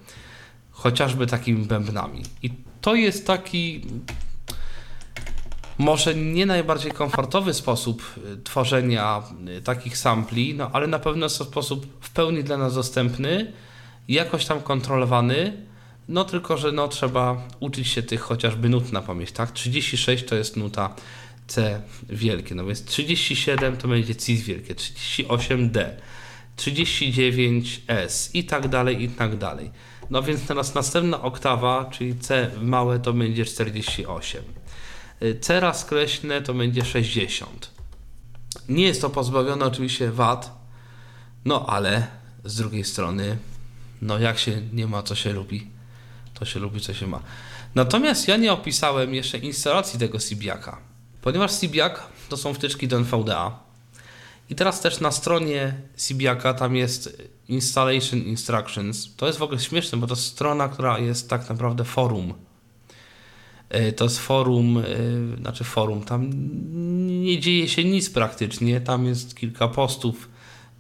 chociażby 0.71 1.27
takimi 1.27 1.65
bębnami. 1.65 2.23
I 2.43 2.49
to 2.81 2.95
jest 2.95 3.27
taki 3.27 3.81
może 5.77 6.15
nie 6.15 6.45
najbardziej 6.45 6.91
komfortowy 6.91 7.53
sposób 7.53 8.03
y, 8.17 8.43
tworzenia 8.43 9.23
y, 9.57 9.61
takich 9.61 9.97
sampli, 9.97 10.53
no 10.53 10.69
ale 10.73 10.87
na 10.87 10.99
pewno 10.99 11.25
jest 11.25 11.37
to 11.37 11.45
sposób 11.45 11.87
w 12.01 12.09
pełni 12.09 12.43
dla 12.43 12.57
nas 12.57 12.75
dostępny, 12.75 13.53
jakoś 14.07 14.45
tam 14.45 14.61
kontrolowany, 14.61 15.65
no 16.07 16.25
tylko, 16.25 16.57
że 16.57 16.71
no 16.71 16.87
trzeba 16.87 17.47
uczyć 17.59 17.87
się 17.87 18.03
tych 18.03 18.21
chociażby 18.21 18.69
nut 18.69 18.91
na 18.91 19.01
pamięć, 19.01 19.31
tak? 19.31 19.51
36 19.51 20.25
to 20.25 20.35
jest 20.35 20.57
nuta 20.57 20.95
C 21.47 21.81
wielkie, 22.09 22.55
no 22.55 22.65
więc 22.65 22.85
37 22.85 23.77
to 23.77 23.87
będzie 23.87 24.15
cis 24.15 24.43
wielkie, 24.43 24.75
38 24.75 25.71
D, 25.71 25.97
39 26.55 27.81
S 27.87 28.35
i 28.35 28.43
tak 28.43 28.67
dalej, 28.67 29.03
i 29.03 29.09
tak 29.09 29.37
dalej. 29.37 29.71
No 30.09 30.23
więc 30.23 30.47
teraz 30.47 30.75
następna 30.75 31.21
oktawa, 31.21 31.89
czyli 31.91 32.15
C 32.15 32.51
małe 32.61 32.99
to 32.99 33.13
będzie 33.13 33.45
48. 33.45 34.43
Y, 35.21 35.39
C 35.39 35.73
skreślne 35.73 36.41
to 36.41 36.53
będzie 36.53 36.85
60. 36.85 37.71
Nie 38.69 38.85
jest 38.85 39.01
to 39.01 39.09
pozbawione 39.09 39.65
oczywiście 39.65 40.11
wad, 40.11 40.51
no 41.45 41.65
ale 41.65 42.07
z 42.43 42.55
drugiej 42.55 42.83
strony, 42.83 43.37
no 44.01 44.19
jak 44.19 44.39
się 44.39 44.61
nie 44.73 44.87
ma, 44.87 45.03
co 45.03 45.15
się 45.15 45.33
lubi, 45.33 45.67
to 46.33 46.45
się 46.45 46.59
lubi, 46.59 46.81
co 46.81 46.93
się 46.93 47.07
ma. 47.07 47.19
Natomiast 47.75 48.27
ja 48.27 48.37
nie 48.37 48.53
opisałem 48.53 49.13
jeszcze 49.13 49.37
instalacji 49.37 49.99
tego 49.99 50.19
Sibiaka, 50.19 50.77
ponieważ 51.21 51.59
Sibiak 51.59 52.03
to 52.29 52.37
są 52.37 52.53
wtyczki 52.53 52.87
do 52.87 52.97
NVDA. 52.97 53.59
I 54.49 54.55
teraz 54.55 54.81
też 54.81 54.99
na 54.99 55.11
stronie 55.11 55.73
Sibiaka 55.97 56.53
tam 56.53 56.75
jest 56.75 57.23
Installation 57.47 58.19
Instructions. 58.19 59.15
To 59.15 59.27
jest 59.27 59.39
w 59.39 59.41
ogóle 59.41 59.59
śmieszne, 59.59 59.97
bo 59.97 60.07
to 60.07 60.13
jest 60.13 60.25
strona, 60.25 60.69
która 60.69 60.99
jest 60.99 61.29
tak 61.29 61.49
naprawdę 61.49 61.83
forum 61.83 62.33
to 63.95 64.09
z 64.09 64.17
forum, 64.17 64.77
e, 64.77 64.83
znaczy 65.41 65.63
forum, 65.63 66.03
tam 66.03 66.29
nie 67.23 67.39
dzieje 67.39 67.67
się 67.67 67.83
nic 67.83 68.09
praktycznie, 68.09 68.81
tam 68.81 69.05
jest 69.05 69.35
kilka 69.35 69.67
postów 69.67 70.29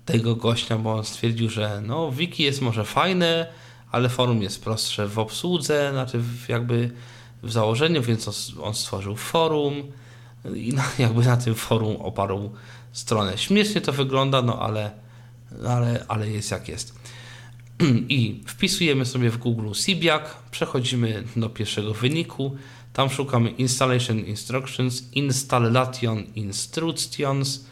tego 0.05 0.35
gościa, 0.35 0.77
bo 0.77 0.93
on 0.93 1.05
stwierdził, 1.05 1.49
że 1.49 1.81
no 1.85 2.11
wiki 2.11 2.43
jest 2.43 2.61
może 2.61 2.85
fajne, 2.85 3.47
ale 3.91 4.09
forum 4.09 4.41
jest 4.41 4.63
prostsze 4.63 5.07
w 5.07 5.19
obsłudze, 5.19 5.89
znaczy 5.91 6.21
jakby 6.49 6.91
w 7.43 7.51
założeniu, 7.51 8.01
więc 8.01 8.53
on 8.61 8.73
stworzył 8.73 9.15
forum 9.15 9.73
i 10.55 10.73
na, 10.73 10.83
jakby 11.05 11.25
na 11.25 11.37
tym 11.37 11.55
forum 11.55 11.95
oparł 11.95 12.51
stronę. 12.91 13.37
Śmiesznie 13.37 13.81
to 13.81 13.91
wygląda, 13.91 14.41
no 14.41 14.59
ale, 14.61 14.91
ale, 15.67 16.05
ale 16.07 16.29
jest 16.29 16.51
jak 16.51 16.69
jest. 16.69 16.94
I 18.09 18.43
wpisujemy 18.47 19.05
sobie 19.05 19.29
w 19.29 19.37
Google 19.37 19.73
Sibiak, 19.73 20.35
przechodzimy 20.51 21.23
do 21.35 21.49
pierwszego 21.49 21.93
wyniku, 21.93 22.57
tam 22.93 23.09
szukamy 23.09 23.49
Installation 23.49 24.19
Instructions, 24.19 25.13
Installation 25.13 26.23
Instructions 26.35 27.65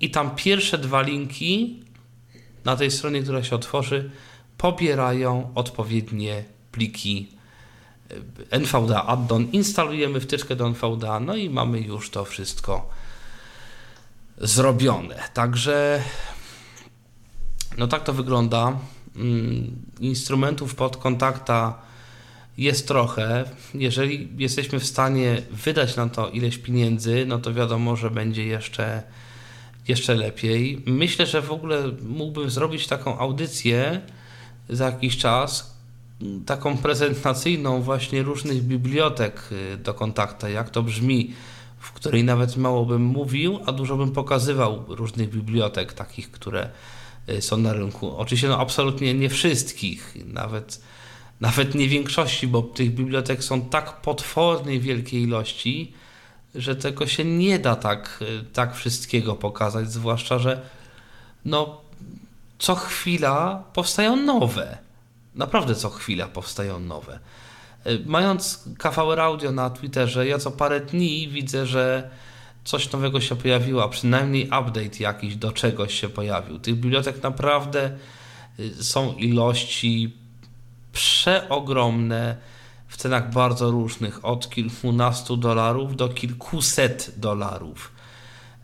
i 0.00 0.10
tam 0.10 0.36
pierwsze 0.36 0.78
dwa 0.78 1.02
linki 1.02 1.82
na 2.64 2.76
tej 2.76 2.90
stronie, 2.90 3.22
która 3.22 3.44
się 3.44 3.56
otworzy, 3.56 4.10
pobierają 4.58 5.52
odpowiednie 5.54 6.44
pliki 6.72 7.28
NVDA 8.50 9.06
addon, 9.06 9.50
instalujemy 9.52 10.20
wtyczkę 10.20 10.56
do 10.56 10.66
NVDA, 10.66 11.20
no 11.20 11.36
i 11.36 11.50
mamy 11.50 11.80
już 11.80 12.10
to 12.10 12.24
wszystko 12.24 12.90
zrobione. 14.38 15.28
Także 15.34 16.02
no 17.78 17.86
tak 17.86 18.04
to 18.04 18.12
wygląda. 18.12 18.78
Mm, 19.16 19.76
instrumentów 20.00 20.74
pod 20.74 20.96
kontakta 20.96 21.78
jest 22.58 22.88
trochę. 22.88 23.44
Jeżeli 23.74 24.28
jesteśmy 24.38 24.80
w 24.80 24.86
stanie 24.86 25.42
wydać 25.50 25.96
na 25.96 26.08
to 26.08 26.30
ileś 26.30 26.58
pieniędzy, 26.58 27.24
no 27.26 27.38
to 27.38 27.54
wiadomo, 27.54 27.96
że 27.96 28.10
będzie 28.10 28.44
jeszcze, 28.44 29.02
jeszcze 29.88 30.14
lepiej. 30.14 30.82
Myślę, 30.86 31.26
że 31.26 31.42
w 31.42 31.52
ogóle 31.52 31.82
mógłbym 32.02 32.50
zrobić 32.50 32.86
taką 32.86 33.18
audycję 33.18 34.00
za 34.68 34.86
jakiś 34.86 35.16
czas, 35.16 35.76
taką 36.46 36.76
prezentacyjną 36.76 37.82
właśnie 37.82 38.22
różnych 38.22 38.62
bibliotek 38.62 39.42
y, 39.52 39.76
do 39.76 39.94
kontakta, 39.94 40.48
jak 40.48 40.70
to 40.70 40.82
brzmi, 40.82 41.34
w 41.78 41.92
której 41.92 42.24
nawet 42.24 42.56
mało 42.56 42.86
bym 42.86 43.02
mówił, 43.02 43.58
a 43.66 43.72
dużo 43.72 43.96
bym 43.96 44.12
pokazywał 44.12 44.84
różnych 44.88 45.30
bibliotek, 45.30 45.92
takich, 45.92 46.30
które 46.30 46.68
są 47.40 47.56
na 47.56 47.72
rynku. 47.72 48.16
Oczywiście 48.16 48.48
no, 48.48 48.58
absolutnie 48.58 49.14
nie 49.14 49.28
wszystkich, 49.28 50.16
nawet 50.26 50.80
nawet 51.40 51.74
nie 51.74 51.88
większości, 51.88 52.46
bo 52.46 52.62
tych 52.62 52.94
bibliotek 52.94 53.44
są 53.44 53.60
tak 53.60 54.00
potwornej 54.00 54.80
wielkiej 54.80 55.22
ilości, 55.22 55.92
że 56.54 56.76
tego 56.76 57.06
się 57.06 57.24
nie 57.24 57.58
da 57.58 57.76
tak, 57.76 58.24
tak 58.52 58.76
wszystkiego 58.76 59.34
pokazać, 59.34 59.92
zwłaszcza, 59.92 60.38
że 60.38 60.60
no, 61.44 61.80
co 62.58 62.74
chwila 62.74 63.64
powstają 63.72 64.16
nowe. 64.16 64.78
Naprawdę 65.34 65.74
co 65.74 65.90
chwila 65.90 66.26
powstają 66.28 66.80
nowe. 66.80 67.18
Mając 68.06 68.64
KVR 68.78 69.20
Audio 69.20 69.52
na 69.52 69.70
Twitterze, 69.70 70.26
ja 70.26 70.38
co 70.38 70.50
parę 70.50 70.80
dni 70.80 71.28
widzę, 71.28 71.66
że 71.66 72.10
coś 72.64 72.92
nowego 72.92 73.20
się 73.20 73.36
pojawiło, 73.36 73.84
a 73.84 73.88
przynajmniej 73.88 74.44
update 74.44 74.98
jakiś 75.00 75.36
do 75.36 75.52
czegoś 75.52 76.00
się 76.00 76.08
pojawił. 76.08 76.58
Tych 76.58 76.74
bibliotek 76.74 77.22
naprawdę 77.22 77.98
są 78.80 79.12
ilości 79.12 80.16
przeogromne 80.92 82.36
w 82.88 82.96
cenach 82.96 83.32
bardzo 83.32 83.70
różnych, 83.70 84.24
od 84.24 84.50
kilkunastu 84.50 85.36
dolarów 85.36 85.96
do 85.96 86.08
kilkuset 86.08 87.14
dolarów. 87.16 87.92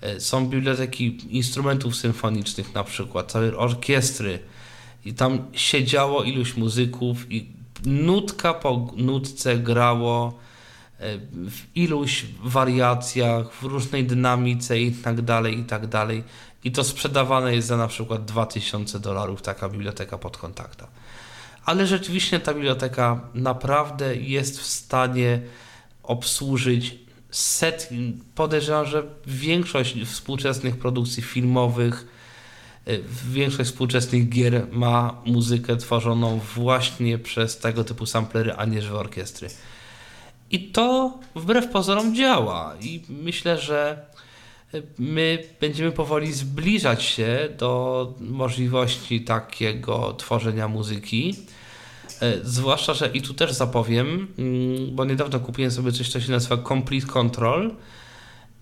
E, 0.01 0.21
są 0.21 0.49
biblioteki 0.49 1.37
instrumentów 1.37 1.97
symfonicznych, 1.97 2.75
na 2.75 2.85
przykład, 2.85 3.33
całe 3.33 3.57
orkiestry, 3.57 4.39
i 5.05 5.15
tam 5.15 5.39
siedziało 5.53 6.23
iluś 6.23 6.57
muzyków, 6.57 7.33
i 7.33 7.47
nutka 7.85 8.55
po 8.55 8.93
nutce 8.97 9.57
grało 9.57 10.39
w 11.33 11.61
iluś 11.75 12.25
wariacjach, 12.45 13.53
w 13.53 13.63
różnej 13.63 14.05
dynamice 14.05 14.81
i 14.81 14.93
tak 14.93 15.23
dalej, 15.23 15.59
i 15.59 15.65
tak 15.65 15.87
dalej. 15.87 16.25
I 16.65 16.73
to 16.73 16.85
sprzedawane 16.85 17.55
jest 17.55 17.69
za 17.69 17.77
na 17.77 17.89
przykład 17.89 18.25
2000 18.25 19.01
dolarów 19.01 19.43
taka 19.43 19.69
biblioteka 19.69 20.19
pod 20.19 20.37
kontakta 20.37 20.89
ale 21.67 21.87
rzeczywiście 21.87 22.41
ta 22.41 22.55
biblioteka 22.55 23.21
naprawdę 23.35 24.17
jest 24.17 24.61
w 24.61 24.67
stanie 24.67 25.41
obsłużyć 26.03 26.95
set, 27.31 27.89
podejrzewam, 28.35 28.87
że 28.87 29.03
większość 29.27 30.03
współczesnych 30.05 30.79
produkcji 30.79 31.23
filmowych, 31.23 32.07
y, 32.89 33.03
większość 33.31 33.71
współczesnych 33.71 34.29
gier 34.29 34.67
ma 34.73 35.23
muzykę 35.25 35.77
tworzoną 35.77 36.41
właśnie 36.55 37.19
przez 37.19 37.59
tego 37.59 37.85
typu 37.85 38.07
samplery, 38.07 38.53
a 38.53 38.65
nie 38.65 38.83
żywe 38.83 38.99
orkiestry. 38.99 39.49
I 40.51 40.61
to 40.61 41.19
wbrew 41.35 41.69
pozorom 41.71 42.15
działa. 42.15 42.75
I 42.81 43.03
myślę, 43.09 43.59
że 43.59 44.07
my 44.99 45.45
będziemy 45.61 45.93
powoli 45.93 46.33
zbliżać 46.33 47.03
się 47.03 47.49
do 47.59 48.15
możliwości 48.21 49.21
takiego 49.21 50.15
tworzenia 50.15 50.69
muzyki. 50.69 51.35
E, 52.21 52.35
zwłaszcza, 52.43 52.95
że 52.95 53.09
i 53.09 53.23
tu 53.23 53.35
też 53.35 53.53
zapowiem, 53.53 54.29
mm, 54.39 54.97
bo 54.97 55.05
niedawno 55.05 55.41
kupiłem 55.41 55.71
sobie 55.71 55.93
coś, 55.93 56.09
co 56.09 56.21
się 56.21 56.33
nazywa 56.33 56.57
Complete 56.69 57.07
Control. 57.07 57.75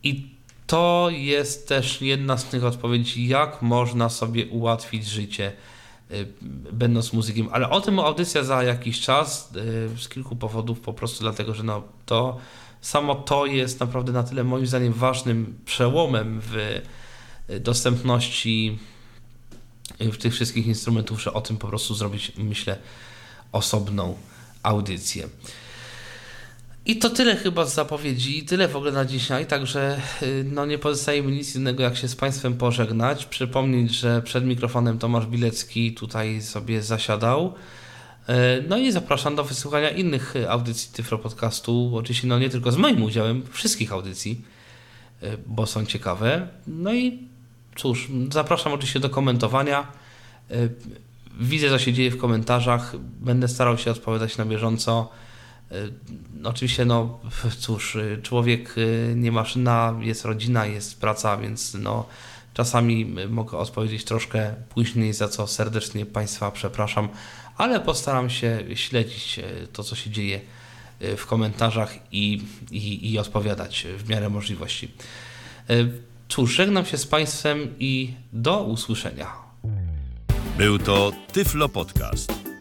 I 0.03 0.35
to 0.67 1.09
jest 1.11 1.69
też 1.69 2.01
jedna 2.01 2.39
z 2.39 2.45
tych 2.45 2.65
odpowiedzi, 2.65 3.29
jak 3.29 3.63
można 3.63 4.09
sobie 4.09 4.47
ułatwić 4.47 5.07
życie 5.07 5.53
będąc 6.73 7.13
muzykiem. 7.13 7.49
Ale 7.53 7.71
o 7.71 7.81
tym 7.81 7.99
audycja 7.99 8.45
za 8.45 8.63
jakiś 8.63 9.01
czas 9.01 9.53
e, 9.97 9.99
z 9.99 10.09
kilku 10.09 10.37
powodów, 10.37 10.81
po 10.81 10.93
prostu 10.93 11.23
dlatego, 11.23 11.55
że 11.55 11.63
no, 11.63 11.83
to 12.07 12.39
samo 12.81 13.15
to 13.15 13.47
jest 13.47 13.81
naprawdę 13.81 14.13
na 14.13 14.23
tyle 14.23 14.45
moim 14.45 14.67
zdaniem 14.67 14.93
ważnym 14.93 15.59
przełomem 15.65 16.41
w 16.43 16.81
dostępności 17.61 18.79
w 20.01 20.17
tych 20.17 20.35
wszystkich 20.35 20.67
instrumentów, 20.67 21.23
że 21.23 21.33
o 21.33 21.41
tym 21.41 21.57
po 21.57 21.69
prostu 21.69 21.95
zrobić, 21.95 22.33
myślę, 22.37 22.79
osobną 23.53 24.17
audycję. 24.63 25.29
I 26.87 26.97
to 26.97 27.11
tyle 27.11 27.37
chyba 27.37 27.65
z 27.65 27.75
zapowiedzi, 27.75 28.43
tyle 28.43 28.69
w 28.69 28.77
ogóle 28.77 28.93
na 28.93 29.05
dzisiaj, 29.05 29.47
także 29.47 30.01
y, 30.23 30.45
no 30.53 30.67
nie 30.67 30.79
pozostaje 30.79 31.23
mi 31.23 31.33
nic 31.33 31.57
innego 31.57 31.83
jak 31.83 31.97
się 31.97 32.09
z 32.09 32.17
Państwem 32.17 32.57
pożegnać. 32.57 33.27
Przypomnieć, 33.27 33.93
że 33.93 34.23
przed 34.23 34.45
mikrofonem 34.45 34.99
Tomasz 34.99 35.27
Bilecki 35.27 35.95
tutaj 35.95 36.43
sobie 36.43 36.83
zasiadał. 36.83 37.55
Y, 38.29 38.33
no 38.69 38.77
i 38.77 38.93
zapraszam 38.93 39.37
do 39.37 39.45
wysłuchania 39.45 39.91
innych 39.91 40.35
audycji 40.49 40.93
Tyfro 40.93 41.19
Podcastu, 41.19 41.93
oczywiście 41.95 42.27
no 42.27 42.39
nie 42.39 42.51
tylko 42.51 42.73
z 42.73 42.77
moim 42.77 43.03
udziałem, 43.03 43.43
wszystkich 43.51 43.93
audycji, 43.93 44.45
y, 45.23 45.39
bo 45.47 45.67
są 45.67 45.87
ciekawe. 45.87 46.49
No 46.67 46.95
i 46.95 47.19
cóż, 47.77 48.09
zapraszam 48.33 48.73
oczywiście 48.73 49.01
do 49.01 49.11
komentowania 49.11 49.87
widzę, 51.41 51.69
co 51.69 51.79
się 51.79 51.93
dzieje 51.93 52.11
w 52.11 52.19
komentarzach, 52.19 52.97
będę 53.21 53.49
starał 53.49 53.79
się 53.79 53.91
odpowiadać 53.91 54.37
na 54.37 54.45
bieżąco. 54.45 55.11
Y, 55.75 55.93
oczywiście, 56.45 56.85
no 56.85 57.21
cóż, 57.59 57.97
y, 57.97 58.21
człowiek 58.23 58.79
y, 58.79 59.15
nie 59.17 59.33
maszyna, 59.33 59.95
jest 60.01 60.25
rodzina, 60.25 60.67
jest 60.67 61.01
praca, 61.01 61.37
więc 61.37 61.75
no 61.75 62.07
czasami 62.55 63.15
mogę 63.29 63.59
odpowiedzieć 63.59 64.05
troszkę 64.05 64.55
później, 64.69 65.13
za 65.13 65.29
co 65.29 65.47
serdecznie 65.47 66.07
Państwa 66.07 66.51
przepraszam, 66.51 67.09
ale 67.57 67.81
postaram 67.81 68.31
się 68.31 68.65
śledzić 68.75 69.41
to, 69.73 69.85
co 69.85 69.97
się 69.97 70.11
dzieje 70.11 70.41
w 71.17 71.27
komentarzach 71.27 71.99
i, 72.13 72.43
i, 72.71 73.13
i 73.13 73.19
odpowiadać 73.19 73.87
w 73.99 74.09
miarę 74.09 74.29
możliwości. 74.29 74.91
Cóż, 76.29 76.55
żegnam 76.55 76.87
się 76.87 76.99
z 76.99 77.07
Państwem 77.07 77.75
i 77.79 78.15
do 78.33 78.63
usłyszenia. 78.63 79.33
Był 80.59 80.79
to 80.79 81.13
Tyflo 81.33 81.69
Podcast. 81.69 82.44